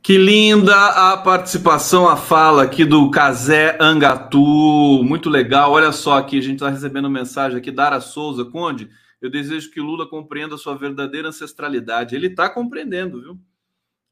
Que 0.01 0.16
linda 0.16 1.12
a 1.12 1.16
participação, 1.16 2.09
a 2.09 2.16
fala 2.16 2.62
aqui 2.62 2.85
do 2.85 3.11
Casé 3.11 3.77
Angatu. 3.81 5.03
Muito 5.03 5.29
legal. 5.29 5.73
Olha 5.73 5.90
só 5.90 6.16
aqui, 6.16 6.38
a 6.38 6.40
gente 6.40 6.59
está 6.59 6.68
recebendo 6.68 7.11
mensagem 7.11 7.59
aqui. 7.59 7.73
Dara 7.73 8.01
Souza, 8.01 8.44
Conde, 8.44 8.88
eu 9.20 9.29
desejo 9.29 9.73
que 9.73 9.81
Lula 9.81 10.09
compreenda 10.09 10.55
a 10.55 10.59
sua 10.59 10.77
verdadeira 10.77 11.27
ancestralidade. 11.27 12.14
Ele 12.14 12.29
está 12.29 12.49
compreendendo, 12.49 13.20
viu? 13.20 13.40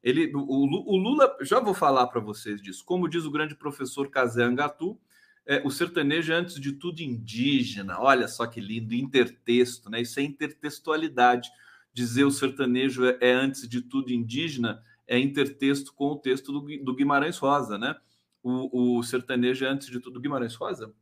Ele, 0.03 0.33
o, 0.35 0.41
o 0.41 0.97
Lula, 0.97 1.33
já 1.43 1.61
vou 1.61 1.75
falar 1.75 2.09
para 2.09 2.21
vocês 2.21 2.61
disso. 2.61 2.85
Como 2.85 3.09
diz 3.09 3.25
o 3.25 3.31
grande 3.31 3.55
professor 3.55 4.11
Casé 4.11 4.43
Angatu, 4.43 4.99
é, 5.47 5.61
o 5.65 5.71
sertanejo 5.71 6.33
é, 6.33 6.37
antes 6.37 6.61
de 6.61 6.73
tudo, 6.73 7.01
indígena. 7.01 7.99
Olha 8.01 8.29
só 8.29 8.47
que 8.47 8.61
lindo, 8.61 8.95
intertexto, 8.95 9.91
né? 9.91 10.01
Isso 10.01 10.21
é 10.21 10.23
intertextualidade. 10.23 11.51
Dizer 11.93 12.25
o 12.25 12.31
sertanejo 12.31 13.05
é, 13.05 13.19
é 13.21 13.33
antes 13.33 13.69
de 13.69 13.81
tudo 13.83 14.13
indígena 14.13 14.83
é 15.07 15.19
intertexto 15.19 15.93
com 15.93 16.13
o 16.13 16.17
texto 16.17 16.53
do, 16.53 16.85
do 16.85 16.95
Guimarães 16.95 17.39
Rosa, 17.39 17.77
né? 17.77 17.95
O, 18.43 18.99
o, 18.99 19.03
sertanejo 19.03 19.65
é, 19.65 19.69
antes 19.69 19.89
de 19.89 20.01
tudo, 20.01 20.21
Guimarães 20.21 20.55
Rosa? 20.55 20.93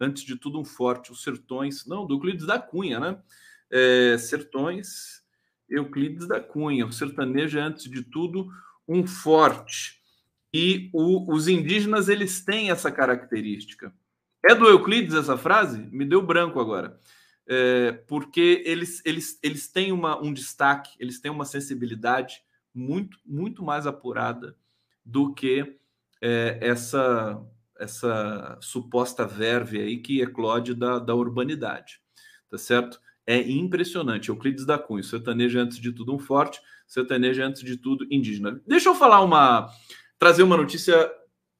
Antes 0.00 0.24
de 0.24 0.36
tudo, 0.36 0.58
um 0.58 0.64
forte. 0.64 1.12
Os 1.12 1.22
sertões, 1.22 1.86
não, 1.86 2.06
do 2.06 2.14
Euclides 2.14 2.46
da 2.46 2.58
Cunha, 2.58 2.98
né? 2.98 3.18
É, 3.70 4.18
sertões, 4.18 5.22
Euclides 5.68 6.26
da 6.26 6.40
Cunha. 6.40 6.86
O 6.86 6.92
sertanejo 6.92 7.58
é, 7.58 7.62
antes 7.62 7.88
de 7.88 8.02
tudo, 8.02 8.50
um 8.88 9.06
forte. 9.06 10.01
E 10.52 10.90
o, 10.92 11.32
os 11.32 11.48
indígenas, 11.48 12.08
eles 12.08 12.44
têm 12.44 12.70
essa 12.70 12.90
característica. 12.90 13.92
É 14.44 14.54
do 14.54 14.66
Euclides 14.66 15.14
essa 15.14 15.36
frase? 15.38 15.88
Me 15.90 16.04
deu 16.04 16.20
branco 16.20 16.60
agora. 16.60 16.98
É, 17.46 17.92
porque 18.06 18.62
eles, 18.64 19.00
eles, 19.04 19.38
eles 19.42 19.68
têm 19.68 19.92
uma, 19.92 20.20
um 20.20 20.32
destaque, 20.32 20.90
eles 20.98 21.20
têm 21.20 21.30
uma 21.30 21.44
sensibilidade 21.44 22.42
muito, 22.74 23.18
muito 23.24 23.62
mais 23.62 23.86
apurada 23.86 24.56
do 25.04 25.34
que 25.34 25.76
é, 26.20 26.58
essa 26.60 27.40
essa 27.82 28.58
suposta 28.60 29.26
verve 29.26 29.80
aí 29.80 29.98
que 29.98 30.22
eclode 30.22 30.74
da, 30.74 31.00
da 31.00 31.14
urbanidade, 31.14 32.00
tá 32.48 32.56
certo? 32.56 33.00
É 33.26 33.40
impressionante. 33.40 34.28
Euclides 34.28 34.64
da 34.64 34.78
Cunha, 34.78 35.02
sertanejo 35.02 35.58
é, 35.58 35.62
antes 35.62 35.78
de 35.78 35.92
tudo 35.92 36.14
um 36.14 36.18
forte, 36.18 36.60
sertanejo 36.86 37.40
é, 37.40 37.44
antes 37.44 37.62
de 37.62 37.76
tudo 37.76 38.06
indígena. 38.10 38.60
Deixa 38.66 38.88
eu 38.88 38.94
falar 38.94 39.20
uma, 39.20 39.68
trazer 40.22 40.44
uma 40.44 40.56
notícia 40.56 41.12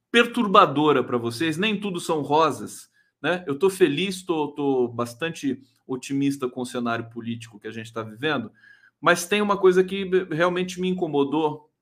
perturbadora 0.08 1.02
para 1.02 1.18
vocês. 1.18 1.56
Nem 1.56 1.80
tudo 1.80 1.98
são 1.98 2.22
rosas, 2.22 2.88
né? 3.20 3.42
Eu 3.44 3.54
estou 3.54 3.68
feliz, 3.68 4.18
estou 4.18 4.86
bastante 4.86 5.60
otimista 5.84 6.48
com 6.48 6.60
o 6.60 6.64
cenário 6.64 7.10
político 7.10 7.58
que 7.58 7.66
a 7.66 7.72
gente 7.72 7.86
está 7.86 8.04
vivendo, 8.04 8.52
mas 9.00 9.26
tem 9.26 9.42
uma 9.42 9.56
coisa 9.56 9.82
que 9.82 10.08
realmente 10.30 10.80
me 10.80 10.88
incomodou, 10.88 11.72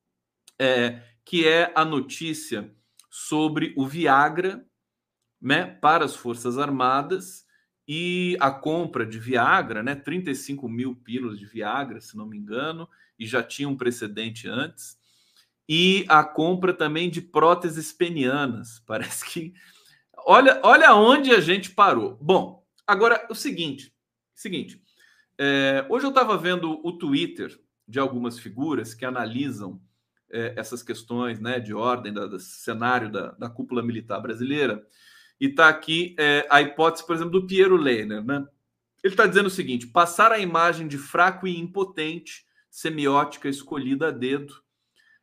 é, 0.59 1.03
que 1.23 1.47
é 1.47 1.71
a 1.75 1.85
notícia 1.85 2.75
sobre 3.11 3.75
o 3.77 3.87
Viagra 3.87 4.65
né, 5.39 5.67
para 5.67 6.07
as 6.07 6.17
Forças 6.17 6.57
Armadas 6.57 7.45
e 7.87 8.39
a 8.41 8.51
compra 8.51 9.05
de 9.05 9.19
Viagra, 9.19 9.83
né, 9.83 9.95
35 9.95 10.67
mil 10.67 10.97
pílulas 10.97 11.39
de 11.39 11.45
Viagra, 11.45 12.01
se 12.01 12.17
não 12.17 12.25
me 12.25 12.39
engano, 12.39 12.89
e 13.19 13.27
já 13.27 13.43
tinha 13.43 13.69
um 13.69 13.77
precedente 13.77 14.49
antes, 14.49 14.99
e 15.73 16.05
a 16.09 16.25
compra 16.25 16.75
também 16.75 17.09
de 17.09 17.23
próteses 17.23 17.93
penianas. 17.93 18.83
Parece 18.85 19.25
que. 19.25 19.55
Olha, 20.27 20.61
olha 20.65 20.93
onde 20.97 21.31
a 21.31 21.41
gente 21.41 21.71
parou. 21.71 22.19
Bom, 22.21 22.67
agora 22.85 23.25
o 23.31 23.35
seguinte: 23.37 23.95
seguinte, 24.35 24.83
é, 25.39 25.87
hoje 25.89 26.05
eu 26.05 26.11
estava 26.11 26.37
vendo 26.37 26.81
o 26.85 26.99
Twitter 26.99 27.57
de 27.87 28.01
algumas 28.01 28.37
figuras 28.37 28.95
que 28.95 29.05
analisam 29.05 29.81
é, 30.29 30.55
essas 30.57 30.83
questões 30.83 31.39
né, 31.39 31.61
de 31.61 31.73
ordem, 31.73 32.13
do 32.13 32.39
cenário 32.41 33.11
da, 33.11 33.31
da, 33.33 33.49
cúpula 33.49 33.83
militar 33.83 34.21
brasileira, 34.21 34.85
e 35.41 35.47
está 35.47 35.69
aqui 35.69 36.17
é, 36.19 36.47
a 36.51 36.61
hipótese, 36.61 37.07
por 37.07 37.15
exemplo, 37.15 37.41
do 37.41 37.47
Piero 37.47 37.77
Lehner. 37.77 38.25
Né? 38.25 38.45
Ele 39.05 39.13
está 39.13 39.25
dizendo 39.25 39.47
o 39.47 39.51
seguinte: 39.51 39.87
passar 39.87 40.33
a 40.33 40.39
imagem 40.41 40.89
de 40.89 40.99
fraco 40.99 41.47
e 41.47 41.57
impotente, 41.57 42.45
semiótica 42.69 43.49
escolhida 43.49 44.09
a 44.09 44.11
dedo, 44.11 44.53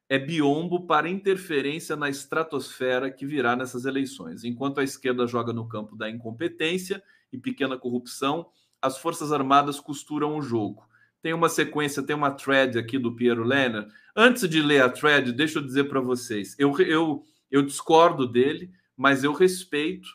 é 0.10 0.17
biombo 0.17 0.86
para 0.88 1.10
interferência 1.10 1.96
na 1.96 2.10
estratosfera 2.10 3.12
que 3.12 3.26
virá 3.26 3.56
nessas 3.56 3.86
eleições. 3.86 4.43
Enquanto 4.43 4.80
a 4.80 4.84
esquerda 4.84 5.28
joga 5.28 5.52
no 5.52 5.67
campo 5.67 5.96
da 5.96 6.10
incompetência 6.10 7.04
e 7.32 7.38
pequena 7.38 7.78
corrupção, 7.78 8.48
as 8.82 8.98
Forças 8.98 9.32
Armadas 9.32 9.80
costuram 9.80 10.38
o 10.38 10.41
jogo. 10.41 10.88
Tem 11.22 11.34
uma 11.34 11.50
sequência, 11.50 12.04
tem 12.04 12.15
uma 12.15 12.32
thread 12.32 12.78
aqui 12.78 12.98
do 12.98 13.15
Piero 13.15 13.43
Lenner. 13.43 13.88
Antes 14.15 14.48
de 14.48 14.62
ler 14.62 14.82
a 14.82 14.89
thread, 14.89 15.32
deixa 15.34 15.60
eu 15.60 15.63
dizer 15.63 15.86
para 15.86 16.00
vocês, 16.00 16.56
eu, 16.58 16.80
eu, 16.80 17.24
eu 17.52 17.62
discordo 17.62 18.26
dele, 18.26 18.72
mas 18.96 19.24
eu 19.24 19.34
respeito 19.34 20.08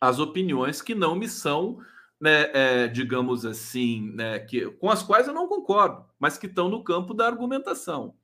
as 0.00 0.18
opiniões 0.18 0.82
que 0.82 0.94
não 0.94 1.14
me 1.14 1.28
são, 1.28 1.78
né, 2.20 2.50
é, 2.52 2.88
digamos 2.88 3.46
assim, 3.46 4.10
né, 4.12 4.38
que, 4.40 4.68
com 4.72 4.90
as 4.90 5.02
quais 5.02 5.28
eu 5.28 5.34
não 5.34 5.46
concordo, 5.46 6.04
mas 6.18 6.36
que 6.36 6.46
estão 6.46 6.68
no 6.68 6.82
campo 6.82 7.14
da 7.14 7.26
argumentação. 7.26 8.14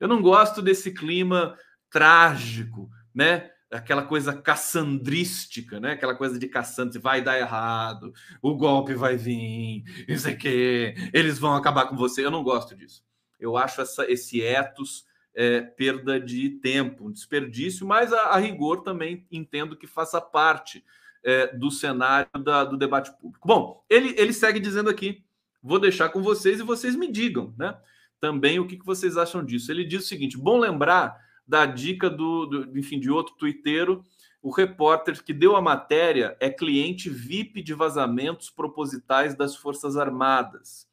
Eu 0.00 0.08
não 0.08 0.22
gosto 0.22 0.62
desse 0.62 0.92
clima 0.92 1.56
trágico, 1.90 2.90
né? 3.14 3.50
aquela 3.70 4.02
coisa 4.02 4.32
caçandrística, 4.32 5.78
né? 5.78 5.92
Aquela 5.92 6.14
coisa 6.14 6.38
de 6.38 6.48
caçando, 6.48 6.98
vai 7.00 7.22
dar 7.22 7.38
errado, 7.38 8.12
o 8.42 8.54
golpe 8.56 8.94
vai 8.94 9.16
vir, 9.16 9.84
isso 10.08 10.28
aqui, 10.28 10.94
eles 11.12 11.38
vão 11.38 11.54
acabar 11.54 11.86
com 11.86 11.96
você. 11.96 12.24
Eu 12.24 12.30
não 12.30 12.42
gosto 12.42 12.74
disso. 12.74 13.04
Eu 13.38 13.56
acho 13.56 13.80
essa, 13.80 14.10
esse 14.10 14.42
ethos 14.42 15.06
é, 15.34 15.60
perda 15.60 16.20
de 16.20 16.50
tempo, 16.50 17.06
um 17.06 17.12
desperdício, 17.12 17.86
mas 17.86 18.12
a, 18.12 18.22
a, 18.30 18.36
rigor 18.38 18.82
também 18.82 19.26
entendo 19.30 19.76
que 19.76 19.86
faça 19.86 20.20
parte 20.20 20.84
é, 21.22 21.46
do 21.56 21.70
cenário 21.70 22.28
da, 22.42 22.64
do 22.64 22.76
debate 22.76 23.16
público. 23.18 23.46
Bom, 23.46 23.84
ele, 23.88 24.14
ele 24.18 24.32
segue 24.32 24.58
dizendo 24.58 24.90
aqui, 24.90 25.24
vou 25.62 25.78
deixar 25.78 26.08
com 26.08 26.22
vocês 26.22 26.58
e 26.58 26.64
vocês 26.64 26.96
me 26.96 27.10
digam, 27.10 27.54
né? 27.56 27.78
Também 28.20 28.60
o 28.60 28.66
que, 28.66 28.78
vocês 28.84 29.16
acham 29.16 29.44
disso. 29.44 29.72
Ele 29.72 29.84
diz 29.84 30.04
o 30.04 30.06
seguinte: 30.06 30.36
bom 30.36 30.58
lembrar 30.58 31.18
da 31.46 31.66
dica 31.66 32.10
do, 32.10 32.46
do 32.46 32.78
enfim, 32.78 33.00
de 33.00 33.10
outro 33.10 33.34
tuiteiro. 33.36 34.04
O 34.42 34.50
repórter 34.50 35.22
que 35.22 35.34
deu 35.34 35.56
a 35.56 35.60
matéria 35.60 36.36
é 36.40 36.48
cliente 36.48 37.10
VIP 37.10 37.62
de 37.62 37.74
vazamentos 37.74 38.48
propositais 38.48 39.34
das 39.34 39.56
Forças 39.56 39.96
Armadas. 39.96 40.88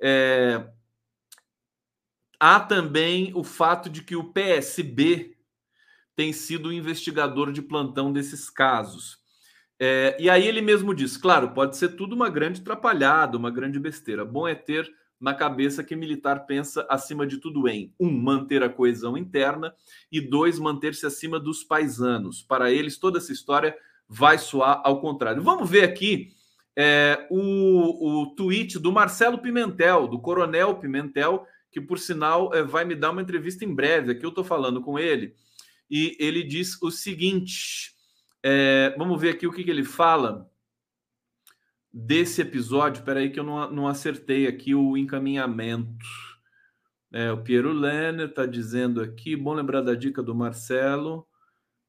É, 0.00 0.66
há 2.38 2.60
também 2.60 3.32
o 3.34 3.42
fato 3.42 3.88
de 3.88 4.02
que 4.02 4.16
o 4.16 4.32
PSB 4.32 5.36
tem 6.16 6.32
sido 6.32 6.68
o 6.68 6.72
investigador 6.72 7.52
de 7.52 7.62
plantão 7.62 8.12
desses 8.12 8.50
casos. 8.50 9.18
É, 9.78 10.16
e 10.20 10.30
aí 10.30 10.46
ele 10.46 10.60
mesmo 10.60 10.94
diz: 10.94 11.16
claro, 11.16 11.52
pode 11.52 11.76
ser 11.76 11.90
tudo 11.90 12.14
uma 12.14 12.28
grande 12.28 12.60
atrapalhada, 12.60 13.36
uma 13.36 13.50
grande 13.50 13.78
besteira. 13.78 14.24
Bom 14.24 14.46
é 14.46 14.54
ter 14.54 14.90
na 15.20 15.32
cabeça 15.32 15.82
que 15.82 15.96
militar 15.96 16.46
pensa 16.46 16.86
acima 16.88 17.26
de 17.26 17.38
tudo 17.38 17.68
em 17.68 17.92
um, 17.98 18.10
manter 18.10 18.62
a 18.62 18.68
coesão 18.68 19.16
interna 19.16 19.74
e 20.10 20.20
dois, 20.20 20.58
manter-se 20.58 21.06
acima 21.06 21.40
dos 21.40 21.64
paisanos. 21.64 22.42
Para 22.42 22.70
eles, 22.70 22.98
toda 22.98 23.18
essa 23.18 23.32
história 23.32 23.76
vai 24.08 24.38
soar 24.38 24.82
ao 24.84 25.00
contrário. 25.00 25.42
Vamos 25.42 25.68
ver 25.68 25.84
aqui 25.84 26.32
é, 26.76 27.26
o, 27.30 28.22
o 28.22 28.34
tweet 28.34 28.78
do 28.78 28.92
Marcelo 28.92 29.38
Pimentel, 29.38 30.08
do 30.08 30.18
Coronel 30.18 30.76
Pimentel, 30.76 31.46
que 31.70 31.80
por 31.80 31.98
sinal 31.98 32.52
é, 32.54 32.62
vai 32.62 32.84
me 32.84 32.94
dar 32.94 33.10
uma 33.10 33.22
entrevista 33.22 33.64
em 33.64 33.74
breve. 33.74 34.12
Aqui 34.12 34.24
eu 34.24 34.30
estou 34.30 34.44
falando 34.44 34.80
com 34.80 34.98
ele 34.98 35.34
e 35.90 36.16
ele 36.18 36.42
diz 36.42 36.80
o 36.82 36.90
seguinte: 36.90 37.92
é, 38.42 38.94
vamos 38.98 39.20
ver 39.20 39.30
aqui 39.30 39.46
o 39.46 39.52
que, 39.52 39.64
que, 39.64 39.70
ele 39.70 39.84
fala 39.84 40.50
desse 41.94 42.42
episódio. 42.42 42.98
Espera 42.98 43.20
aí 43.20 43.30
que 43.30 43.38
eu 43.38 43.44
não, 43.44 43.70
não 43.70 43.86
acertei 43.86 44.48
aqui 44.48 44.74
o 44.74 44.96
encaminhamento. 44.96 46.04
É, 47.12 47.30
o 47.30 47.38
Piero 47.38 47.72
Lenner 47.72 48.28
está 48.28 48.44
dizendo 48.44 49.00
aqui, 49.00 49.36
bom 49.36 49.54
lembrar 49.54 49.80
da 49.80 49.94
dica 49.94 50.20
do 50.20 50.34
Marcelo. 50.34 51.24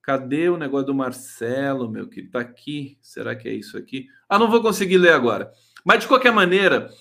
Cadê 0.04 0.48
o 0.50 0.58
negócio 0.58 0.86
do 0.86 0.94
Marcelo, 0.94 1.90
meu, 1.90 2.08
que 2.08 2.20
está 2.20 2.40
aqui? 2.40 3.00
Será 3.02 3.36
que 3.36 3.50
é 3.50 3.54
isso 3.54 3.76
aqui? 3.76 4.08
Ah, 4.30 4.38
não 4.38 4.52
vou 4.52 4.62
conseguir 4.62 5.00
ler 5.00 5.14
agora. 5.14 5.52
Mas, 5.84 6.02
de 6.02 6.08
qualquer 6.08 6.32
maneira, 6.32 6.92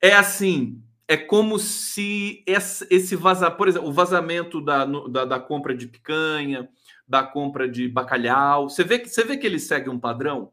é 0.00 0.14
assim, 0.14 0.82
é 1.06 1.18
como 1.18 1.58
se 1.58 2.42
esse 2.46 3.14
vazamento, 3.16 3.58
por 3.58 3.68
exemplo, 3.68 3.88
o 3.88 3.92
vazamento 3.92 4.62
da, 4.62 4.86
da, 4.86 5.24
da, 5.26 5.38
compra 5.38 5.74
de 5.76 5.86
picanha, 5.86 6.66
da 7.06 7.22
compra 7.22 7.68
de 7.68 7.86
bacalhau, 7.86 8.70
você 8.70 8.82
vê 8.82 8.98
que 8.98 9.10
você 9.10 9.24
vê 9.24 9.36
que 9.36 9.46
ele 9.46 9.58
segue 9.58 9.90
um 9.90 10.00
padrão, 10.00 10.50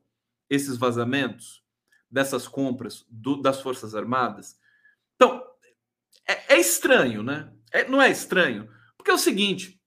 esses 0.50 0.76
vazamentos 0.76 1.62
dessas 2.12 2.48
compras 2.48 3.06
do, 3.10 3.42
das 3.42 3.62
Forças 3.62 3.96
Armadas. 3.96 4.60
Então, 5.16 5.44
é, 6.28 6.56
é 6.56 6.60
estranho, 6.60 7.24
né? 7.24 7.52
É, 7.72 7.88
não 7.88 8.02
é 8.02 8.10
estranho? 8.10 8.70
Porque 8.98 9.12
é 9.12 9.14
o 9.14 9.18
seguinte, 9.18 9.82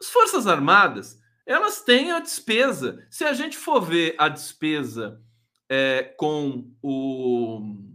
as 0.00 0.08
Forças 0.08 0.46
Armadas, 0.46 1.20
elas 1.46 1.82
têm 1.82 2.12
a 2.12 2.20
despesa. 2.20 3.06
Se 3.10 3.24
a 3.24 3.32
gente 3.32 3.56
for 3.56 3.80
ver 3.80 4.14
a 4.18 4.28
despesa 4.28 5.22
é, 5.68 6.02
com 6.16 6.74
o 6.82 7.88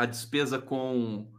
a 0.00 0.06
despesa 0.06 0.58
com. 0.58 1.30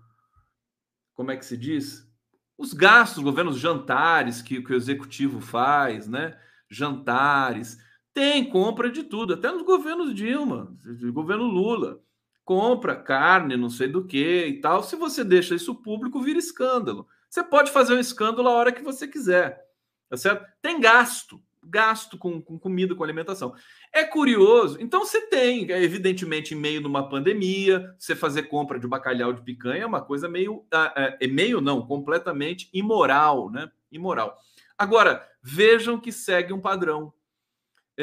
Como 1.15 1.31
é 1.31 1.37
que 1.37 1.45
se 1.45 1.57
diz? 1.57 2.07
Os 2.55 2.73
gastos, 2.73 3.23
governos, 3.23 3.57
jantares 3.57 4.39
que, 4.39 4.61
que 4.61 4.71
o 4.71 4.75
executivo 4.75 5.41
faz, 5.41 6.07
né? 6.07 6.39
Jantares. 6.69 7.79
Tem 8.13 8.49
compra 8.49 8.91
de 8.91 9.03
tudo, 9.03 9.33
até 9.33 9.51
nos 9.51 9.63
governos 9.63 10.13
Dilma, 10.13 10.75
governo 11.13 11.45
Lula. 11.45 12.01
Compra 12.43 12.95
carne, 12.95 13.55
não 13.55 13.69
sei 13.69 13.87
do 13.87 14.05
que 14.05 14.45
e 14.47 14.59
tal. 14.59 14.83
Se 14.83 14.95
você 14.95 15.23
deixa 15.23 15.55
isso 15.55 15.75
público, 15.75 16.21
vira 16.21 16.39
escândalo. 16.39 17.07
Você 17.29 17.43
pode 17.43 17.71
fazer 17.71 17.93
um 17.93 17.99
escândalo 17.99 18.49
a 18.49 18.53
hora 18.53 18.71
que 18.71 18.81
você 18.81 19.07
quiser. 19.07 19.63
Tá 20.09 20.17
certo? 20.17 20.45
Tem 20.61 20.79
gasto 20.79 21.41
gasto 21.63 22.17
com, 22.17 22.41
com, 22.41 22.57
comida, 22.57 22.95
com 22.95 23.03
alimentação. 23.03 23.53
É 23.93 24.03
curioso. 24.03 24.77
Então, 24.79 25.01
você 25.01 25.21
tem, 25.27 25.69
evidentemente, 25.71 26.53
em 26.53 26.57
meio 26.57 26.81
numa 26.81 27.07
pandemia, 27.07 27.93
você 27.97 28.15
fazer 28.15 28.43
compra 28.43 28.79
de 28.79 28.87
bacalhau 28.87 29.31
de 29.31 29.43
picanha 29.43 29.83
é 29.83 29.85
uma 29.85 30.01
coisa 30.01 30.27
meio. 30.27 30.65
É, 30.95 31.17
é 31.21 31.27
meio 31.27 31.61
não, 31.61 31.85
completamente 31.85 32.69
imoral, 32.73 33.49
né? 33.49 33.69
Imoral. 33.91 34.37
Agora, 34.77 35.27
vejam 35.41 35.99
que 35.99 36.11
segue 36.11 36.51
um 36.51 36.61
padrão. 36.61 37.13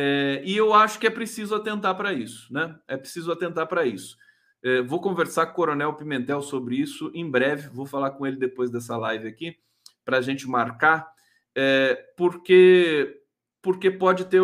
É, 0.01 0.41
e 0.45 0.57
eu 0.57 0.73
acho 0.73 0.97
que 1.01 1.09
é 1.09 1.11
preciso 1.11 1.57
atentar 1.57 1.97
para 1.97 2.13
isso, 2.13 2.53
né? 2.53 2.79
É 2.87 2.97
preciso 2.97 3.33
atentar 3.33 3.67
para 3.67 3.85
isso. 3.85 4.17
É, 4.63 4.81
vou 4.81 5.01
conversar 5.01 5.47
com 5.47 5.53
o 5.53 5.55
Coronel 5.57 5.93
Pimentel 5.95 6.41
sobre 6.41 6.77
isso 6.77 7.11
em 7.13 7.29
breve. 7.29 7.69
Vou 7.71 7.85
falar 7.85 8.13
com 8.13 8.25
ele 8.25 8.37
depois 8.37 8.71
dessa 8.71 8.97
live 8.97 9.27
aqui, 9.27 9.57
para 10.05 10.19
a 10.19 10.21
gente 10.21 10.47
marcar, 10.49 11.05
é, 11.53 11.97
porque 12.17 13.21
porque 13.61 13.91
pode 13.91 14.27
ter 14.27 14.41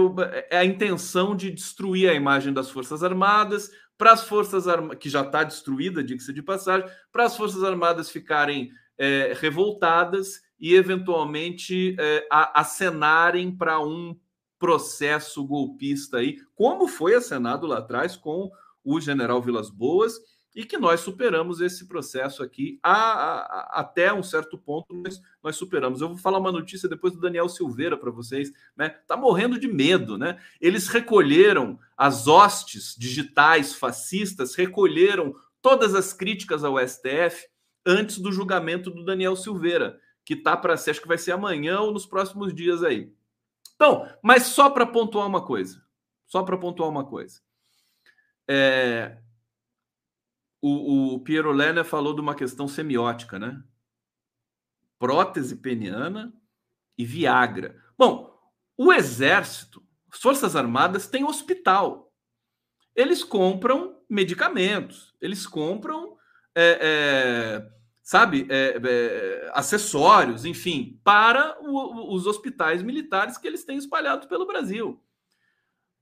é 0.50 0.58
a 0.58 0.64
intenção 0.64 1.36
de 1.36 1.52
destruir 1.52 2.10
a 2.10 2.14
imagem 2.14 2.52
das 2.52 2.68
Forças 2.68 3.04
Armadas, 3.04 3.70
para 3.96 4.10
as 4.10 4.26
Forças 4.26 4.66
Armadas, 4.66 4.98
que 4.98 5.08
já 5.08 5.20
está 5.20 5.44
destruída, 5.44 6.02
diga-se 6.02 6.32
de 6.32 6.42
passagem, 6.42 6.90
para 7.12 7.26
as 7.26 7.36
Forças 7.36 7.62
Armadas 7.62 8.10
ficarem 8.10 8.72
é, 8.98 9.32
revoltadas 9.36 10.42
e, 10.58 10.74
eventualmente, 10.74 11.94
é, 11.96 12.26
acenarem 12.28 13.56
para 13.56 13.78
um 13.78 14.16
processo 14.64 15.44
golpista 15.44 16.16
aí, 16.16 16.38
como 16.54 16.88
foi 16.88 17.14
acenado 17.14 17.66
lá 17.66 17.80
atrás 17.80 18.16
com 18.16 18.50
o 18.82 18.98
general 18.98 19.42
Vilas 19.42 19.68
Boas 19.68 20.18
e 20.56 20.64
que 20.64 20.78
nós 20.78 21.00
superamos 21.00 21.60
esse 21.60 21.86
processo 21.86 22.42
aqui 22.42 22.78
a, 22.82 22.94
a, 22.94 23.80
até 23.80 24.10
um 24.10 24.22
certo 24.22 24.56
ponto 24.56 24.94
nós, 24.94 25.20
nós, 25.42 25.56
superamos. 25.56 26.00
Eu 26.00 26.08
vou 26.08 26.16
falar 26.16 26.38
uma 26.38 26.50
notícia 26.50 26.88
depois 26.88 27.12
do 27.12 27.20
Daniel 27.20 27.46
Silveira 27.46 27.94
para 27.94 28.10
vocês, 28.10 28.50
né? 28.74 28.88
Tá 28.88 29.18
morrendo 29.18 29.60
de 29.60 29.68
medo, 29.68 30.16
né? 30.16 30.40
Eles 30.58 30.88
recolheram 30.88 31.78
as 31.94 32.26
hostes 32.26 32.96
digitais 32.98 33.74
fascistas, 33.74 34.54
recolheram 34.54 35.34
todas 35.60 35.94
as 35.94 36.14
críticas 36.14 36.64
ao 36.64 36.78
STF 36.78 37.46
antes 37.84 38.16
do 38.16 38.32
julgamento 38.32 38.90
do 38.90 39.04
Daniel 39.04 39.36
Silveira, 39.36 40.00
que 40.24 40.34
tá 40.34 40.56
para 40.56 40.74
ser, 40.78 40.92
acho 40.92 41.02
que 41.02 41.08
vai 41.08 41.18
ser 41.18 41.32
amanhã 41.32 41.80
ou 41.80 41.92
nos 41.92 42.06
próximos 42.06 42.54
dias 42.54 42.82
aí. 42.82 43.12
Então, 43.84 44.08
mas 44.22 44.44
só 44.44 44.70
para 44.70 44.86
pontuar 44.86 45.26
uma 45.26 45.44
coisa, 45.44 45.84
só 46.26 46.42
para 46.42 46.56
pontuar 46.56 46.88
uma 46.88 47.04
coisa. 47.04 47.42
É, 48.48 49.18
o, 50.62 51.16
o 51.16 51.20
Piero 51.20 51.52
Lerner 51.52 51.84
falou 51.84 52.14
de 52.14 52.20
uma 52.22 52.34
questão 52.34 52.66
semiótica, 52.66 53.38
né? 53.38 53.62
Prótese 54.98 55.56
peniana 55.56 56.32
e 56.96 57.04
Viagra. 57.04 57.78
Bom, 57.98 58.34
o 58.74 58.90
Exército, 58.90 59.86
as 60.10 60.18
Forças 60.18 60.56
Armadas 60.56 61.06
têm 61.06 61.22
hospital. 61.22 62.10
Eles 62.96 63.22
compram 63.22 64.00
medicamentos, 64.08 65.14
eles 65.20 65.46
compram, 65.46 66.16
é, 66.54 66.78
é, 66.80 67.72
sabe, 68.04 68.46
é, 68.50 68.78
é 68.84 69.50
acessórios, 69.54 70.44
enfim, 70.44 71.00
para 71.02 71.56
o, 71.62 72.14
os 72.14 72.26
hospitais 72.26 72.82
militares 72.82 73.38
que 73.38 73.48
eles 73.48 73.64
têm 73.64 73.78
espalhados 73.78 74.26
pelo 74.26 74.46
Brasil. 74.46 75.02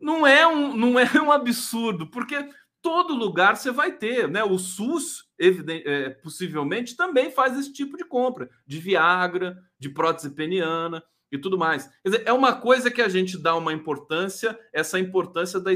Não 0.01 0.27
é 0.27 0.45
um, 0.45 0.77
não 0.77 0.99
é 0.99 1.09
um 1.23 1.31
absurdo, 1.31 2.09
porque 2.09 2.49
todo 2.83 3.15
lugar 3.15 3.57
você 3.57 3.71
vai 3.71 3.93
ter, 3.93 4.29
né? 4.29 4.43
O 4.43 4.59
SUS, 4.59 5.29
evidente, 5.39 5.89
é, 5.89 6.11
possivelmente, 6.11 6.97
também 6.97 7.31
faz 7.31 7.57
esse 7.57 7.73
tipo 7.73 7.97
de 7.97 8.05
compra 8.05 8.51
de 8.67 8.81
Viagra, 8.81 9.57
de 9.79 9.89
prótese 9.89 10.31
peniana 10.31 11.05
e 11.31 11.39
tudo 11.39 11.57
mais. 11.57 11.87
Quer 12.03 12.11
dizer, 12.11 12.23
é 12.27 12.33
uma 12.33 12.61
coisa 12.61 12.91
que 12.91 13.01
a 13.01 13.09
gente 13.09 13.39
dá 13.39 13.55
uma 13.55 13.73
importância, 13.73 14.59
essa 14.73 14.99
importância 14.99 15.61
da 15.61 15.71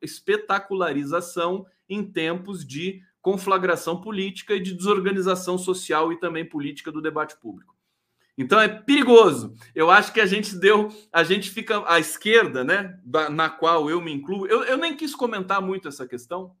espetacularização 0.00 1.66
em 1.86 2.02
tempos 2.10 2.66
de 2.66 3.02
conflagração 3.20 4.00
política 4.00 4.54
e 4.54 4.60
de 4.60 4.74
desorganização 4.74 5.58
social 5.58 6.12
e 6.12 6.20
também 6.20 6.48
política 6.48 6.92
do 6.92 7.02
debate 7.02 7.36
público. 7.36 7.76
Então 8.36 8.60
é 8.60 8.68
perigoso. 8.68 9.54
Eu 9.74 9.90
acho 9.90 10.12
que 10.12 10.20
a 10.20 10.26
gente 10.26 10.54
deu, 10.54 10.88
a 11.12 11.24
gente 11.24 11.50
fica 11.50 11.82
à 11.90 11.98
esquerda, 11.98 12.62
né? 12.62 12.98
na 13.32 13.50
qual 13.50 13.90
eu 13.90 14.00
me 14.00 14.12
incluo. 14.12 14.46
Eu, 14.46 14.62
eu 14.62 14.76
nem 14.76 14.96
quis 14.96 15.14
comentar 15.14 15.60
muito 15.60 15.88
essa 15.88 16.06
questão, 16.06 16.54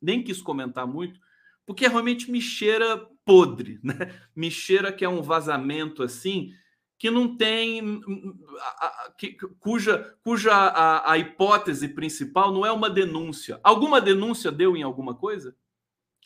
nem 0.00 0.22
quis 0.22 0.42
comentar 0.42 0.86
muito, 0.86 1.18
porque 1.64 1.88
realmente 1.88 2.30
me 2.30 2.40
cheira 2.40 3.06
podre, 3.24 3.80
né? 3.82 4.14
Me 4.36 4.50
cheira 4.50 4.92
que 4.92 5.04
é 5.04 5.08
um 5.08 5.22
vazamento 5.22 6.02
assim 6.02 6.52
que 6.98 7.10
não 7.10 7.34
tem, 7.34 8.02
que, 9.16 9.32
cuja, 9.58 10.14
cuja 10.22 10.52
a, 10.52 11.12
a 11.12 11.16
hipótese 11.16 11.88
principal 11.88 12.52
não 12.52 12.66
é 12.66 12.70
uma 12.70 12.90
denúncia. 12.90 13.58
Alguma 13.62 14.02
denúncia 14.02 14.52
deu 14.52 14.76
em 14.76 14.82
alguma 14.82 15.14
coisa? 15.14 15.56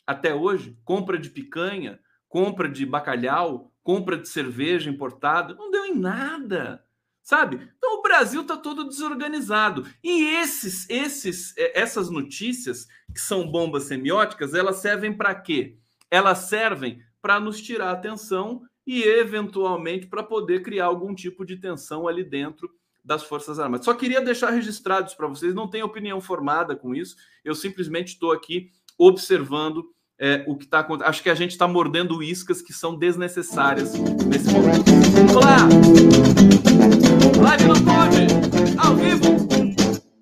Até 0.05 0.33
hoje? 0.33 0.77
Compra 0.83 1.17
de 1.17 1.29
picanha, 1.29 1.99
compra 2.27 2.69
de 2.69 2.85
bacalhau, 2.85 3.71
compra 3.81 4.17
de 4.17 4.27
cerveja 4.27 4.89
importada, 4.89 5.53
não 5.53 5.71
deu 5.71 5.85
em 5.85 5.97
nada, 5.97 6.83
sabe? 7.21 7.59
Então 7.77 7.99
o 7.99 8.01
Brasil 8.01 8.41
está 8.41 8.57
todo 8.57 8.87
desorganizado. 8.87 9.85
E 10.03 10.23
esses, 10.35 10.89
esses, 10.89 11.57
é, 11.57 11.79
essas 11.79 12.09
notícias 12.09 12.87
que 13.13 13.19
são 13.19 13.49
bombas 13.49 13.83
semióticas, 13.83 14.53
elas 14.53 14.77
servem 14.77 15.15
para 15.15 15.33
quê? 15.35 15.77
Elas 16.09 16.39
servem 16.39 17.01
para 17.21 17.39
nos 17.39 17.61
tirar 17.61 17.89
a 17.89 17.93
atenção 17.93 18.63
e, 18.85 19.01
eventualmente, 19.01 20.07
para 20.07 20.21
poder 20.21 20.61
criar 20.61 20.85
algum 20.85 21.15
tipo 21.15 21.45
de 21.45 21.57
tensão 21.57 22.07
ali 22.07 22.23
dentro 22.23 22.69
das 23.03 23.23
Forças 23.23 23.59
Armadas. 23.59 23.85
Só 23.85 23.93
queria 23.93 24.21
deixar 24.21 24.49
registrados 24.49 25.13
para 25.13 25.27
vocês, 25.27 25.53
não 25.53 25.69
tenho 25.69 25.85
opinião 25.85 26.19
formada 26.19 26.75
com 26.75 26.93
isso, 26.93 27.15
eu 27.43 27.55
simplesmente 27.55 28.09
estou 28.09 28.31
aqui 28.31 28.71
observando 28.97 29.94
é, 30.19 30.43
o 30.47 30.55
que 30.55 30.65
está 30.65 30.79
acontecendo. 30.79 31.09
Acho 31.09 31.23
que 31.23 31.29
a 31.29 31.35
gente 31.35 31.51
está 31.51 31.67
mordendo 31.67 32.23
iscas 32.23 32.61
que 32.61 32.73
são 32.73 32.95
desnecessárias 32.95 33.93
nesse 33.93 34.51
momento. 34.51 34.91
Olá! 35.35 35.57
Live 37.41 37.65
não 37.65 37.75
pode! 37.83 38.77
Ao 38.77 38.95
vivo! 38.95 39.45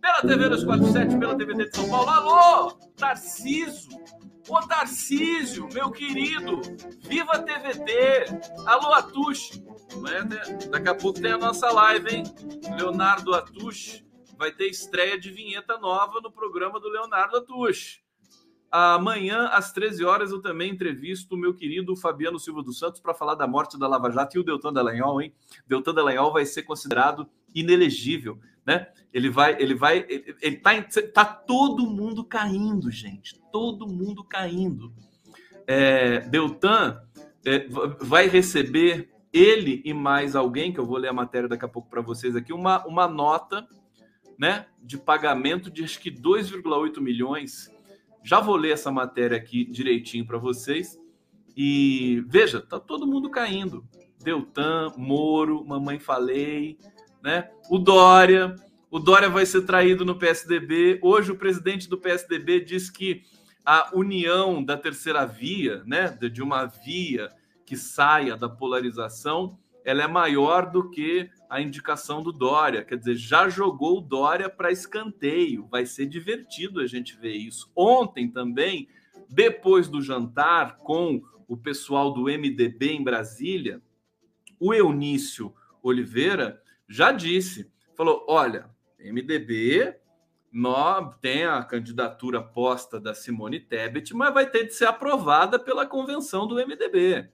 Pela 0.02 0.22
TV 0.22 0.50
247, 0.50 1.18
pela 1.18 1.36
TVT 1.36 1.70
de 1.70 1.76
São 1.76 1.90
Paulo. 1.90 2.10
Alô! 2.10 2.72
Tarciso! 2.98 3.90
Ô 4.50 4.60
Tarcísio, 4.68 5.70
meu 5.74 5.90
querido! 5.92 6.62
Viva 7.08 7.34
a 7.34 7.40
TVT! 7.40 8.26
Alô, 8.66 8.94
Atush! 8.94 9.62
Daqui 10.70 10.90
a 10.90 10.96
pouco 10.96 11.22
tem 11.22 11.32
a 11.32 11.38
nossa 11.38 11.72
live, 11.72 12.16
hein? 12.16 12.24
Leonardo 12.78 13.34
Atush 13.34 14.04
vai 14.38 14.52
ter 14.52 14.68
estreia 14.68 15.18
de 15.18 15.32
vinheta 15.32 15.78
nova 15.78 16.20
no 16.20 16.32
programa 16.32 16.80
do 16.80 16.90
Leonardo 16.90 17.38
Atush. 17.38 18.03
Amanhã, 18.76 19.50
às 19.50 19.72
13 19.72 20.04
horas, 20.04 20.32
eu 20.32 20.42
também 20.42 20.72
entrevisto 20.72 21.36
o 21.36 21.38
meu 21.38 21.54
querido 21.54 21.96
Fabiano 21.96 22.40
Silva 22.40 22.64
dos 22.64 22.80
Santos 22.80 23.00
para 23.00 23.14
falar 23.14 23.36
da 23.36 23.46
morte 23.46 23.78
da 23.78 23.88
Lava 23.88 24.10
Jato 24.10 24.36
e 24.36 24.40
o 24.40 24.44
Deltan 24.44 24.74
Dallagnol, 24.74 25.22
hein? 25.22 25.32
Deltan 25.68 25.94
Dallagnol 25.94 26.34
vai 26.34 26.44
ser 26.44 26.64
considerado 26.64 27.30
inelegível, 27.54 28.40
né? 28.66 28.88
Ele 29.14 29.30
vai, 29.30 29.62
ele 29.62 29.76
vai, 29.76 30.04
ele, 30.10 30.36
ele 30.42 30.56
tá, 30.56 30.82
tá 31.14 31.24
todo 31.24 31.86
mundo 31.86 32.24
caindo, 32.24 32.90
gente, 32.90 33.40
todo 33.52 33.88
mundo 33.88 34.24
caindo. 34.24 34.92
É, 35.68 36.22
Deltan 36.22 37.00
é, 37.46 37.68
vai 38.02 38.28
receber 38.28 39.14
ele 39.32 39.84
e 39.86 39.94
mais 39.94 40.36
alguém 40.36 40.74
que 40.74 40.80
eu 40.80 40.86
vou 40.88 40.98
ler 40.98 41.10
a 41.10 41.14
matéria 41.14 41.48
daqui 41.48 41.64
a 41.64 41.70
pouco 41.70 41.92
para 41.92 42.02
vocês 42.02 42.36
aqui 42.36 42.52
uma, 42.52 42.84
uma 42.88 43.08
nota, 43.08 43.68
né, 44.36 44.66
de 44.82 44.98
pagamento 44.98 45.70
de 45.70 45.84
acho 45.84 46.00
que 46.00 46.10
2,8 46.10 47.00
milhões 47.00 47.72
já 48.24 48.40
vou 48.40 48.56
ler 48.56 48.72
essa 48.72 48.92
matéria 48.92 49.38
aqui 49.38 49.66
direitinho 49.66 50.26
para 50.26 50.38
vocês. 50.38 51.00
E 51.56 52.24
veja, 52.28 52.62
tá 52.62 52.80
todo 52.80 53.06
mundo 53.06 53.30
caindo. 53.30 53.86
Deltan, 54.24 54.94
Moro, 54.98 55.64
Mamãe 55.66 56.00
Falei, 56.00 56.78
né? 57.22 57.50
O 57.70 57.78
Dória, 57.78 58.56
o 58.90 59.00
Dória 59.00 59.30
vai 59.30 59.46
ser 59.46 59.64
traído 59.64 60.06
no 60.06 60.18
PSDB. 60.18 61.00
Hoje 61.02 61.32
o 61.32 61.38
presidente 61.38 61.90
do 61.90 61.98
PSDB 61.98 62.62
diz 62.62 62.90
que 62.90 63.24
a 63.66 63.92
união 63.94 64.64
da 64.64 64.78
terceira 64.78 65.26
via, 65.26 65.84
né, 65.86 66.10
de 66.10 66.42
uma 66.42 66.66
via 66.66 67.32
que 67.66 67.78
saia 67.78 68.36
da 68.36 68.50
polarização, 68.50 69.58
ela 69.86 70.04
é 70.04 70.08
maior 70.08 70.72
do 70.72 70.90
que 70.90 71.30
a 71.50 71.62
indicação 71.62 72.24
do 72.24 72.32
Dória. 72.32 72.84
Quer 72.84 72.98
dizer, 72.98 73.16
já 73.16 73.50
jogou 73.50 73.98
o 73.98 74.02
Dória 74.02 74.50
para 74.50 74.72
escanteio. 74.72 75.68
Vai 75.70 75.86
ser 75.86 76.06
divertido 76.06 76.80
a 76.80 76.88
gente 76.88 77.18
ver 77.18 77.34
isso. 77.34 77.72
Ontem 77.76 78.30
também, 78.30 78.88
depois 79.30 79.88
do 79.88 80.02
jantar 80.02 80.78
com 80.78 81.22
o 81.48 81.58
pessoal 81.58 82.12
do 82.12 82.24
MDB 82.24 82.94
em 82.94 83.04
Brasília, 83.04 83.82
o 84.60 84.74
Eunício 84.74 85.54
Oliveira 85.82 86.62
já 86.88 87.12
disse, 87.12 87.70
falou, 87.96 88.26
olha, 88.30 88.70
MDB 89.00 89.96
nós 90.52 91.16
tem 91.20 91.46
a 91.46 91.64
candidatura 91.64 92.42
posta 92.42 93.00
da 93.00 93.14
Simone 93.16 93.60
Tebet, 93.60 94.14
mas 94.14 94.34
vai 94.34 94.50
ter 94.50 94.66
de 94.66 94.74
ser 94.74 94.86
aprovada 94.86 95.58
pela 95.58 95.86
convenção 95.86 96.48
do 96.48 96.56
MDB. 96.56 97.28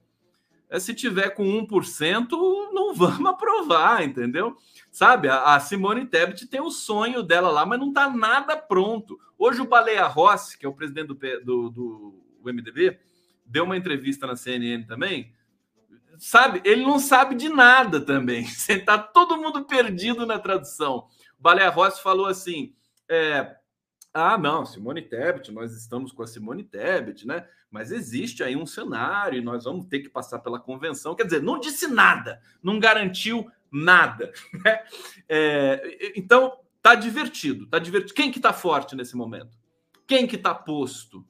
É, 0.70 0.78
se 0.78 0.94
tiver 0.94 1.30
com 1.30 1.44
1%, 1.66 2.30
não 2.72 2.94
vamos 2.94 3.28
aprovar, 3.28 4.04
entendeu? 4.04 4.56
Sabe, 4.90 5.28
a, 5.28 5.58
Simone 5.58 6.06
Tebet 6.06 6.46
tem 6.46 6.60
o 6.60 6.70
sonho 6.70 7.22
dela 7.22 7.50
lá, 7.50 7.66
mas 7.66 7.78
não 7.78 7.88
está 7.88 8.08
nada 8.08 8.56
pronto. 8.56 9.18
Hoje 9.36 9.60
o 9.60 9.66
Baleia 9.66 10.06
Rossi, 10.06 10.56
que 10.56 10.64
é 10.64 10.68
o 10.68 10.74
presidente 10.74 11.08
do, 11.08 11.14
do, 11.14 11.70
do 11.70 12.52
MDB, 12.52 12.98
deu 13.44 13.64
uma 13.64 13.76
entrevista 13.76 14.26
na 14.26 14.36
CNN 14.36 14.84
também, 14.84 15.32
sabe, 16.18 16.60
ele 16.64 16.82
não 16.82 16.98
sabe 16.98 17.34
de 17.34 17.48
nada 17.48 18.00
também. 18.00 18.42
Está 18.42 18.96
todo 18.98 19.36
mundo 19.36 19.64
perdido 19.64 20.24
na 20.24 20.38
tradução. 20.38 21.08
O 21.38 21.42
Baleia 21.42 21.70
Rossi 21.70 22.02
falou 22.02 22.26
assim, 22.26 22.72
é, 23.08 23.56
ah, 24.12 24.36
não, 24.36 24.66
Simone 24.66 25.02
Tebet, 25.02 25.52
nós 25.52 25.72
estamos 25.72 26.10
com 26.10 26.22
a 26.22 26.26
Simone 26.26 26.64
Tebet, 26.64 27.26
né? 27.26 27.46
Mas 27.70 27.92
existe 27.92 28.42
aí 28.42 28.56
um 28.56 28.66
cenário 28.66 29.38
e 29.38 29.42
nós 29.42 29.64
vamos 29.64 29.86
ter 29.86 30.00
que 30.00 30.08
passar 30.08 30.40
pela 30.40 30.58
convenção. 30.58 31.14
Quer 31.14 31.24
dizer, 31.24 31.42
não 31.42 31.60
disse 31.60 31.86
nada, 31.86 32.40
não 32.62 32.78
garantiu 32.78 33.50
nada. 33.70 34.32
Né? 34.64 34.84
É, 35.28 36.12
então, 36.16 36.58
tá 36.82 36.96
divertido, 36.96 37.66
tá 37.66 37.78
divertido. 37.78 38.14
Quem 38.14 38.32
que 38.32 38.40
tá 38.40 38.52
forte 38.52 38.96
nesse 38.96 39.16
momento? 39.16 39.56
Quem 40.06 40.26
que 40.26 40.36
tá 40.36 40.52
posto? 40.52 41.24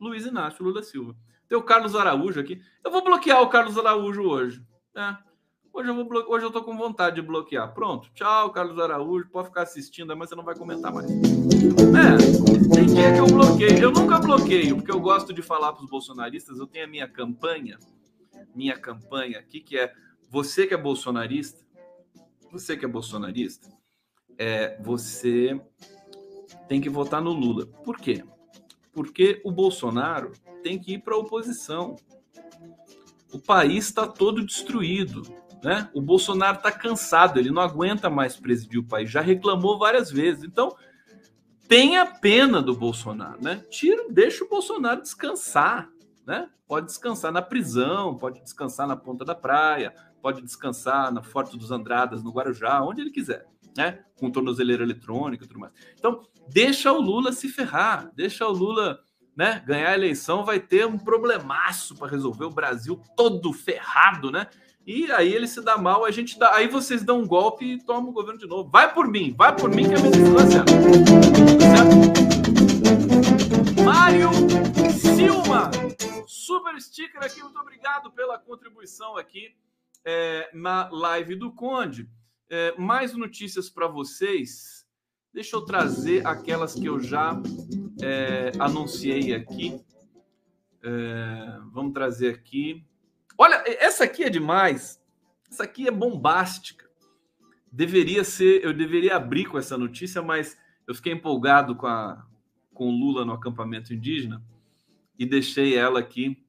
Luiz 0.00 0.24
Inácio 0.24 0.64
Lula 0.64 0.82
Silva. 0.82 1.14
Tem 1.46 1.58
o 1.58 1.62
Carlos 1.62 1.94
Araújo 1.94 2.40
aqui. 2.40 2.62
Eu 2.82 2.90
vou 2.90 3.04
bloquear 3.04 3.42
o 3.42 3.50
Carlos 3.50 3.76
Araújo 3.76 4.22
hoje. 4.22 4.64
É. 4.96 5.31
Hoje 5.74 5.88
eu, 5.88 5.94
vou 5.94 6.06
Hoje 6.28 6.44
eu 6.44 6.50
tô 6.50 6.62
com 6.62 6.76
vontade 6.76 7.16
de 7.16 7.22
bloquear. 7.22 7.72
Pronto. 7.72 8.10
Tchau, 8.14 8.50
Carlos 8.52 8.78
Araújo. 8.78 9.28
Pode 9.30 9.48
ficar 9.48 9.62
assistindo, 9.62 10.14
mas 10.14 10.28
você 10.28 10.34
não 10.34 10.44
vai 10.44 10.54
comentar 10.54 10.92
mais. 10.92 11.10
É, 11.10 12.74
tem 12.74 12.86
dia 12.86 13.12
que 13.14 13.18
eu 13.18 13.26
bloqueio. 13.26 13.78
Eu 13.78 13.90
nunca 13.90 14.18
bloqueio, 14.18 14.76
porque 14.76 14.92
eu 14.92 15.00
gosto 15.00 15.32
de 15.32 15.40
falar 15.40 15.72
para 15.72 15.82
os 15.82 15.90
bolsonaristas. 15.90 16.58
Eu 16.58 16.66
tenho 16.66 16.84
a 16.84 16.88
minha 16.88 17.08
campanha, 17.08 17.78
minha 18.54 18.78
campanha 18.78 19.38
aqui, 19.38 19.60
que 19.60 19.78
é 19.78 19.92
você 20.28 20.66
que 20.66 20.74
é 20.74 20.76
bolsonarista, 20.76 21.64
você 22.50 22.76
que 22.76 22.84
é 22.84 22.88
bolsonarista, 22.88 23.68
é, 24.36 24.78
você 24.82 25.58
tem 26.68 26.82
que 26.82 26.90
votar 26.90 27.22
no 27.22 27.32
Lula. 27.32 27.66
Por 27.82 27.96
quê? 27.96 28.22
Porque 28.92 29.40
o 29.42 29.50
Bolsonaro 29.50 30.32
tem 30.62 30.78
que 30.78 30.94
ir 30.94 30.98
para 30.98 31.14
a 31.14 31.18
oposição. 31.18 31.96
O 33.32 33.38
país 33.38 33.86
está 33.86 34.06
todo 34.06 34.44
destruído. 34.44 35.22
Né? 35.62 35.88
O 35.94 36.00
Bolsonaro 36.00 36.56
está 36.56 36.72
cansado, 36.72 37.38
ele 37.38 37.50
não 37.50 37.62
aguenta 37.62 38.10
mais 38.10 38.36
presidir 38.36 38.80
o 38.80 38.84
país, 38.84 39.10
já 39.10 39.20
reclamou 39.20 39.78
várias 39.78 40.10
vezes. 40.10 40.42
Então, 40.42 40.74
tenha 41.68 42.04
pena 42.04 42.60
do 42.60 42.74
Bolsonaro, 42.74 43.40
né? 43.40 43.64
Tira, 43.70 44.06
deixa 44.10 44.44
o 44.44 44.48
Bolsonaro 44.48 45.00
descansar, 45.00 45.88
né? 46.26 46.50
Pode 46.66 46.86
descansar 46.86 47.30
na 47.30 47.40
prisão, 47.40 48.16
pode 48.16 48.42
descansar 48.42 48.88
na 48.88 48.96
ponta 48.96 49.24
da 49.24 49.34
praia, 49.34 49.94
pode 50.20 50.42
descansar 50.42 51.12
na 51.12 51.22
Forte 51.22 51.56
dos 51.56 51.70
Andradas, 51.70 52.22
no 52.22 52.32
Guarujá, 52.32 52.82
onde 52.82 53.00
ele 53.00 53.10
quiser, 53.10 53.46
né? 53.76 54.00
Com 54.18 54.30
tornozeleira 54.30 54.82
eletrônica 54.82 55.44
e 55.44 55.46
tudo 55.46 55.60
mais. 55.60 55.72
Então, 55.96 56.22
deixa 56.48 56.92
o 56.92 57.00
Lula 57.00 57.30
se 57.30 57.48
ferrar, 57.48 58.10
deixa 58.14 58.46
o 58.46 58.52
Lula 58.52 58.98
né, 59.36 59.62
ganhar 59.66 59.90
a 59.90 59.94
eleição, 59.94 60.44
vai 60.44 60.60
ter 60.60 60.86
um 60.86 60.98
problemaço 60.98 61.96
para 61.96 62.10
resolver 62.10 62.44
o 62.44 62.50
Brasil 62.50 63.00
todo 63.16 63.52
ferrado, 63.52 64.30
né? 64.30 64.46
E 64.86 65.10
aí 65.12 65.32
ele 65.32 65.46
se 65.46 65.60
dá 65.62 65.78
mal, 65.78 66.04
a 66.04 66.10
gente 66.10 66.38
dá. 66.38 66.54
Aí 66.54 66.66
vocês 66.66 67.04
dão 67.04 67.20
um 67.20 67.26
golpe 67.26 67.64
e 67.64 67.78
tomam 67.82 68.10
o 68.10 68.12
governo 68.12 68.38
de 68.38 68.46
novo. 68.46 68.68
Vai 68.68 68.92
por 68.92 69.06
mim, 69.06 69.32
vai 69.36 69.54
por 69.54 69.70
mim 69.70 69.88
que 69.88 69.94
a 69.94 69.98
minha 69.98 70.10
decisão 70.10 70.36
é 70.38 70.46
certa. 70.50 70.72
Certo? 71.72 72.22
Mário 73.84 74.30
Silva, 74.92 75.70
super 76.26 76.80
sticker 76.80 77.22
aqui, 77.22 77.42
muito 77.42 77.58
obrigado 77.58 78.10
pela 78.10 78.38
contribuição 78.38 79.16
aqui 79.16 79.54
é, 80.04 80.50
na 80.52 80.88
live 80.90 81.36
do 81.36 81.52
Conde. 81.52 82.08
É, 82.50 82.74
mais 82.76 83.14
notícias 83.14 83.70
para 83.70 83.86
vocês. 83.86 84.86
Deixa 85.32 85.56
eu 85.56 85.62
trazer 85.62 86.26
aquelas 86.26 86.74
que 86.74 86.86
eu 86.86 87.00
já 87.00 87.40
é, 88.02 88.52
anunciei 88.58 89.32
aqui. 89.32 89.80
É, 90.82 91.58
vamos 91.72 91.92
trazer 91.94 92.34
aqui. 92.34 92.84
Olha, 93.42 93.64
essa 93.66 94.04
aqui 94.04 94.22
é 94.22 94.30
demais. 94.30 95.02
Essa 95.50 95.64
aqui 95.64 95.88
é 95.88 95.90
bombástica. 95.90 96.88
Deveria 97.72 98.22
ser, 98.22 98.62
eu 98.62 98.72
deveria 98.72 99.16
abrir 99.16 99.46
com 99.46 99.58
essa 99.58 99.76
notícia, 99.76 100.22
mas 100.22 100.56
eu 100.86 100.94
fiquei 100.94 101.12
empolgado 101.12 101.74
com 101.74 101.88
a 101.88 102.24
com 102.72 102.88
Lula 102.88 103.24
no 103.24 103.32
acampamento 103.32 103.92
indígena 103.92 104.40
e 105.18 105.26
deixei 105.26 105.76
ela 105.76 105.98
aqui 105.98 106.40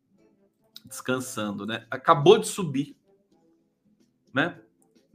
descansando, 0.85 1.65
né? 1.65 1.87
Acabou 1.89 2.37
de 2.37 2.47
subir, 2.47 2.95
né? 4.31 4.61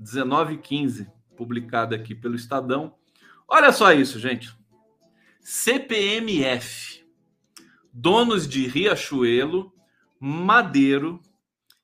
19:15, 0.01 1.09
publicada 1.37 1.95
aqui 1.95 2.13
pelo 2.13 2.35
Estadão. 2.35 2.97
Olha 3.47 3.71
só 3.71 3.93
isso, 3.93 4.19
gente. 4.19 4.53
CPMF. 5.41 7.07
Donos 7.93 8.49
de 8.49 8.67
Riachuelo, 8.67 9.73
Madeiro, 10.19 11.23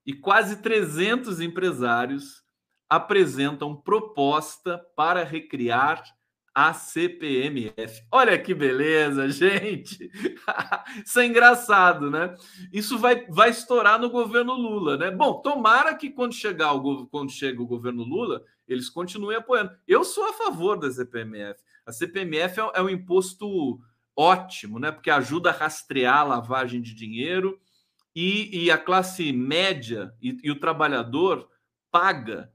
e 0.07 0.13
quase 0.13 0.57
300 0.57 1.41
empresários 1.41 2.43
apresentam 2.89 3.75
proposta 3.75 4.79
para 4.97 5.25
recriar 5.25 6.03
a 6.55 6.73
CPMF. 6.73 8.07
Olha 8.13 8.39
que 8.39 8.55
beleza, 8.55 9.29
gente! 9.33 10.09
Isso 11.05 11.19
é 11.19 11.27
engraçado, 11.27 12.09
né? 12.09 12.33
Isso 12.73 12.97
vai, 12.97 13.27
vai 13.27 13.51
estourar 13.51 13.99
no 13.99 14.09
governo 14.09 14.55
Lula, 14.55 14.97
né? 14.97 15.11
Bom, 15.11 15.43
tomara 15.43 15.95
que 15.95 16.11
quando 16.11 16.33
chegar 16.33 16.73
o, 16.73 17.09
quando 17.09 17.33
chega 17.33 17.61
o 17.61 17.67
governo 17.67 18.05
Lula, 18.05 18.45
eles 18.69 18.89
continuem 18.89 19.37
apoiando. 19.37 19.73
Eu 19.87 20.05
sou 20.05 20.27
a 20.27 20.33
favor 20.33 20.79
da 20.79 20.91
CPMF. 20.91 21.61
A 21.85 21.93
CPMF 21.93 22.61
é, 22.61 22.71
é 22.75 22.83
um 22.83 22.89
imposto 22.89 23.81
ótimo, 24.17 24.79
né? 24.79 24.93
Porque 24.93 25.11
ajuda 25.11 25.51
a 25.51 25.53
rastrear 25.53 26.21
a 26.21 26.25
lavagem 26.25 26.81
de 26.81 26.95
dinheiro 26.95 27.59
e, 28.15 28.65
e 28.65 28.71
a 28.71 28.79
classe 28.79 29.33
média 29.33 30.15
e, 30.23 30.37
e 30.43 30.51
o 30.51 30.61
trabalhador 30.61 31.49
paga 31.91 32.53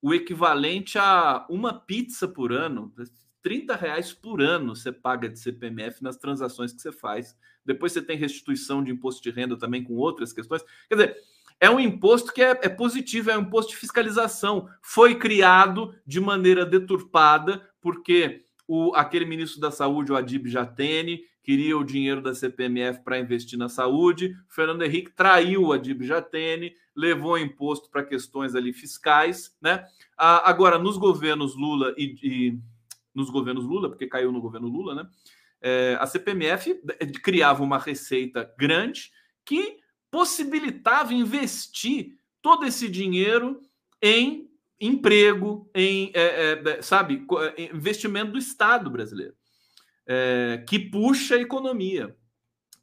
o 0.00 0.14
equivalente 0.14 0.98
a 0.98 1.46
uma 1.48 1.74
pizza 1.74 2.28
por 2.28 2.52
ano, 2.52 2.92
30 3.42 3.76
reais 3.76 4.12
por 4.12 4.40
ano 4.40 4.74
você 4.74 4.92
paga 4.92 5.28
de 5.28 5.38
CPMF 5.38 6.02
nas 6.02 6.16
transações 6.16 6.72
que 6.72 6.80
você 6.80 6.92
faz. 6.92 7.36
Depois 7.64 7.92
você 7.92 8.02
tem 8.02 8.16
restituição 8.16 8.82
de 8.82 8.90
imposto 8.90 9.22
de 9.22 9.30
renda 9.30 9.56
também 9.56 9.82
com 9.82 9.94
outras 9.94 10.32
questões. 10.32 10.62
Quer 10.88 10.94
dizer, 10.94 11.16
é 11.60 11.68
um 11.68 11.80
imposto 11.80 12.32
que 12.32 12.42
é, 12.42 12.50
é, 12.50 12.68
positivo, 12.68 13.30
é 13.30 13.38
um 13.38 13.42
imposto 13.42 13.72
de 13.72 13.78
fiscalização. 13.78 14.68
Foi 14.80 15.16
criado 15.16 15.94
de 16.06 16.20
maneira 16.20 16.64
deturpada, 16.64 17.68
porque 17.80 18.44
o, 18.66 18.94
aquele 18.94 19.24
ministro 19.24 19.60
da 19.60 19.70
Saúde, 19.70 20.12
o 20.12 20.16
Adib 20.16 20.46
Jatene, 20.46 21.22
queria 21.48 21.78
o 21.78 21.82
dinheiro 21.82 22.20
da 22.20 22.34
CPMF 22.34 23.00
para 23.00 23.18
investir 23.18 23.58
na 23.58 23.70
saúde. 23.70 24.36
Fernando 24.50 24.82
Henrique 24.82 25.10
traiu 25.10 25.62
o 25.62 25.72
Adib 25.72 26.02
Jatene, 26.02 26.74
levou 26.94 27.38
imposto 27.38 27.88
para 27.88 28.04
questões 28.04 28.54
ali 28.54 28.70
fiscais, 28.70 29.56
né? 29.58 29.82
Ah, 30.14 30.46
agora, 30.46 30.78
nos 30.78 30.98
governos 30.98 31.56
Lula 31.56 31.94
e, 31.96 32.14
e, 32.22 32.58
nos 33.14 33.30
governos 33.30 33.64
Lula, 33.64 33.88
porque 33.88 34.06
caiu 34.06 34.30
no 34.30 34.42
governo 34.42 34.68
Lula, 34.68 34.94
né? 34.94 35.08
É, 35.62 35.96
a 35.98 36.06
CPMF 36.06 36.82
criava 37.22 37.62
uma 37.62 37.78
receita 37.78 38.52
grande 38.58 39.10
que 39.42 39.78
possibilitava 40.10 41.14
investir 41.14 42.18
todo 42.42 42.66
esse 42.66 42.90
dinheiro 42.90 43.58
em 44.02 44.50
emprego, 44.78 45.70
em, 45.74 46.12
é, 46.12 46.60
é, 46.62 46.82
sabe, 46.82 47.26
investimento 47.72 48.32
do 48.32 48.38
Estado 48.38 48.90
brasileiro, 48.90 49.34
é, 50.08 50.64
que 50.66 50.78
puxa 50.78 51.36
a 51.36 51.40
economia. 51.40 52.16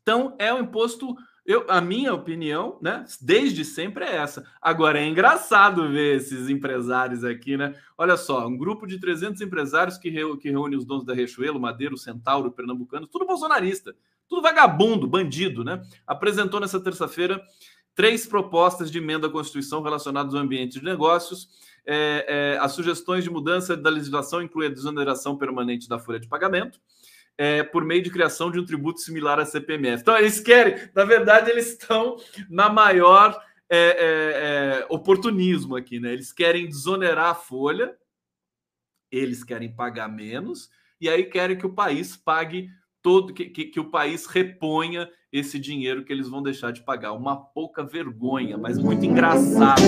Então, 0.02 0.36
é 0.40 0.54
um 0.54 0.60
imposto 0.60 1.16
eu, 1.46 1.64
a 1.70 1.80
minha 1.80 2.12
opinião, 2.12 2.80
né, 2.82 3.06
desde 3.22 3.64
sempre 3.64 4.04
é 4.04 4.16
essa. 4.16 4.44
Agora 4.60 5.00
é 5.00 5.08
engraçado 5.08 5.88
ver 5.92 6.16
esses 6.16 6.50
empresários 6.50 7.24
aqui, 7.24 7.56
né? 7.56 7.76
Olha 7.96 8.18
só, 8.18 8.48
um 8.48 8.58
grupo 8.58 8.88
de 8.88 9.00
300 9.00 9.40
empresários 9.42 9.96
que, 9.96 10.10
que 10.38 10.50
reúne 10.50 10.76
os 10.76 10.86
donos 10.86 11.06
da 11.06 11.14
Riachuelo, 11.14 11.60
Madeiro, 11.60 11.98
Centauro, 11.98 12.52
Pernambucano, 12.52 13.06
tudo 13.06 13.28
bolsonarista, 13.28 13.96
tudo 14.28 14.42
vagabundo, 14.42 15.06
bandido, 15.06 15.64
né? 15.64 15.84
Apresentou 16.08 16.60
nessa 16.60 16.80
terça-feira 16.80 17.40
três 17.94 18.26
propostas 18.26 18.90
de 18.90 18.98
emenda 18.98 19.28
à 19.28 19.30
Constituição 19.30 19.84
relacionadas 19.84 20.34
ao 20.34 20.42
ambiente 20.42 20.80
de 20.80 20.84
negócios. 20.84 21.48
É, 21.86 22.56
é, 22.56 22.58
as 22.58 22.72
sugestões 22.72 23.24
de 23.24 23.30
mudança 23.30 23.78
da 23.78 23.92
legislação 23.92 24.42
incluem 24.42 24.70
a 24.70 24.74
desoneração 24.74 25.38
permanente 25.38 25.88
da 25.88 26.00
folha 26.00 26.20
de 26.20 26.28
pagamento 26.28 26.80
é, 27.38 27.64
por 27.64 27.84
meio 27.84 28.02
de 28.02 28.10
criação 28.10 28.50
de 28.52 28.60
um 28.60 28.66
tributo 28.66 29.00
similar 29.00 29.40
à 29.40 29.46
CPMF. 29.46 30.02
Então, 30.02 30.18
eles 30.18 30.40
querem, 30.40 30.90
na 30.94 31.04
verdade, 31.04 31.50
eles 31.50 31.70
estão 31.70 32.18
na 32.50 32.70
maior 32.70 33.40
é, 33.70 33.78
é, 33.78 34.82
é, 34.82 34.86
oportunismo 34.90 35.76
aqui, 35.76 36.00
né? 36.00 36.14
Eles 36.14 36.32
querem 36.32 36.68
desonerar 36.68 37.32
a 37.32 37.36
folha, 37.36 37.96
eles 39.12 39.44
querem 39.44 39.74
pagar 39.74 40.08
menos, 40.08 40.70
e 41.00 41.10
aí 41.10 41.24
querem 41.26 41.58
que 41.58 41.66
o 41.66 41.74
país 41.74 42.16
pague 42.16 42.70
todo, 43.02 43.34
que, 43.34 43.46
que, 43.46 43.66
que 43.66 43.80
o 43.80 43.90
país 43.92 44.26
reponha 44.26 45.10
esse 45.32 45.60
dinheiro 45.60 46.04
que 46.04 46.14
eles 46.14 46.30
vão 46.30 46.42
deixar 46.42 46.72
de 46.72 46.82
pagar. 46.82 47.12
Uma 47.12 47.36
pouca 47.36 47.84
vergonha, 47.84 48.58
mas 48.58 48.78
muito 48.78 49.06
engraçado. 49.06 49.82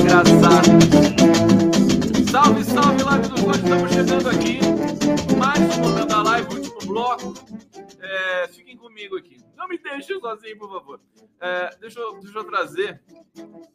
Engraçado. 0.00 1.79
Salve, 2.30 2.62
salve, 2.62 3.02
live 3.02 3.28
do 3.28 3.44
Código, 3.44 3.66
estamos 3.66 3.92
chegando 3.92 4.28
aqui. 4.28 4.60
Mais 5.36 5.58
um 5.58 5.80
momento 5.80 6.06
da 6.06 6.22
live, 6.22 6.54
último 6.54 6.78
bloco. 6.86 7.34
É, 7.98 8.46
fiquem 8.46 8.76
comigo 8.76 9.16
aqui. 9.16 9.36
Não 9.56 9.66
me 9.66 9.76
deixem 9.76 10.20
sozinho, 10.20 10.56
por 10.56 10.70
favor. 10.70 11.00
É, 11.40 11.76
deixa, 11.78 11.98
eu, 11.98 12.20
deixa 12.20 12.38
eu 12.38 12.44
trazer 12.44 13.02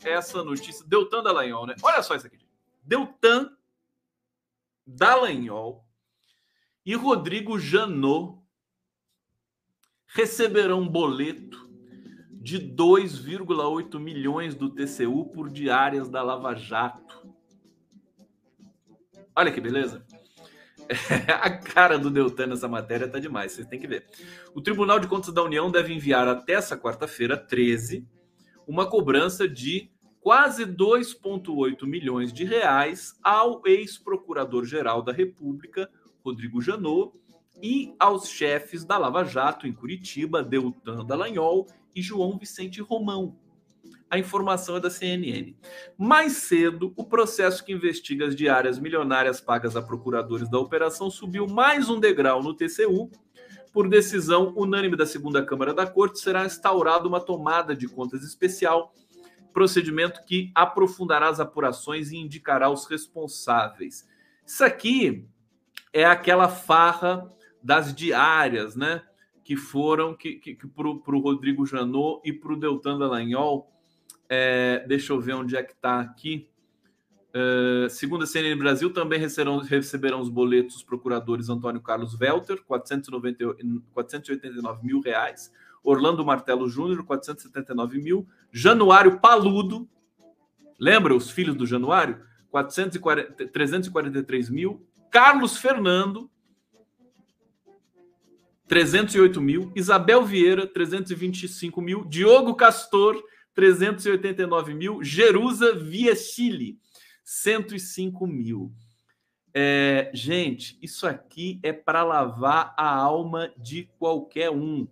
essa 0.01 0.41
notícia. 0.41 0.85
Deltan 0.87 1.21
Dallagnol, 1.21 1.67
né? 1.67 1.75
Olha 1.83 2.01
só 2.01 2.15
isso 2.15 2.27
aqui. 2.27 2.39
Deltan 2.81 3.51
Dallagnol 4.87 5.85
e 6.85 6.95
Rodrigo 6.95 7.59
Janot 7.59 8.39
receberão 10.05 10.87
boleto 10.87 11.69
de 12.31 12.57
2,8 12.59 13.99
milhões 13.99 14.55
do 14.55 14.69
TCU 14.69 15.25
por 15.25 15.49
diárias 15.49 16.07
da 16.07 16.23
Lava 16.23 16.55
Jato. 16.55 17.24
Olha 19.35 19.51
que 19.51 19.59
beleza. 19.59 20.05
a 21.41 21.49
cara 21.49 21.97
do 21.97 22.09
Deltan 22.09 22.47
nessa 22.47 22.67
matéria 22.67 23.07
tá 23.07 23.19
demais, 23.19 23.51
vocês 23.51 23.67
têm 23.67 23.79
que 23.79 23.87
ver. 23.87 24.05
O 24.53 24.61
Tribunal 24.61 24.99
de 24.99 25.07
Contas 25.07 25.33
da 25.33 25.43
União 25.43 25.69
deve 25.71 25.93
enviar 25.93 26.27
até 26.27 26.53
essa 26.53 26.77
quarta-feira, 26.77 27.35
13, 27.35 28.07
uma 28.67 28.87
cobrança 28.87 29.47
de 29.47 29.89
quase 30.21 30.65
2,8 30.65 31.85
milhões 31.85 32.31
de 32.31 32.43
reais 32.43 33.13
ao 33.23 33.61
ex-procurador-geral 33.65 35.01
da 35.01 35.11
República, 35.11 35.89
Rodrigo 36.23 36.61
Janot, 36.61 37.13
e 37.61 37.93
aos 37.99 38.27
chefes 38.27 38.83
da 38.83 38.97
Lava 38.97 39.23
Jato 39.23 39.67
em 39.67 39.73
Curitiba, 39.73 40.43
Deltan 40.43 41.05
Dallagnol 41.05 41.67
e 41.95 42.01
João 42.01 42.37
Vicente 42.37 42.81
Romão. 42.81 43.37
A 44.15 44.17
informação 44.17 44.77
é 44.77 44.79
da 44.79 44.89
CNN. 44.89 45.53
Mais 45.97 46.37
cedo, 46.37 46.93
o 46.95 47.03
processo 47.03 47.65
que 47.65 47.73
investiga 47.73 48.25
as 48.25 48.33
diárias 48.33 48.79
milionárias 48.79 49.41
pagas 49.41 49.75
a 49.75 49.81
procuradores 49.81 50.49
da 50.49 50.57
operação 50.57 51.11
subiu 51.11 51.45
mais 51.47 51.89
um 51.89 51.99
degrau 51.99 52.41
no 52.41 52.53
TCU. 52.53 53.11
Por 53.73 53.89
decisão 53.89 54.53
unânime 54.55 54.95
da 54.95 55.05
segunda 55.05 55.45
Câmara 55.45 55.73
da 55.73 55.85
Corte, 55.85 56.19
será 56.19 56.45
instaurada 56.45 57.05
uma 57.05 57.19
tomada 57.19 57.75
de 57.75 57.89
contas 57.89 58.23
especial, 58.23 58.93
procedimento 59.51 60.23
que 60.23 60.49
aprofundará 60.55 61.27
as 61.27 61.41
apurações 61.41 62.09
e 62.09 62.15
indicará 62.15 62.69
os 62.69 62.85
responsáveis. 62.85 64.07
Isso 64.45 64.63
aqui 64.63 65.27
é 65.91 66.05
aquela 66.05 66.47
farra 66.47 67.29
das 67.61 67.93
diárias, 67.93 68.77
né? 68.77 69.03
Que 69.43 69.57
foram 69.57 70.15
que, 70.15 70.35
que, 70.35 70.55
que 70.55 70.67
para 70.69 70.87
o 70.87 71.19
Rodrigo 71.19 71.65
Janot 71.65 72.21
e 72.23 72.31
para 72.31 72.53
o 72.53 72.57
Deltan 72.57 72.97
Dallagnol 72.97 73.74
é, 74.29 74.85
deixa 74.87 75.13
eu 75.13 75.19
ver 75.19 75.33
onde 75.33 75.55
é 75.55 75.63
que 75.63 75.73
está 75.73 75.99
aqui. 75.99 76.47
Uh, 77.35 77.89
segundo 77.89 78.23
a 78.23 78.27
CNN 78.27 78.57
Brasil, 78.57 78.93
também 78.93 79.19
receberão, 79.19 79.59
receberão 79.59 80.21
os 80.21 80.29
boletos 80.29 80.81
procuradores 80.81 81.49
Antônio 81.49 81.81
Carlos 81.81 82.17
Welter, 82.17 82.63
489 82.63 84.87
mil 84.87 85.01
reais, 85.01 85.51
Orlando 85.83 86.23
Martelo 86.23 86.69
Júnior, 86.69 87.03
479 87.03 88.01
mil, 88.01 88.25
Januário 88.53 89.19
Paludo, 89.19 89.85
lembra 90.79 91.13
os 91.13 91.29
filhos 91.29 91.55
do 91.55 91.65
Januário? 91.65 92.23
440, 92.49 93.47
343 93.47 94.49
mil, 94.49 94.87
Carlos 95.11 95.57
Fernando, 95.57 96.31
308 98.65 99.41
mil, 99.41 99.73
Isabel 99.75 100.23
Vieira, 100.23 100.65
325 100.65 101.81
mil, 101.81 102.05
Diogo 102.05 102.55
Castor, 102.55 103.21
389 103.55 104.73
mil. 104.73 105.03
Jerusa 105.03 105.73
via 105.73 106.15
Chile, 106.15 106.77
105 107.23 108.27
mil. 108.27 108.71
É, 109.53 110.11
gente, 110.13 110.77
isso 110.81 111.07
aqui 111.07 111.59
é 111.63 111.71
para 111.71 112.03
lavar 112.03 112.73
a 112.77 112.93
alma 112.93 113.51
de 113.57 113.89
qualquer 113.97 114.51
um. 114.51 114.85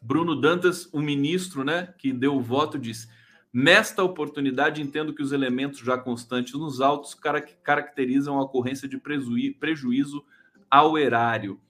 Bruno 0.00 0.34
Dantas, 0.34 0.88
o 0.92 1.00
ministro, 1.00 1.62
né, 1.62 1.94
que 1.98 2.12
deu 2.12 2.34
o 2.34 2.40
voto, 2.40 2.78
disse: 2.78 3.08
Nesta 3.52 4.02
oportunidade, 4.02 4.82
entendo 4.82 5.14
que 5.14 5.22
os 5.22 5.32
elementos 5.32 5.80
já 5.80 5.98
constantes 5.98 6.54
nos 6.54 6.80
autos 6.80 7.14
caracterizam 7.62 8.38
a 8.38 8.42
ocorrência 8.42 8.88
de 8.88 8.98
prejuízo 8.98 10.24
ao 10.70 10.98
erário 10.98 11.60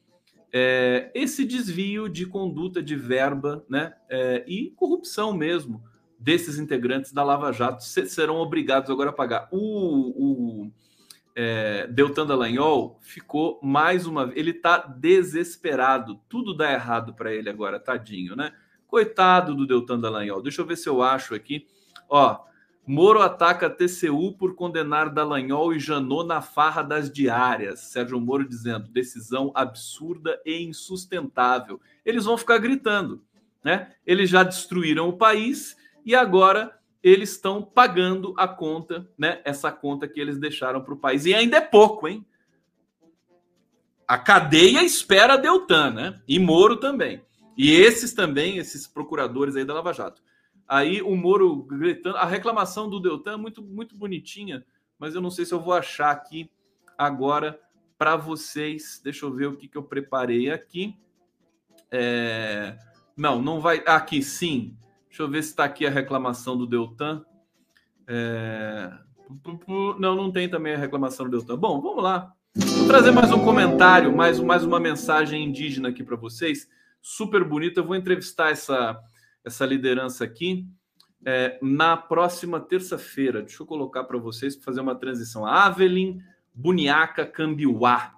é, 0.56 1.10
esse 1.16 1.44
desvio 1.44 2.08
de 2.08 2.26
conduta 2.26 2.80
de 2.80 2.94
verba 2.94 3.66
né, 3.68 3.92
é, 4.08 4.44
e 4.46 4.70
corrupção 4.76 5.32
mesmo 5.36 5.82
desses 6.16 6.60
integrantes 6.60 7.12
da 7.12 7.24
Lava 7.24 7.50
Jato 7.50 7.82
serão 7.82 8.36
obrigados 8.36 8.88
agora 8.88 9.10
a 9.10 9.12
pagar. 9.12 9.48
O, 9.50 9.58
o 10.66 10.72
é, 11.34 11.88
Deltan 11.88 12.24
Dallagnol 12.24 13.00
ficou 13.02 13.58
mais 13.64 14.06
uma 14.06 14.26
vez, 14.26 14.38
ele 14.38 14.52
está 14.52 14.78
desesperado, 14.78 16.20
tudo 16.28 16.56
dá 16.56 16.72
errado 16.72 17.14
para 17.14 17.34
ele 17.34 17.50
agora, 17.50 17.80
tadinho, 17.80 18.36
né? 18.36 18.52
Coitado 18.86 19.56
do 19.56 19.66
Deltan 19.66 19.98
Dallagnol. 19.98 20.40
Deixa 20.40 20.62
eu 20.62 20.66
ver 20.66 20.76
se 20.76 20.88
eu 20.88 21.02
acho 21.02 21.34
aqui. 21.34 21.66
Ó, 22.08 22.38
Moro 22.86 23.22
ataca 23.22 23.70
TCU 23.70 24.32
por 24.36 24.54
condenar 24.54 25.08
Dallagnol 25.08 25.72
e 25.72 25.80
Janot 25.80 26.26
na 26.26 26.42
farra 26.42 26.82
das 26.82 27.10
diárias. 27.10 27.80
Sérgio 27.80 28.20
Moro 28.20 28.46
dizendo: 28.46 28.88
decisão 28.88 29.50
absurda 29.54 30.38
e 30.44 30.62
insustentável. 30.62 31.80
Eles 32.04 32.26
vão 32.26 32.36
ficar 32.36 32.58
gritando, 32.58 33.22
né? 33.62 33.92
Eles 34.06 34.28
já 34.28 34.42
destruíram 34.42 35.08
o 35.08 35.16
país 35.16 35.76
e 36.04 36.14
agora 36.14 36.78
eles 37.02 37.32
estão 37.32 37.62
pagando 37.62 38.34
a 38.36 38.46
conta, 38.46 39.08
né? 39.16 39.40
Essa 39.44 39.72
conta 39.72 40.06
que 40.06 40.20
eles 40.20 40.38
deixaram 40.38 40.82
para 40.82 40.94
o 40.94 40.98
país. 40.98 41.24
E 41.24 41.34
ainda 41.34 41.56
é 41.56 41.60
pouco, 41.62 42.06
hein? 42.06 42.24
A 44.06 44.18
cadeia 44.18 44.82
espera 44.82 45.38
Deltan, 45.38 45.90
né? 45.90 46.20
E 46.28 46.38
Moro 46.38 46.76
também. 46.76 47.22
E 47.56 47.70
esses 47.70 48.12
também, 48.12 48.58
esses 48.58 48.86
procuradores 48.86 49.56
aí 49.56 49.64
da 49.64 49.72
Lava 49.72 49.92
Jato. 49.92 50.22
Aí 50.68 51.02
o 51.02 51.14
Moro 51.14 51.62
gritando. 51.62 52.16
A 52.16 52.24
reclamação 52.24 52.88
do 52.88 53.00
Deltan 53.00 53.34
é 53.34 53.36
muito, 53.36 53.62
muito 53.62 53.96
bonitinha, 53.96 54.64
mas 54.98 55.14
eu 55.14 55.20
não 55.20 55.30
sei 55.30 55.44
se 55.44 55.52
eu 55.52 55.60
vou 55.60 55.74
achar 55.74 56.10
aqui 56.10 56.50
agora 56.96 57.60
para 57.98 58.16
vocês. 58.16 59.00
Deixa 59.02 59.26
eu 59.26 59.32
ver 59.32 59.46
o 59.46 59.56
que, 59.56 59.68
que 59.68 59.76
eu 59.76 59.82
preparei 59.82 60.50
aqui. 60.50 60.96
É... 61.90 62.76
Não, 63.16 63.40
não 63.40 63.60
vai. 63.60 63.82
Aqui 63.86 64.22
sim. 64.22 64.76
Deixa 65.08 65.22
eu 65.22 65.28
ver 65.28 65.42
se 65.42 65.50
está 65.50 65.64
aqui 65.64 65.86
a 65.86 65.90
reclamação 65.90 66.56
do 66.56 66.66
Deltan. 66.66 67.24
É... 68.06 68.90
Não, 69.98 70.14
não 70.14 70.32
tem 70.32 70.48
também 70.48 70.74
a 70.74 70.78
reclamação 70.78 71.28
do 71.28 71.38
Deltan. 71.38 71.58
Bom, 71.58 71.80
vamos 71.80 72.02
lá. 72.02 72.32
Vou 72.56 72.86
trazer 72.86 73.10
mais 73.10 73.32
um 73.32 73.44
comentário, 73.44 74.14
mais, 74.14 74.38
mais 74.38 74.64
uma 74.64 74.78
mensagem 74.78 75.44
indígena 75.44 75.88
aqui 75.88 76.02
para 76.02 76.16
vocês. 76.16 76.68
Super 77.00 77.44
bonita. 77.44 77.80
Eu 77.80 77.84
vou 77.84 77.96
entrevistar 77.96 78.50
essa 78.50 79.00
essa 79.44 79.66
liderança 79.66 80.24
aqui 80.24 80.66
é, 81.24 81.58
na 81.60 81.96
próxima 81.96 82.58
terça-feira. 82.60 83.42
Deixa 83.42 83.62
eu 83.62 83.66
colocar 83.66 84.04
para 84.04 84.18
vocês 84.18 84.56
para 84.56 84.64
fazer 84.64 84.80
uma 84.80 84.94
transição. 84.94 85.46
Avelin 85.46 86.18
Buniaca 86.54 87.26
Cambiuá. 87.26 88.12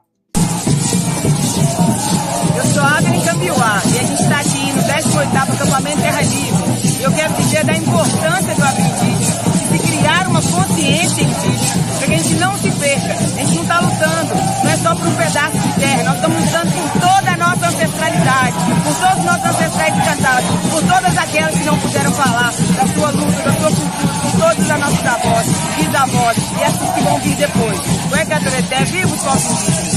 Eu 2.57 2.65
sou 2.73 2.83
Avelin 2.83 3.25
Cambiuá 3.25 3.83
e 3.85 3.99
a 3.99 4.03
gente 4.03 4.23
está 4.23 4.41
aqui 4.41 4.73
no 4.73 4.83
18 4.83 5.37
acampamento 5.37 6.01
Terra 6.01 6.23
Livre. 6.23 7.03
Eu 7.03 7.13
quero 7.13 7.35
dizer 7.35 7.65
da 7.65 7.77
importância 7.77 8.55
do 8.55 8.65
aprendiz, 8.65 9.29
de 9.53 9.79
se 9.79 9.79
criar 9.87 10.27
uma 10.29 10.41
consciência 10.41 11.23
indígena, 11.23 11.99
para 11.99 12.07
que 12.07 12.15
a 12.15 12.19
gente 12.19 12.35
não 12.37 12.57
se 12.59 12.71
perca. 12.71 13.13
A 13.13 13.45
gente 13.45 13.55
não 13.55 13.63
está 13.63 13.81
lutando, 13.81 14.35
não 14.65 14.71
é 14.71 14.77
só 14.79 14.95
por 14.95 15.07
um 15.07 15.17
pedaço 15.17 15.59
de 15.59 15.81
terra, 15.81 16.03
nós 16.05 16.15
estamos 16.17 16.41
lutando 16.41 16.73
por 16.73 17.01
toda 17.01 17.31
a 17.31 17.37
nossa 17.37 17.67
ancestralidade, 17.69 18.57
por 18.85 18.95
todos 18.95 19.19
os 19.19 19.25
nossos 19.25 19.45
ancestrais 19.45 19.76
encantados, 19.95 20.49
por 20.71 20.81
todas 20.83 21.19
aquelas 21.19 21.55
que 21.55 21.65
não 21.65 21.79
puderam 21.79 22.13
falar 22.13 22.53
da 22.53 22.87
sua 22.95 23.11
luta, 23.11 23.43
da 23.43 23.53
sua 23.53 23.71
cultura, 23.71 24.15
por 24.23 24.33
todos 24.41 24.59
os 24.59 24.69
nossos 24.69 25.07
avós, 25.07 25.47
bisavós 25.77 26.37
e 26.37 26.63
esses 26.63 26.95
que 26.95 27.01
vão 27.03 27.19
vir 27.21 27.37
depois. 27.37 27.79
O 28.11 28.17
Ecadoreté, 28.17 28.85
viva 28.85 29.15
os 29.15 29.23
povos 29.23 29.69
indígenas! 29.69 29.97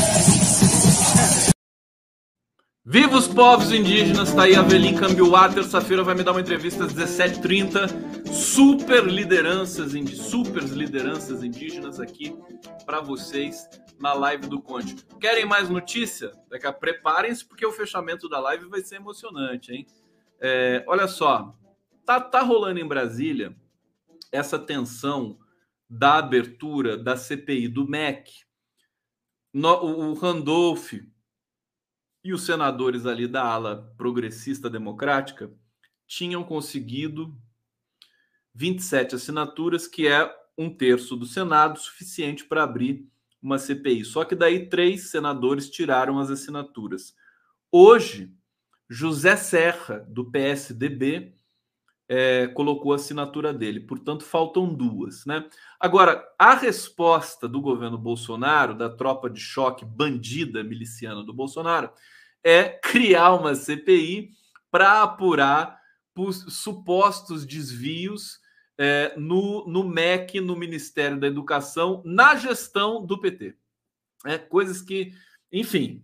Viva 2.92 3.18
os 3.18 3.28
povos 3.28 3.72
indígenas, 3.72 4.34
tá 4.34 4.44
aí 4.44 4.56
a 4.56 4.64
Velim 4.64 4.96
Cambiuá, 4.96 5.48
terça-feira 5.50 6.04
vai 6.04 6.16
me 6.16 6.24
dar 6.24 6.32
uma 6.32 6.42
entrevista 6.42 6.86
às 6.86 6.94
17h30. 6.94 8.34
Super 8.34 9.04
lideranças, 9.04 9.92
super 10.16 10.64
lideranças 10.64 11.44
indígenas 11.44 12.00
aqui 12.00 12.34
para 12.88 13.00
vocês 13.00 13.68
na 14.00 14.14
live 14.14 14.48
do 14.48 14.62
Conte. 14.62 14.96
Querem 15.20 15.46
mais 15.46 15.70
notícia? 15.70 16.32
Preparem-se, 16.80 17.46
porque 17.46 17.66
o 17.66 17.72
fechamento 17.72 18.30
da 18.30 18.40
live 18.40 18.66
vai 18.68 18.82
ser 18.82 18.96
emocionante, 18.96 19.74
hein? 19.74 19.86
É, 20.40 20.84
olha 20.88 21.08
só, 21.08 21.56
tá, 22.06 22.20
tá 22.20 22.42
rolando 22.42 22.80
em 22.80 22.88
Brasília 22.88 23.56
essa 24.32 24.58
tensão 24.58 25.38
da 25.90 26.18
abertura 26.18 26.98
da 26.98 27.18
CPI 27.18 27.68
do 27.68 27.88
MEC. 27.88 28.46
No, 29.54 29.74
o, 29.84 30.12
o 30.12 30.14
Randolph 30.14 30.94
e 32.24 32.34
os 32.34 32.46
senadores 32.46 33.06
ali 33.06 33.28
da 33.28 33.44
ala 33.44 33.94
progressista 33.98 34.70
democrática 34.70 35.52
tinham 36.08 36.44
conseguido 36.44 37.36
27 38.54 39.16
assinaturas, 39.16 39.88
que 39.88 40.08
é 40.08 40.32
um 40.58 40.70
terço 40.70 41.16
do 41.16 41.26
Senado, 41.26 41.80
suficiente 41.80 42.46
para 42.46 42.64
abrir 42.64 43.09
uma 43.42 43.58
CPI. 43.58 44.06
Só 44.06 44.24
que 44.24 44.36
daí 44.36 44.68
três 44.68 45.10
senadores 45.10 45.70
tiraram 45.70 46.20
as 46.20 46.30
assinaturas. 46.30 47.16
Hoje, 47.72 48.34
José 48.90 49.36
Serra, 49.36 50.06
do 50.08 50.30
PSDB, 50.30 51.36
é, 52.08 52.48
colocou 52.48 52.92
a 52.92 52.96
assinatura 52.96 53.54
dele. 53.54 53.80
Portanto, 53.80 54.24
faltam 54.24 54.74
duas. 54.74 55.26
Né? 55.26 55.48
Agora, 55.80 56.28
a 56.38 56.56
resposta 56.56 57.48
do 57.48 57.62
governo 57.62 57.98
Bolsonaro, 57.98 58.74
da 58.74 58.90
tropa 58.90 59.30
de 59.30 59.40
choque 59.40 59.86
bandida 59.86 60.64
miliciana 60.64 61.24
do 61.24 61.34
Bolsonaro, 61.34 61.92
é 62.44 62.64
criar 62.64 63.34
uma 63.34 63.54
CPI 63.54 64.32
para 64.72 65.04
apurar 65.04 65.80
os 66.18 66.46
supostos 66.50 67.46
desvios 67.46 68.40
é, 68.82 69.14
no, 69.18 69.68
no 69.68 69.84
MEC, 69.84 70.40
no 70.40 70.56
Ministério 70.56 71.20
da 71.20 71.28
Educação, 71.28 72.02
na 72.06 72.38
gestão 72.38 73.06
do 73.06 73.20
PT. 73.20 73.54
É, 74.26 74.38
coisas 74.38 74.82
que, 74.82 75.14
enfim, 75.52 76.02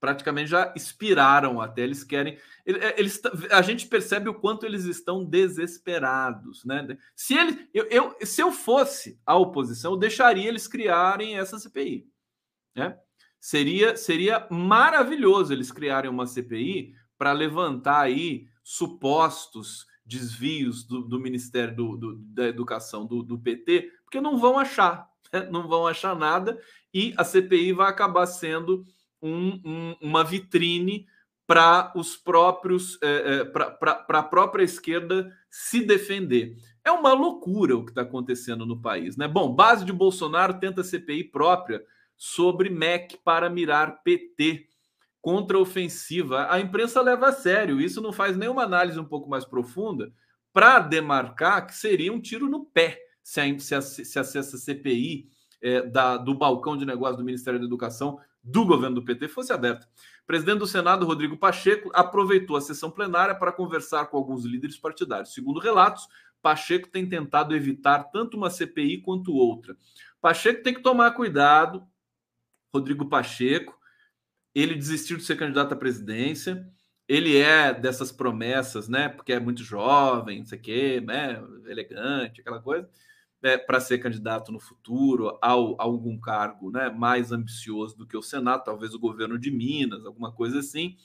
praticamente 0.00 0.50
já 0.50 0.74
expiraram 0.74 1.60
até. 1.60 1.82
Eles 1.82 2.02
querem. 2.02 2.36
É, 2.66 2.98
eles, 2.98 3.22
a 3.52 3.62
gente 3.62 3.86
percebe 3.86 4.28
o 4.28 4.34
quanto 4.34 4.66
eles 4.66 4.84
estão 4.84 5.24
desesperados. 5.24 6.64
Né? 6.64 6.98
Se, 7.14 7.34
ele, 7.34 7.68
eu, 7.72 7.86
eu, 7.86 8.16
se 8.22 8.40
eu 8.40 8.50
fosse 8.50 9.20
a 9.24 9.36
oposição, 9.36 9.92
eu 9.92 9.98
deixaria 9.98 10.48
eles 10.48 10.66
criarem 10.66 11.38
essa 11.38 11.56
CPI. 11.56 12.08
Né? 12.74 12.98
Seria, 13.40 13.96
seria 13.96 14.44
maravilhoso 14.50 15.52
eles 15.52 15.70
criarem 15.70 16.10
uma 16.10 16.26
CPI 16.26 16.94
para 17.16 17.30
levantar 17.30 18.00
aí 18.00 18.48
supostos 18.64 19.86
desvios 20.08 20.82
do, 20.84 21.02
do 21.02 21.20
Ministério 21.20 21.76
do, 21.76 21.96
do, 21.96 22.16
da 22.16 22.48
Educação 22.48 23.06
do, 23.06 23.38
PT, 23.38 23.92
porque 24.04 24.20
não 24.20 24.38
vão 24.38 24.58
achar, 24.58 25.06
né? 25.32 25.46
não 25.50 25.68
vão 25.68 25.86
achar 25.86 26.16
nada, 26.16 26.58
e 26.92 27.12
a 27.16 27.24
CPI 27.24 27.74
vai 27.74 27.90
acabar 27.90 28.26
sendo 28.26 28.84
um, 29.20 29.60
um, 29.64 29.96
uma 30.00 30.24
vitrine 30.24 31.06
para 31.46 31.92
os 31.94 32.16
próprios, 32.16 32.98
é, 33.02 33.40
é, 33.40 33.44
para 33.44 34.04
a 34.08 34.22
própria 34.22 34.62
esquerda 34.62 35.30
se 35.50 35.84
defender. 35.84 36.56
É 36.84 36.90
uma 36.90 37.12
loucura 37.12 37.76
o 37.76 37.84
que 37.84 37.90
está 37.90 38.02
acontecendo 38.02 38.64
no 38.64 38.80
país, 38.80 39.16
né? 39.16 39.28
Bom, 39.28 39.54
base 39.54 39.84
de 39.84 39.92
Bolsonaro 39.92 40.58
tenta 40.58 40.82
CPI 40.82 41.24
própria 41.24 41.82
sobre 42.16 42.70
MEC 42.70 43.18
para 43.22 43.50
mirar 43.50 44.02
PT 44.02 44.68
contra-ofensiva. 45.20 46.46
A 46.50 46.60
imprensa 46.60 47.00
leva 47.02 47.28
a 47.28 47.32
sério, 47.32 47.80
isso 47.80 48.00
não 48.00 48.12
faz 48.12 48.36
nenhuma 48.36 48.62
análise 48.62 48.98
um 48.98 49.04
pouco 49.04 49.28
mais 49.28 49.44
profunda 49.44 50.12
para 50.52 50.78
demarcar 50.80 51.66
que 51.66 51.74
seria 51.74 52.12
um 52.12 52.20
tiro 52.20 52.48
no 52.48 52.64
pé 52.64 53.00
se, 53.22 53.40
a, 53.40 53.58
se, 53.58 53.74
a, 53.74 54.24
se 54.24 54.38
essa 54.38 54.56
CPI 54.56 55.28
é, 55.60 55.82
da, 55.82 56.16
do 56.16 56.34
balcão 56.34 56.76
de 56.76 56.86
negócios 56.86 57.18
do 57.18 57.24
Ministério 57.24 57.60
da 57.60 57.66
Educação 57.66 58.18
do 58.42 58.64
governo 58.64 58.96
do 58.96 59.04
PT 59.04 59.28
fosse 59.28 59.52
aberta. 59.52 59.86
Presidente 60.26 60.58
do 60.58 60.66
Senado, 60.66 61.04
Rodrigo 61.04 61.36
Pacheco, 61.36 61.90
aproveitou 61.92 62.56
a 62.56 62.60
sessão 62.60 62.90
plenária 62.90 63.34
para 63.34 63.52
conversar 63.52 64.06
com 64.06 64.16
alguns 64.16 64.44
líderes 64.44 64.78
partidários. 64.78 65.34
Segundo 65.34 65.60
relatos, 65.60 66.08
Pacheco 66.40 66.88
tem 66.88 67.06
tentado 67.06 67.54
evitar 67.54 68.04
tanto 68.04 68.36
uma 68.36 68.50
CPI 68.50 69.02
quanto 69.02 69.34
outra. 69.34 69.76
Pacheco 70.20 70.62
tem 70.62 70.72
que 70.72 70.82
tomar 70.82 71.10
cuidado, 71.12 71.86
Rodrigo 72.72 73.08
Pacheco, 73.08 73.77
ele 74.54 74.74
desistiu 74.74 75.16
de 75.16 75.24
ser 75.24 75.36
candidato 75.36 75.72
à 75.72 75.76
presidência. 75.76 76.66
Ele 77.06 77.36
é 77.36 77.72
dessas 77.72 78.12
promessas, 78.12 78.88
né? 78.88 79.08
Porque 79.08 79.32
é 79.32 79.40
muito 79.40 79.62
jovem, 79.62 80.40
não 80.40 80.46
sei 80.46 80.58
o 80.58 80.62
quê, 80.62 81.00
né? 81.00 81.42
Elegante, 81.66 82.40
aquela 82.40 82.60
coisa, 82.60 82.88
é, 83.42 83.56
para 83.56 83.80
ser 83.80 83.98
candidato 83.98 84.52
no 84.52 84.60
futuro 84.60 85.38
ao, 85.40 85.80
a 85.80 85.84
algum 85.84 86.18
cargo 86.18 86.70
né? 86.70 86.90
mais 86.90 87.32
ambicioso 87.32 87.96
do 87.96 88.06
que 88.06 88.16
o 88.16 88.22
Senado, 88.22 88.64
talvez 88.64 88.94
o 88.94 88.98
governo 88.98 89.38
de 89.38 89.50
Minas, 89.50 90.04
alguma 90.04 90.32
coisa 90.32 90.58
assim. 90.58 90.96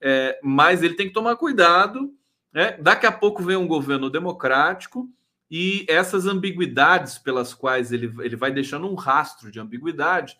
É, 0.00 0.38
mas 0.42 0.82
ele 0.82 0.94
tem 0.94 1.06
que 1.06 1.14
tomar 1.14 1.36
cuidado. 1.36 2.12
Né? 2.52 2.76
Daqui 2.78 3.06
a 3.06 3.12
pouco 3.12 3.42
vem 3.42 3.56
um 3.56 3.66
governo 3.66 4.10
democrático 4.10 5.08
e 5.50 5.84
essas 5.88 6.26
ambiguidades 6.26 7.18
pelas 7.18 7.52
quais 7.52 7.92
ele, 7.92 8.12
ele 8.20 8.36
vai 8.36 8.50
deixando 8.50 8.88
um 8.90 8.94
rastro 8.94 9.50
de 9.50 9.60
ambiguidade 9.60 10.36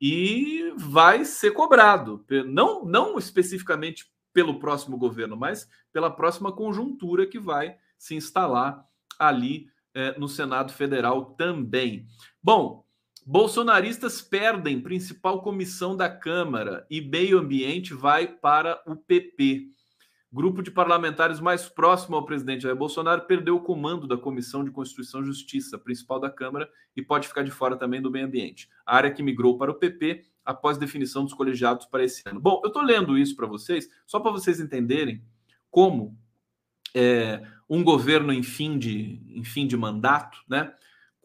e 0.00 0.72
vai 0.76 1.24
ser 1.24 1.52
cobrado, 1.52 2.24
não, 2.46 2.84
não 2.84 3.18
especificamente 3.18 4.04
pelo 4.32 4.58
próximo 4.58 4.98
governo, 4.98 5.36
mas 5.36 5.68
pela 5.92 6.10
próxima 6.10 6.52
conjuntura 6.52 7.26
que 7.26 7.38
vai 7.38 7.76
se 7.98 8.14
instalar 8.14 8.84
ali 9.18 9.68
é, 9.94 10.18
no 10.18 10.28
Senado 10.28 10.72
Federal 10.72 11.36
também. 11.36 12.06
Bom, 12.42 12.84
bolsonaristas 13.24 14.20
perdem 14.20 14.80
principal 14.80 15.40
comissão 15.40 15.96
da 15.96 16.10
Câmara 16.10 16.86
e 16.90 17.00
meio 17.00 17.38
ambiente 17.38 17.94
vai 17.94 18.26
para 18.26 18.82
o 18.86 18.94
PP. 18.94 19.70
Grupo 20.32 20.62
de 20.62 20.70
parlamentares 20.70 21.38
mais 21.40 21.68
próximo 21.68 22.16
ao 22.16 22.26
presidente 22.26 22.62
Jair 22.62 22.76
Bolsonaro 22.76 23.22
perdeu 23.22 23.56
o 23.56 23.60
comando 23.60 24.08
da 24.08 24.16
Comissão 24.16 24.64
de 24.64 24.70
Constituição 24.70 25.22
e 25.22 25.26
Justiça, 25.26 25.78
principal 25.78 26.18
da 26.18 26.28
Câmara, 26.28 26.68
e 26.96 27.02
pode 27.02 27.28
ficar 27.28 27.42
de 27.42 27.50
fora 27.50 27.76
também 27.76 28.02
do 28.02 28.10
meio 28.10 28.26
ambiente. 28.26 28.68
A 28.84 28.96
área 28.96 29.10
que 29.10 29.22
migrou 29.22 29.56
para 29.56 29.70
o 29.70 29.74
PP 29.74 30.24
após 30.44 30.78
definição 30.78 31.24
dos 31.24 31.32
colegiados 31.32 31.86
para 31.86 32.04
esse 32.04 32.22
ano. 32.26 32.40
Bom, 32.40 32.60
eu 32.64 32.68
estou 32.68 32.82
lendo 32.82 33.16
isso 33.16 33.36
para 33.36 33.46
vocês, 33.46 33.88
só 34.04 34.20
para 34.20 34.30
vocês 34.32 34.60
entenderem 34.60 35.22
como 35.70 36.18
é, 36.94 37.42
um 37.68 37.84
governo 37.84 38.32
em 38.32 38.42
fim 38.42 38.78
de, 38.78 39.20
em 39.28 39.44
fim 39.44 39.66
de 39.66 39.76
mandato, 39.76 40.38
né? 40.48 40.72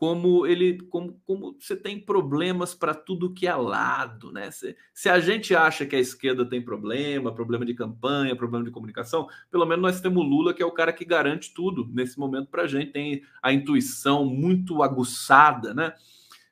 Como 0.02 0.48
ele 0.48 0.80
como, 0.90 1.22
como 1.28 1.56
você 1.60 1.76
tem 1.76 2.00
problemas 2.00 2.74
para 2.74 2.92
tudo 2.92 3.36
que 3.36 3.46
é 3.46 3.54
lado, 3.54 4.32
né? 4.32 4.50
Se, 4.50 4.76
se, 4.92 5.08
a 5.08 5.20
gente 5.20 5.56
acha 5.56 5.86
que 5.86 5.96
a 5.96 6.00
esquerda 6.00 6.44
tem 6.44 6.60
problema, 6.60 7.32
problema 7.32 7.64
de 7.64 7.76
campanha, 7.76 8.36
problema 8.36 8.66
de 8.66 8.72
comunicação, 8.72 9.28
pelo 9.52 9.64
menos 9.64 9.84
nós 9.84 10.02
temos 10.02 10.26
o 10.26 10.28
Lula, 10.28 10.56
que 10.56 10.64
é 10.64 10.66
o 10.66 10.72
cara 10.72 10.92
que 10.92 11.06
garante 11.06 11.54
tudo 11.54 11.88
nesse 11.94 12.18
momento 12.18 12.48
para 12.48 12.64
a 12.64 12.68
gente, 12.68 12.92
tem 12.92 13.22
a 13.44 13.54
intuição 13.54 14.26
muito 14.26 14.82
aguçada, 14.82 15.72
né? 15.72 15.94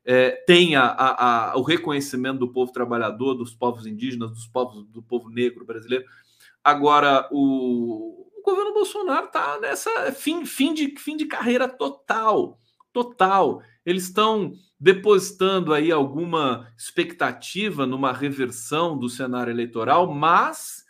É, 0.06 0.30
tem 0.45 0.76
a, 0.76 0.84
a, 0.84 1.54
a, 1.54 1.58
o 1.58 1.64
reconhecimento 1.64 2.38
do 2.38 2.54
povo 2.54 2.72
trabalhador, 2.72 3.34
dos 3.34 3.56
povos 3.56 3.88
indígenas, 3.88 4.30
dos 4.30 4.45
povos 4.45 4.86
do 4.89 5.02
povo 5.02 5.28
negro 5.28 5.66
brasileiro. 5.66 6.06
Agora, 6.64 7.28
o, 7.32 8.30
o 8.38 8.43
governo 8.45 8.76
Bolsonaro 8.76 9.26
está 9.26 9.60
nessa 9.60 10.12
fim, 10.12 10.45
fim, 10.45 10.72
de, 10.72 10.93
fim 11.00 11.18
de 11.18 11.26
carreira 11.26 11.68
total 11.68 12.60
total. 12.94 13.62
Eles 13.86 14.04
estão 14.04 14.54
depositando 14.80 15.74
aí 15.74 15.92
alguma 15.92 16.72
expectativa 16.78 17.86
numa 17.86 18.14
reversão 18.14 18.98
do 18.98 19.10
cenário 19.10 19.52
eleitoral, 19.52 20.14
mas 20.14 20.86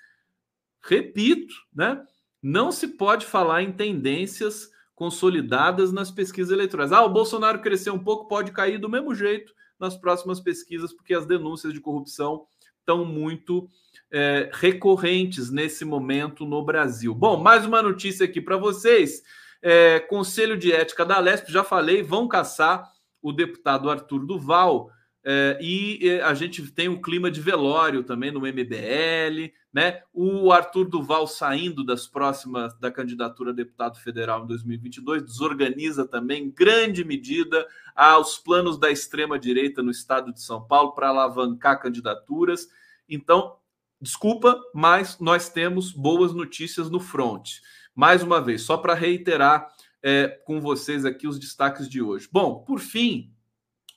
repito, 0.81 1.53
né? 1.73 2.03
Não 2.41 2.71
se 2.71 2.87
pode 2.87 3.25
falar 3.25 3.63
em 3.63 3.71
tendências 3.71 4.69
consolidadas 4.95 5.91
nas 5.91 6.11
pesquisas 6.11 6.51
eleitorais. 6.51 6.91
Ah, 6.91 7.03
o 7.03 7.09
Bolsonaro 7.09 7.61
cresceu 7.61 7.93
um 7.93 8.03
pouco, 8.03 8.27
pode 8.27 8.51
cair 8.51 8.77
do 8.77 8.89
mesmo 8.89 9.15
jeito 9.15 9.53
nas 9.79 9.95
próximas 9.95 10.39
pesquisas, 10.39 10.93
porque 10.93 11.13
as 11.13 11.25
denúncias 11.25 11.73
de 11.73 11.79
corrupção 11.79 12.45
estão 12.79 13.05
muito 13.05 13.69
é, 14.11 14.49
recorrentes 14.53 15.49
nesse 15.49 15.85
momento 15.85 16.45
no 16.45 16.63
Brasil. 16.63 17.13
Bom, 17.13 17.37
mais 17.37 17.65
uma 17.65 17.81
notícia 17.81 18.25
aqui 18.25 18.41
para 18.41 18.57
vocês. 18.57 19.21
É, 19.61 19.99
Conselho 19.99 20.57
de 20.57 20.71
Ética 20.71 21.05
da 21.05 21.19
Lesp, 21.19 21.49
já 21.49 21.63
falei, 21.63 22.01
vão 22.01 22.27
caçar 22.27 22.89
o 23.21 23.31
deputado 23.31 23.89
Arthur 23.89 24.25
Duval. 24.25 24.89
É, 25.23 25.57
e 25.61 26.21
a 26.23 26.33
gente 26.33 26.71
tem 26.71 26.87
um 26.87 27.01
clima 27.01 27.29
de 27.29 27.41
velório 27.41 28.03
também 28.03 28.31
no 28.31 28.39
MBL, 28.39 29.51
né? 29.71 30.01
O 30.13 30.51
Arthur 30.51 30.85
Duval 30.85 31.27
saindo 31.27 31.85
das 31.85 32.07
próximas 32.07 32.73
da 32.79 32.89
candidatura 32.89 33.51
a 33.51 33.53
deputado 33.53 33.99
federal 33.99 34.43
em 34.43 34.47
2022 34.47 35.23
desorganiza 35.23 36.07
também 36.07 36.45
em 36.45 36.49
grande 36.49 37.03
medida 37.03 37.67
aos 37.93 38.37
planos 38.37 38.79
da 38.79 38.89
extrema 38.89 39.37
direita 39.37 39.83
no 39.83 39.91
estado 39.91 40.33
de 40.33 40.41
São 40.41 40.65
Paulo 40.65 40.93
para 40.93 41.09
alavancar 41.09 41.81
candidaturas. 41.81 42.69
Então, 43.07 43.57
desculpa, 44.01 44.57
mas 44.73 45.19
nós 45.19 45.49
temos 45.49 45.91
boas 45.91 46.33
notícias 46.33 46.89
no 46.89 46.99
front 46.99 47.59
mais 47.95 48.23
uma 48.23 48.41
vez, 48.41 48.61
só 48.61 48.77
para 48.77 48.93
reiterar 48.93 49.69
é, 50.01 50.27
com 50.45 50.61
vocês 50.61 51.05
aqui 51.05 51.27
os 51.27 51.39
destaques 51.39 51.89
de 51.89 52.01
hoje. 52.01 52.27
Bom, 52.31 52.63
por 52.63 52.79
fim, 52.79 53.33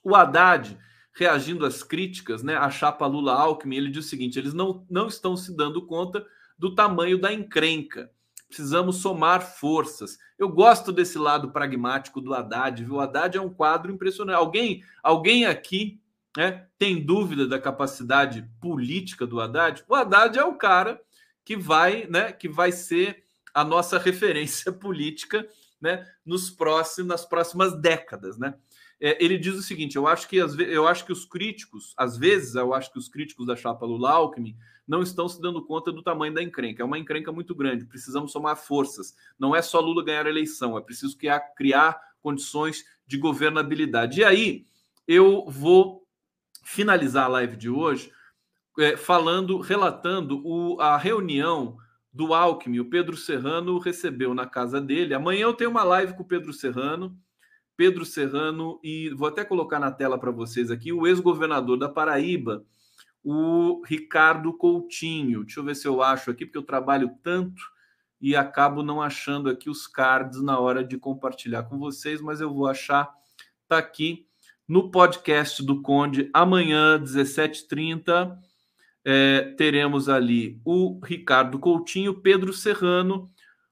o 0.03 0.15
Haddad, 0.15 0.77
reagindo 1.13 1.65
às 1.65 1.83
críticas, 1.83 2.43
né, 2.43 2.55
à 2.55 2.69
chapa 2.69 3.05
Lula-Alckmin, 3.05 3.77
ele 3.77 3.89
diz 3.89 4.05
o 4.05 4.09
seguinte: 4.09 4.37
eles 4.37 4.53
não, 4.53 4.85
não 4.89 5.07
estão 5.07 5.37
se 5.37 5.55
dando 5.55 5.85
conta 5.85 6.25
do 6.57 6.75
tamanho 6.75 7.19
da 7.19 7.33
encrenca. 7.33 8.11
Precisamos 8.47 8.97
somar 8.97 9.41
forças. 9.41 10.19
Eu 10.37 10.47
gosto 10.47 10.91
desse 10.91 11.17
lado 11.17 11.51
pragmático 11.51 12.21
do 12.21 12.33
Haddad, 12.33 12.83
viu? 12.83 12.95
O 12.95 12.99
Haddad 12.99 13.35
é 13.35 13.41
um 13.41 13.49
quadro 13.49 13.91
impressionante. 13.91 14.35
Alguém, 14.35 14.83
alguém 15.01 15.45
aqui 15.45 15.99
né, 16.37 16.67
tem 16.77 17.03
dúvida 17.03 17.47
da 17.47 17.59
capacidade 17.59 18.47
política 18.61 19.25
do 19.25 19.39
Haddad? 19.41 19.83
O 19.87 19.95
Haddad 19.95 20.37
é 20.37 20.45
o 20.45 20.55
cara 20.55 21.01
que 21.43 21.57
vai, 21.57 22.05
né, 22.07 22.31
que 22.31 22.47
vai 22.47 22.71
ser 22.71 23.23
a 23.53 23.63
nossa 23.63 23.97
referência 23.97 24.71
política 24.73 25.47
né, 25.79 26.07
nos 26.25 26.49
próximos, 26.49 27.07
nas 27.07 27.25
próximas 27.25 27.79
décadas. 27.79 28.37
Né? 28.37 28.53
É, 28.99 29.21
ele 29.23 29.37
diz 29.37 29.55
o 29.55 29.61
seguinte: 29.61 29.97
eu 29.97 30.07
acho 30.07 30.27
que 30.27 30.37
eu 30.37 30.87
acho 30.87 31.05
que 31.05 31.11
os 31.11 31.25
críticos, 31.25 31.93
às 31.97 32.17
vezes, 32.17 32.55
eu 32.55 32.73
acho 32.73 32.91
que 32.91 32.97
os 32.97 33.09
críticos 33.09 33.45
da 33.45 33.55
chapa 33.55 33.85
Lula 33.85 34.11
Alckmin 34.11 34.55
não 34.87 35.01
estão 35.01 35.27
se 35.27 35.41
dando 35.41 35.65
conta 35.65 35.91
do 35.91 36.01
tamanho 36.01 36.33
da 36.33 36.41
encrenca. 36.41 36.81
É 36.81 36.85
uma 36.85 36.97
encrenca 36.97 37.31
muito 37.31 37.53
grande, 37.53 37.85
precisamos 37.85 38.31
somar 38.31 38.55
forças. 38.55 39.15
Não 39.37 39.55
é 39.55 39.61
só 39.61 39.79
Lula 39.79 40.03
ganhar 40.03 40.25
a 40.25 40.29
eleição, 40.29 40.77
é 40.77 40.81
preciso 40.81 41.17
criar, 41.17 41.39
criar 41.55 41.99
condições 42.21 42.83
de 43.05 43.17
governabilidade. 43.17 44.21
E 44.21 44.23
aí 44.23 44.65
eu 45.07 45.45
vou 45.47 46.07
finalizar 46.63 47.25
a 47.25 47.29
live 47.29 47.57
de 47.57 47.69
hoje 47.69 48.11
é, 48.79 48.95
falando, 48.95 49.59
relatando 49.59 50.41
o, 50.45 50.79
a 50.79 50.97
reunião 50.97 51.77
do 52.13 52.33
Alckmin, 52.33 52.79
o 52.79 52.89
Pedro 52.89 53.17
Serrano 53.17 53.79
recebeu 53.79 54.33
na 54.35 54.45
casa 54.45 54.79
dele. 54.79 55.15
Amanhã 55.15 55.43
eu 55.43 55.53
tenho 55.53 55.71
uma 55.71 55.83
live 55.83 56.13
com 56.15 56.21
o 56.21 56.27
Pedro 56.27 56.53
Serrano. 56.53 57.17
Pedro 57.75 58.05
Serrano, 58.05 58.79
e 58.83 59.09
vou 59.09 59.27
até 59.27 59.43
colocar 59.43 59.79
na 59.79 59.91
tela 59.91 60.19
para 60.19 60.29
vocês 60.29 60.69
aqui, 60.69 60.93
o 60.93 61.07
ex-governador 61.07 61.75
da 61.75 61.89
Paraíba, 61.89 62.63
o 63.23 63.81
Ricardo 63.83 64.53
Coutinho. 64.53 65.43
Deixa 65.43 65.59
eu 65.59 65.63
ver 65.63 65.75
se 65.75 65.87
eu 65.87 66.03
acho 66.03 66.29
aqui, 66.29 66.45
porque 66.45 66.57
eu 66.59 66.63
trabalho 66.63 67.09
tanto 67.23 67.63
e 68.21 68.35
acabo 68.35 68.83
não 68.83 69.01
achando 69.01 69.49
aqui 69.49 69.71
os 69.71 69.87
cards 69.87 70.39
na 70.39 70.59
hora 70.59 70.83
de 70.83 70.99
compartilhar 70.99 71.63
com 71.63 71.79
vocês, 71.79 72.21
mas 72.21 72.41
eu 72.41 72.53
vou 72.53 72.67
achar. 72.67 73.11
Está 73.63 73.79
aqui 73.79 74.27
no 74.67 74.91
podcast 74.91 75.63
do 75.63 75.81
Conde, 75.81 76.29
amanhã, 76.31 77.01
17h30 77.01 78.37
é, 79.05 79.53
teremos 79.57 80.07
ali 80.07 80.59
o 80.63 80.99
Ricardo 81.03 81.59
Coutinho, 81.59 82.21
Pedro 82.21 82.53
Serrano. 82.53 83.29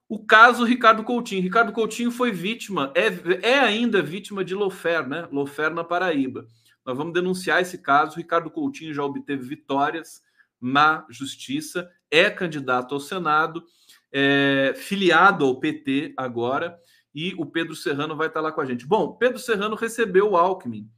O 0.08 0.26
caso 0.26 0.66
Ricardo 0.66 1.04
Coutinho. 1.04 1.42
Ricardo 1.42 1.72
Coutinho 1.72 2.12
foi 2.12 2.32
vítima, 2.32 2.92
é, 2.96 3.08
é 3.48 3.60
ainda 3.60 4.02
vítima 4.02 4.44
de 4.44 4.54
Lofer, 4.54 5.08
né? 5.08 5.28
Lofer 5.32 5.74
na 5.74 5.84
Paraíba. 5.84 6.46
Nós 6.86 6.98
vamos 6.98 7.14
denunciar 7.14 7.62
esse 7.62 7.78
caso. 7.78 8.18
Ricardo 8.18 8.52
Coutinho 8.52 8.94
já 8.94 9.04
obteve 9.04 9.48
vitórias 9.48 10.22
na 10.60 11.06
justiça, 11.10 11.90
é 12.10 12.30
candidato 12.30 12.94
ao 12.94 13.00
Senado, 13.00 13.64
é, 14.12 14.74
filiado 14.76 15.46
ao 15.46 15.60
PT 15.60 16.14
agora, 16.18 16.78
e 17.16 17.34
o 17.38 17.46
Pedro 17.46 17.76
Serrano 17.76 18.16
vai 18.16 18.28
estar 18.28 18.42
lá 18.42 18.52
com 18.52 18.62
a 18.62 18.66
gente. 18.66 18.86
Bom, 18.86 19.14
Pedro 19.14 19.40
Serrano 19.40 19.76
recebeu 19.76 20.32
o 20.32 20.38
Alckmin 20.38 20.90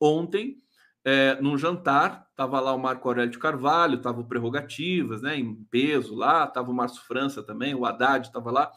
ontem 0.00 0.58
é, 1.04 1.40
num 1.40 1.58
jantar, 1.58 2.26
estava 2.30 2.60
lá 2.60 2.72
o 2.72 2.78
Marco 2.78 3.08
Aurélio 3.08 3.30
de 3.30 3.38
Carvalho, 3.38 3.96
estava 3.96 4.20
o 4.20 4.24
Prerrogativas, 4.24 5.22
né, 5.22 5.36
em 5.36 5.54
peso 5.70 6.14
lá, 6.14 6.44
estava 6.44 6.70
o 6.70 6.74
Márcio 6.74 7.02
França 7.02 7.42
também, 7.42 7.74
o 7.74 7.84
Haddad 7.84 8.26
estava 8.26 8.50
lá, 8.50 8.70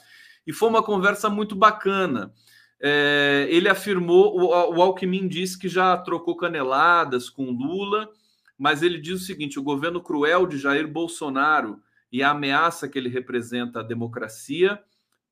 e 0.45 0.53
foi 0.53 0.69
uma 0.69 0.84
conversa 0.84 1.30
muito 1.30 1.55
bacana. 1.55 2.34
É, 2.80 3.47
ele 3.49 3.69
afirmou, 3.69 4.38
o, 4.38 4.76
o 4.76 4.82
Alckmin 4.82 5.28
disse 5.28 5.57
que 5.57 5.69
já 5.69 5.97
trocou 5.97 6.36
caneladas 6.36 7.30
com 7.30 7.51
Lula, 7.51 8.09
mas 8.57 8.84
ele 8.84 8.99
diz 8.99 9.21
o 9.21 9.26
seguinte: 9.26 9.59
o 9.59 9.63
governo 9.63 10.01
cruel 10.01 10.45
de 10.45 10.57
Jair 10.57 10.88
Bolsonaro 10.88 11.80
e 12.11 12.21
a 12.21 12.32
ameaça 12.32 12.88
que 12.88 12.97
ele 12.97 13.09
representa 13.09 13.80
à 13.80 13.84
democracia 13.84 14.82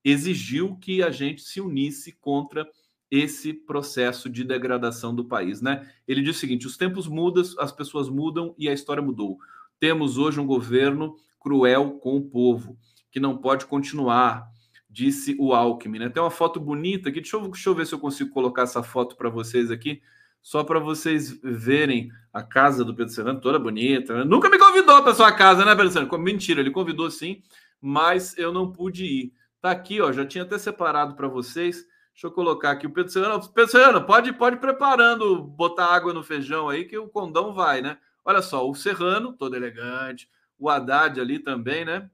exigiu 0.03 0.75
que 0.77 1.01
a 1.01 1.11
gente 1.11 1.41
se 1.41 1.61
unisse 1.61 2.11
contra 2.11 2.67
esse 3.13 3.53
processo 3.53 4.27
de 4.27 4.43
degradação 4.43 5.13
do 5.13 5.23
país, 5.23 5.61
né? 5.61 5.87
Ele 6.07 6.23
diz 6.23 6.35
o 6.35 6.39
seguinte: 6.39 6.65
os 6.65 6.75
tempos 6.75 7.07
mudam, 7.07 7.43
as 7.59 7.71
pessoas 7.71 8.09
mudam 8.09 8.55
e 8.57 8.67
a 8.67 8.73
história 8.73 9.03
mudou. 9.03 9.37
Temos 9.79 10.17
hoje 10.17 10.39
um 10.39 10.47
governo 10.47 11.15
cruel 11.39 11.99
com 11.99 12.17
o 12.17 12.23
povo, 12.23 12.75
que 13.11 13.19
não 13.19 13.37
pode 13.37 13.67
continuar, 13.67 14.47
disse 14.89 15.35
o 15.39 15.53
Alckmin. 15.53 15.99
Né? 15.99 16.09
Tem 16.09 16.23
uma 16.23 16.31
foto 16.31 16.59
bonita 16.59 17.09
aqui, 17.09 17.21
deixa 17.21 17.37
eu, 17.37 17.41
deixa 17.47 17.69
eu 17.69 17.75
ver 17.75 17.85
se 17.85 17.93
eu 17.93 17.99
consigo 17.99 18.31
colocar 18.31 18.63
essa 18.63 18.81
foto 18.81 19.15
para 19.15 19.29
vocês 19.29 19.69
aqui, 19.69 20.01
só 20.41 20.63
para 20.63 20.79
vocês 20.79 21.39
verem 21.43 22.09
a 22.33 22.41
casa 22.41 22.83
do 22.83 22.95
Pedro 22.95 23.13
Serrano, 23.13 23.39
toda 23.39 23.59
bonita. 23.59 24.15
Né? 24.15 24.23
Nunca 24.23 24.49
me 24.49 24.57
convidou 24.57 25.03
para 25.03 25.13
sua 25.13 25.31
casa, 25.31 25.63
né, 25.63 25.75
Pedro 25.75 25.91
Serrano? 25.91 26.17
Mentira, 26.17 26.61
ele 26.61 26.71
convidou 26.71 27.11
sim, 27.11 27.43
mas 27.79 28.35
eu 28.39 28.51
não 28.51 28.71
pude 28.71 29.05
ir. 29.05 29.33
Tá 29.61 29.69
aqui, 29.69 30.01
ó, 30.01 30.11
já 30.11 30.25
tinha 30.25 30.43
até 30.43 30.57
separado 30.57 31.15
para 31.15 31.27
vocês 31.27 31.85
Deixa 32.13 32.27
eu 32.27 32.31
colocar 32.31 32.71
aqui 32.71 32.85
o 32.85 32.91
Pedro 32.91 33.11
Serrano. 33.11 33.49
Pedro 33.49 33.71
Serrano, 33.71 34.05
pode, 34.05 34.31
pode 34.33 34.57
preparando, 34.57 35.43
botar 35.43 35.87
água 35.87 36.13
no 36.13 36.23
feijão 36.23 36.69
aí, 36.69 36.85
que 36.85 36.97
o 36.97 37.09
condão 37.09 37.53
vai, 37.53 37.81
né? 37.81 37.97
Olha 38.23 38.41
só, 38.41 38.69
o 38.69 38.75
Serrano, 38.75 39.33
todo 39.33 39.55
elegante, 39.55 40.29
o 40.57 40.69
Haddad 40.69 41.19
ali 41.19 41.39
também, 41.39 41.83
né? 41.83 42.09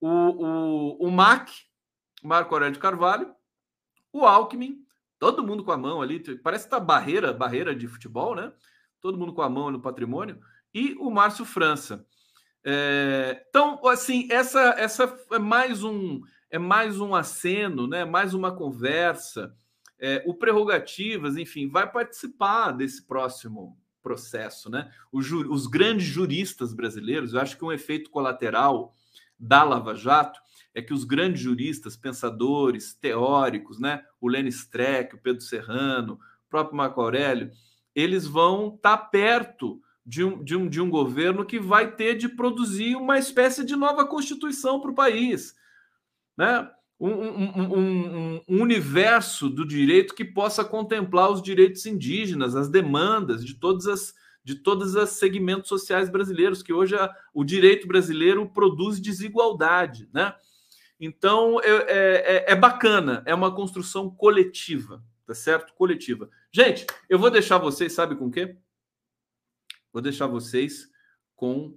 O, 0.00 0.08
o, 0.08 1.06
o 1.06 1.10
Mac, 1.10 1.48
Marco 2.22 2.54
Aurélio 2.54 2.74
de 2.74 2.78
Carvalho, 2.78 3.34
o 4.12 4.24
Alckmin, 4.24 4.84
todo 5.18 5.44
mundo 5.44 5.64
com 5.64 5.72
a 5.72 5.76
mão 5.76 6.00
ali, 6.00 6.20
parece 6.38 6.64
que 6.64 6.70
tá 6.70 6.78
barreira, 6.78 7.32
barreira 7.32 7.74
de 7.74 7.88
futebol, 7.88 8.34
né? 8.34 8.52
Todo 9.00 9.18
mundo 9.18 9.34
com 9.34 9.42
a 9.42 9.48
mão 9.48 9.70
no 9.70 9.80
patrimônio, 9.80 10.40
e 10.72 10.94
o 10.94 11.10
Márcio 11.10 11.44
França. 11.44 12.06
É, 12.64 13.44
então, 13.48 13.86
assim, 13.86 14.26
essa, 14.30 14.60
essa 14.78 15.18
é 15.32 15.38
mais 15.38 15.82
um 15.82 16.22
é 16.54 16.58
mais 16.58 17.00
um 17.00 17.16
aceno, 17.16 17.88
né? 17.88 18.04
Mais 18.04 18.32
uma 18.32 18.54
conversa. 18.54 19.52
É, 19.98 20.22
o 20.24 20.32
prerrogativas, 20.32 21.36
enfim, 21.36 21.68
vai 21.68 21.90
participar 21.90 22.70
desse 22.70 23.04
próximo 23.08 23.76
processo, 24.00 24.70
né? 24.70 24.88
Os, 25.10 25.66
grandes 25.66 26.06
juristas 26.06 26.72
brasileiros, 26.72 27.34
eu 27.34 27.40
acho 27.40 27.58
que 27.58 27.64
um 27.64 27.72
efeito 27.72 28.08
colateral 28.08 28.92
da 29.36 29.64
Lava 29.64 29.96
Jato 29.96 30.38
é 30.72 30.80
que 30.80 30.94
os 30.94 31.02
grandes 31.02 31.40
juristas, 31.40 31.96
pensadores, 31.96 32.94
teóricos, 32.94 33.80
né? 33.80 34.04
O 34.20 34.28
Lenny 34.28 34.50
Streck, 34.50 35.16
o 35.16 35.18
Pedro 35.20 35.42
Serrano, 35.42 36.20
o 36.46 36.48
próprio 36.48 36.76
Marco 36.76 37.00
Aurélio, 37.00 37.50
eles 37.96 38.28
vão 38.28 38.76
estar 38.76 38.96
tá 38.96 39.04
perto 39.04 39.82
de 40.06 40.22
um, 40.22 40.44
de, 40.44 40.54
um, 40.54 40.68
de 40.68 40.80
um 40.80 40.88
governo 40.88 41.44
que 41.44 41.58
vai 41.58 41.96
ter 41.96 42.14
de 42.14 42.28
produzir 42.28 42.94
uma 42.94 43.18
espécie 43.18 43.64
de 43.64 43.74
nova 43.74 44.06
constituição 44.06 44.80
para 44.80 44.92
o 44.92 44.94
país, 44.94 45.56
né? 46.36 46.70
Um, 46.98 47.10
um, 47.10 47.74
um, 47.76 48.42
um, 48.48 48.62
universo 48.62 49.50
do 49.50 49.66
direito 49.66 50.14
que 50.14 50.24
possa 50.24 50.64
contemplar 50.64 51.30
os 51.30 51.42
direitos 51.42 51.84
indígenas, 51.86 52.54
as 52.54 52.68
demandas 52.68 53.44
de 53.44 53.54
todas 53.54 53.86
as 53.86 54.14
de 54.44 54.56
todos 54.56 54.94
os 54.94 55.10
segmentos 55.10 55.68
sociais 55.70 56.10
brasileiros, 56.10 56.62
que 56.62 56.72
hoje 56.72 56.94
a, 56.94 57.10
o 57.32 57.42
direito 57.42 57.88
brasileiro 57.88 58.46
produz 58.50 59.00
desigualdade, 59.00 60.06
né? 60.12 60.34
Então 61.00 61.58
é, 61.62 61.68
é, 61.68 62.52
é 62.52 62.54
bacana, 62.54 63.22
é 63.24 63.34
uma 63.34 63.54
construção 63.54 64.10
coletiva, 64.10 65.02
tá 65.26 65.34
certo? 65.34 65.72
Coletiva. 65.74 66.28
Gente, 66.52 66.86
eu 67.08 67.18
vou 67.18 67.30
deixar 67.30 67.56
vocês, 67.56 67.94
sabe 67.94 68.14
com 68.16 68.26
o 68.26 68.30
quê? 68.30 68.56
Vou 69.90 70.02
deixar 70.02 70.26
vocês 70.26 70.90
com 71.34 71.76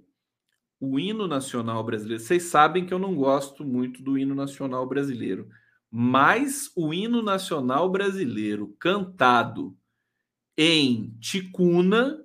o 0.80 0.98
hino 0.98 1.26
nacional 1.26 1.82
brasileiro. 1.82 2.22
Vocês 2.22 2.44
sabem 2.44 2.86
que 2.86 2.94
eu 2.94 2.98
não 2.98 3.14
gosto 3.14 3.64
muito 3.64 4.02
do 4.02 4.16
hino 4.16 4.34
nacional 4.34 4.86
brasileiro, 4.86 5.48
mas 5.90 6.70
o 6.76 6.92
hino 6.92 7.22
nacional 7.22 7.90
brasileiro 7.90 8.74
cantado 8.78 9.76
em 10.56 11.16
ticuna 11.20 12.22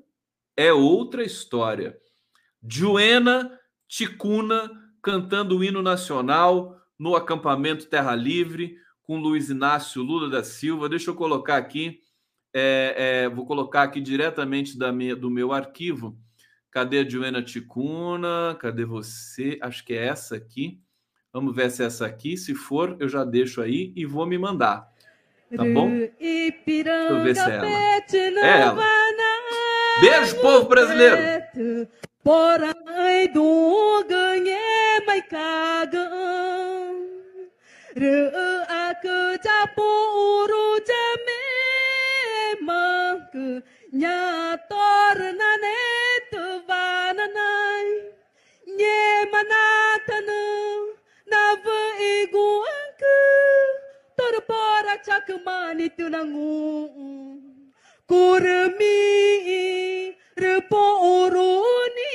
é 0.56 0.72
outra 0.74 1.24
história. 1.24 1.98
Joena 2.62 3.60
Ticuna 3.88 4.72
cantando 5.02 5.58
o 5.58 5.64
hino 5.64 5.82
nacional 5.82 6.80
no 6.98 7.16
acampamento 7.16 7.88
Terra 7.88 8.16
Livre 8.16 8.78
com 9.04 9.20
Luiz 9.20 9.50
Inácio 9.50 10.02
Lula 10.02 10.30
da 10.30 10.44
Silva. 10.44 10.90
Deixa 10.90 11.10
eu 11.10 11.16
colocar 11.16 11.58
aqui 11.58 12.00
é, 12.54 13.24
é, 13.26 13.30
vou 13.30 13.46
colocar 13.46 13.84
aqui 13.84 14.00
diretamente 14.00 14.78
da 14.78 14.92
minha, 14.92 15.16
do 15.16 15.30
meu 15.30 15.52
arquivo. 15.52 16.16
Cadê 16.74 17.02
a 17.02 17.08
Joana 17.08 17.44
Ticuna? 17.44 18.58
Cadê 18.60 18.84
você? 18.84 19.60
Acho 19.62 19.86
que 19.86 19.94
é 19.94 20.08
essa 20.08 20.36
aqui. 20.36 20.82
Vamos 21.32 21.56
ver 21.56 21.70
se 21.70 21.84
é 21.84 21.86
essa 21.86 22.04
aqui. 22.08 22.36
Se 22.36 22.56
for, 22.56 22.98
eu 23.00 23.08
já 23.08 23.24
deixo 23.24 23.62
aí 23.62 23.94
e 23.96 24.08
vou 24.08 24.26
me 24.26 24.40
mandar. 24.40 24.92
Tá 25.56 25.64
bom? 25.64 25.92
Deixa 25.92 26.90
eu 26.90 27.22
ver 27.22 27.36
se 27.36 27.48
é 27.48 27.56
ela. 27.58 27.68
É 27.68 28.62
ela. 28.62 28.84
Beijo, 30.02 30.42
povo 30.42 30.68
brasileiro! 30.68 31.22
cứ 43.34 43.62
nhà 43.92 44.56
tor 44.70 45.18
na 45.18 45.58
ne 45.58 45.58
tu 45.58 45.58
va 45.58 45.58
na 45.58 45.58
nai 45.58 46.03
nye 46.03 46.03
mana 46.03 46.03
tanu 46.03 46.03
na 46.03 46.03
vu 51.64 51.80
igu 52.14 52.48
ku 53.00 53.16
tor 54.18 54.36
pora 54.50 54.96
chak 55.06 55.28
mani 55.46 55.88
tu 55.98 56.06
na 56.14 56.22
ngu 56.32 56.54
kurmi 58.10 58.98
repo 60.44 60.84
uruni 61.16 62.14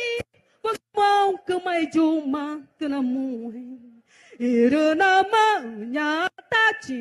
pag 0.63 0.79
mau 0.99 1.31
ke 1.47 1.55
mai 1.65 1.83
juma 1.95 2.45
tu 2.79 2.85
na 2.93 3.01
mu 3.13 3.27
Iru 4.39 4.95
nama 4.95 5.45
nyata 5.95 6.65
chi 6.83 6.97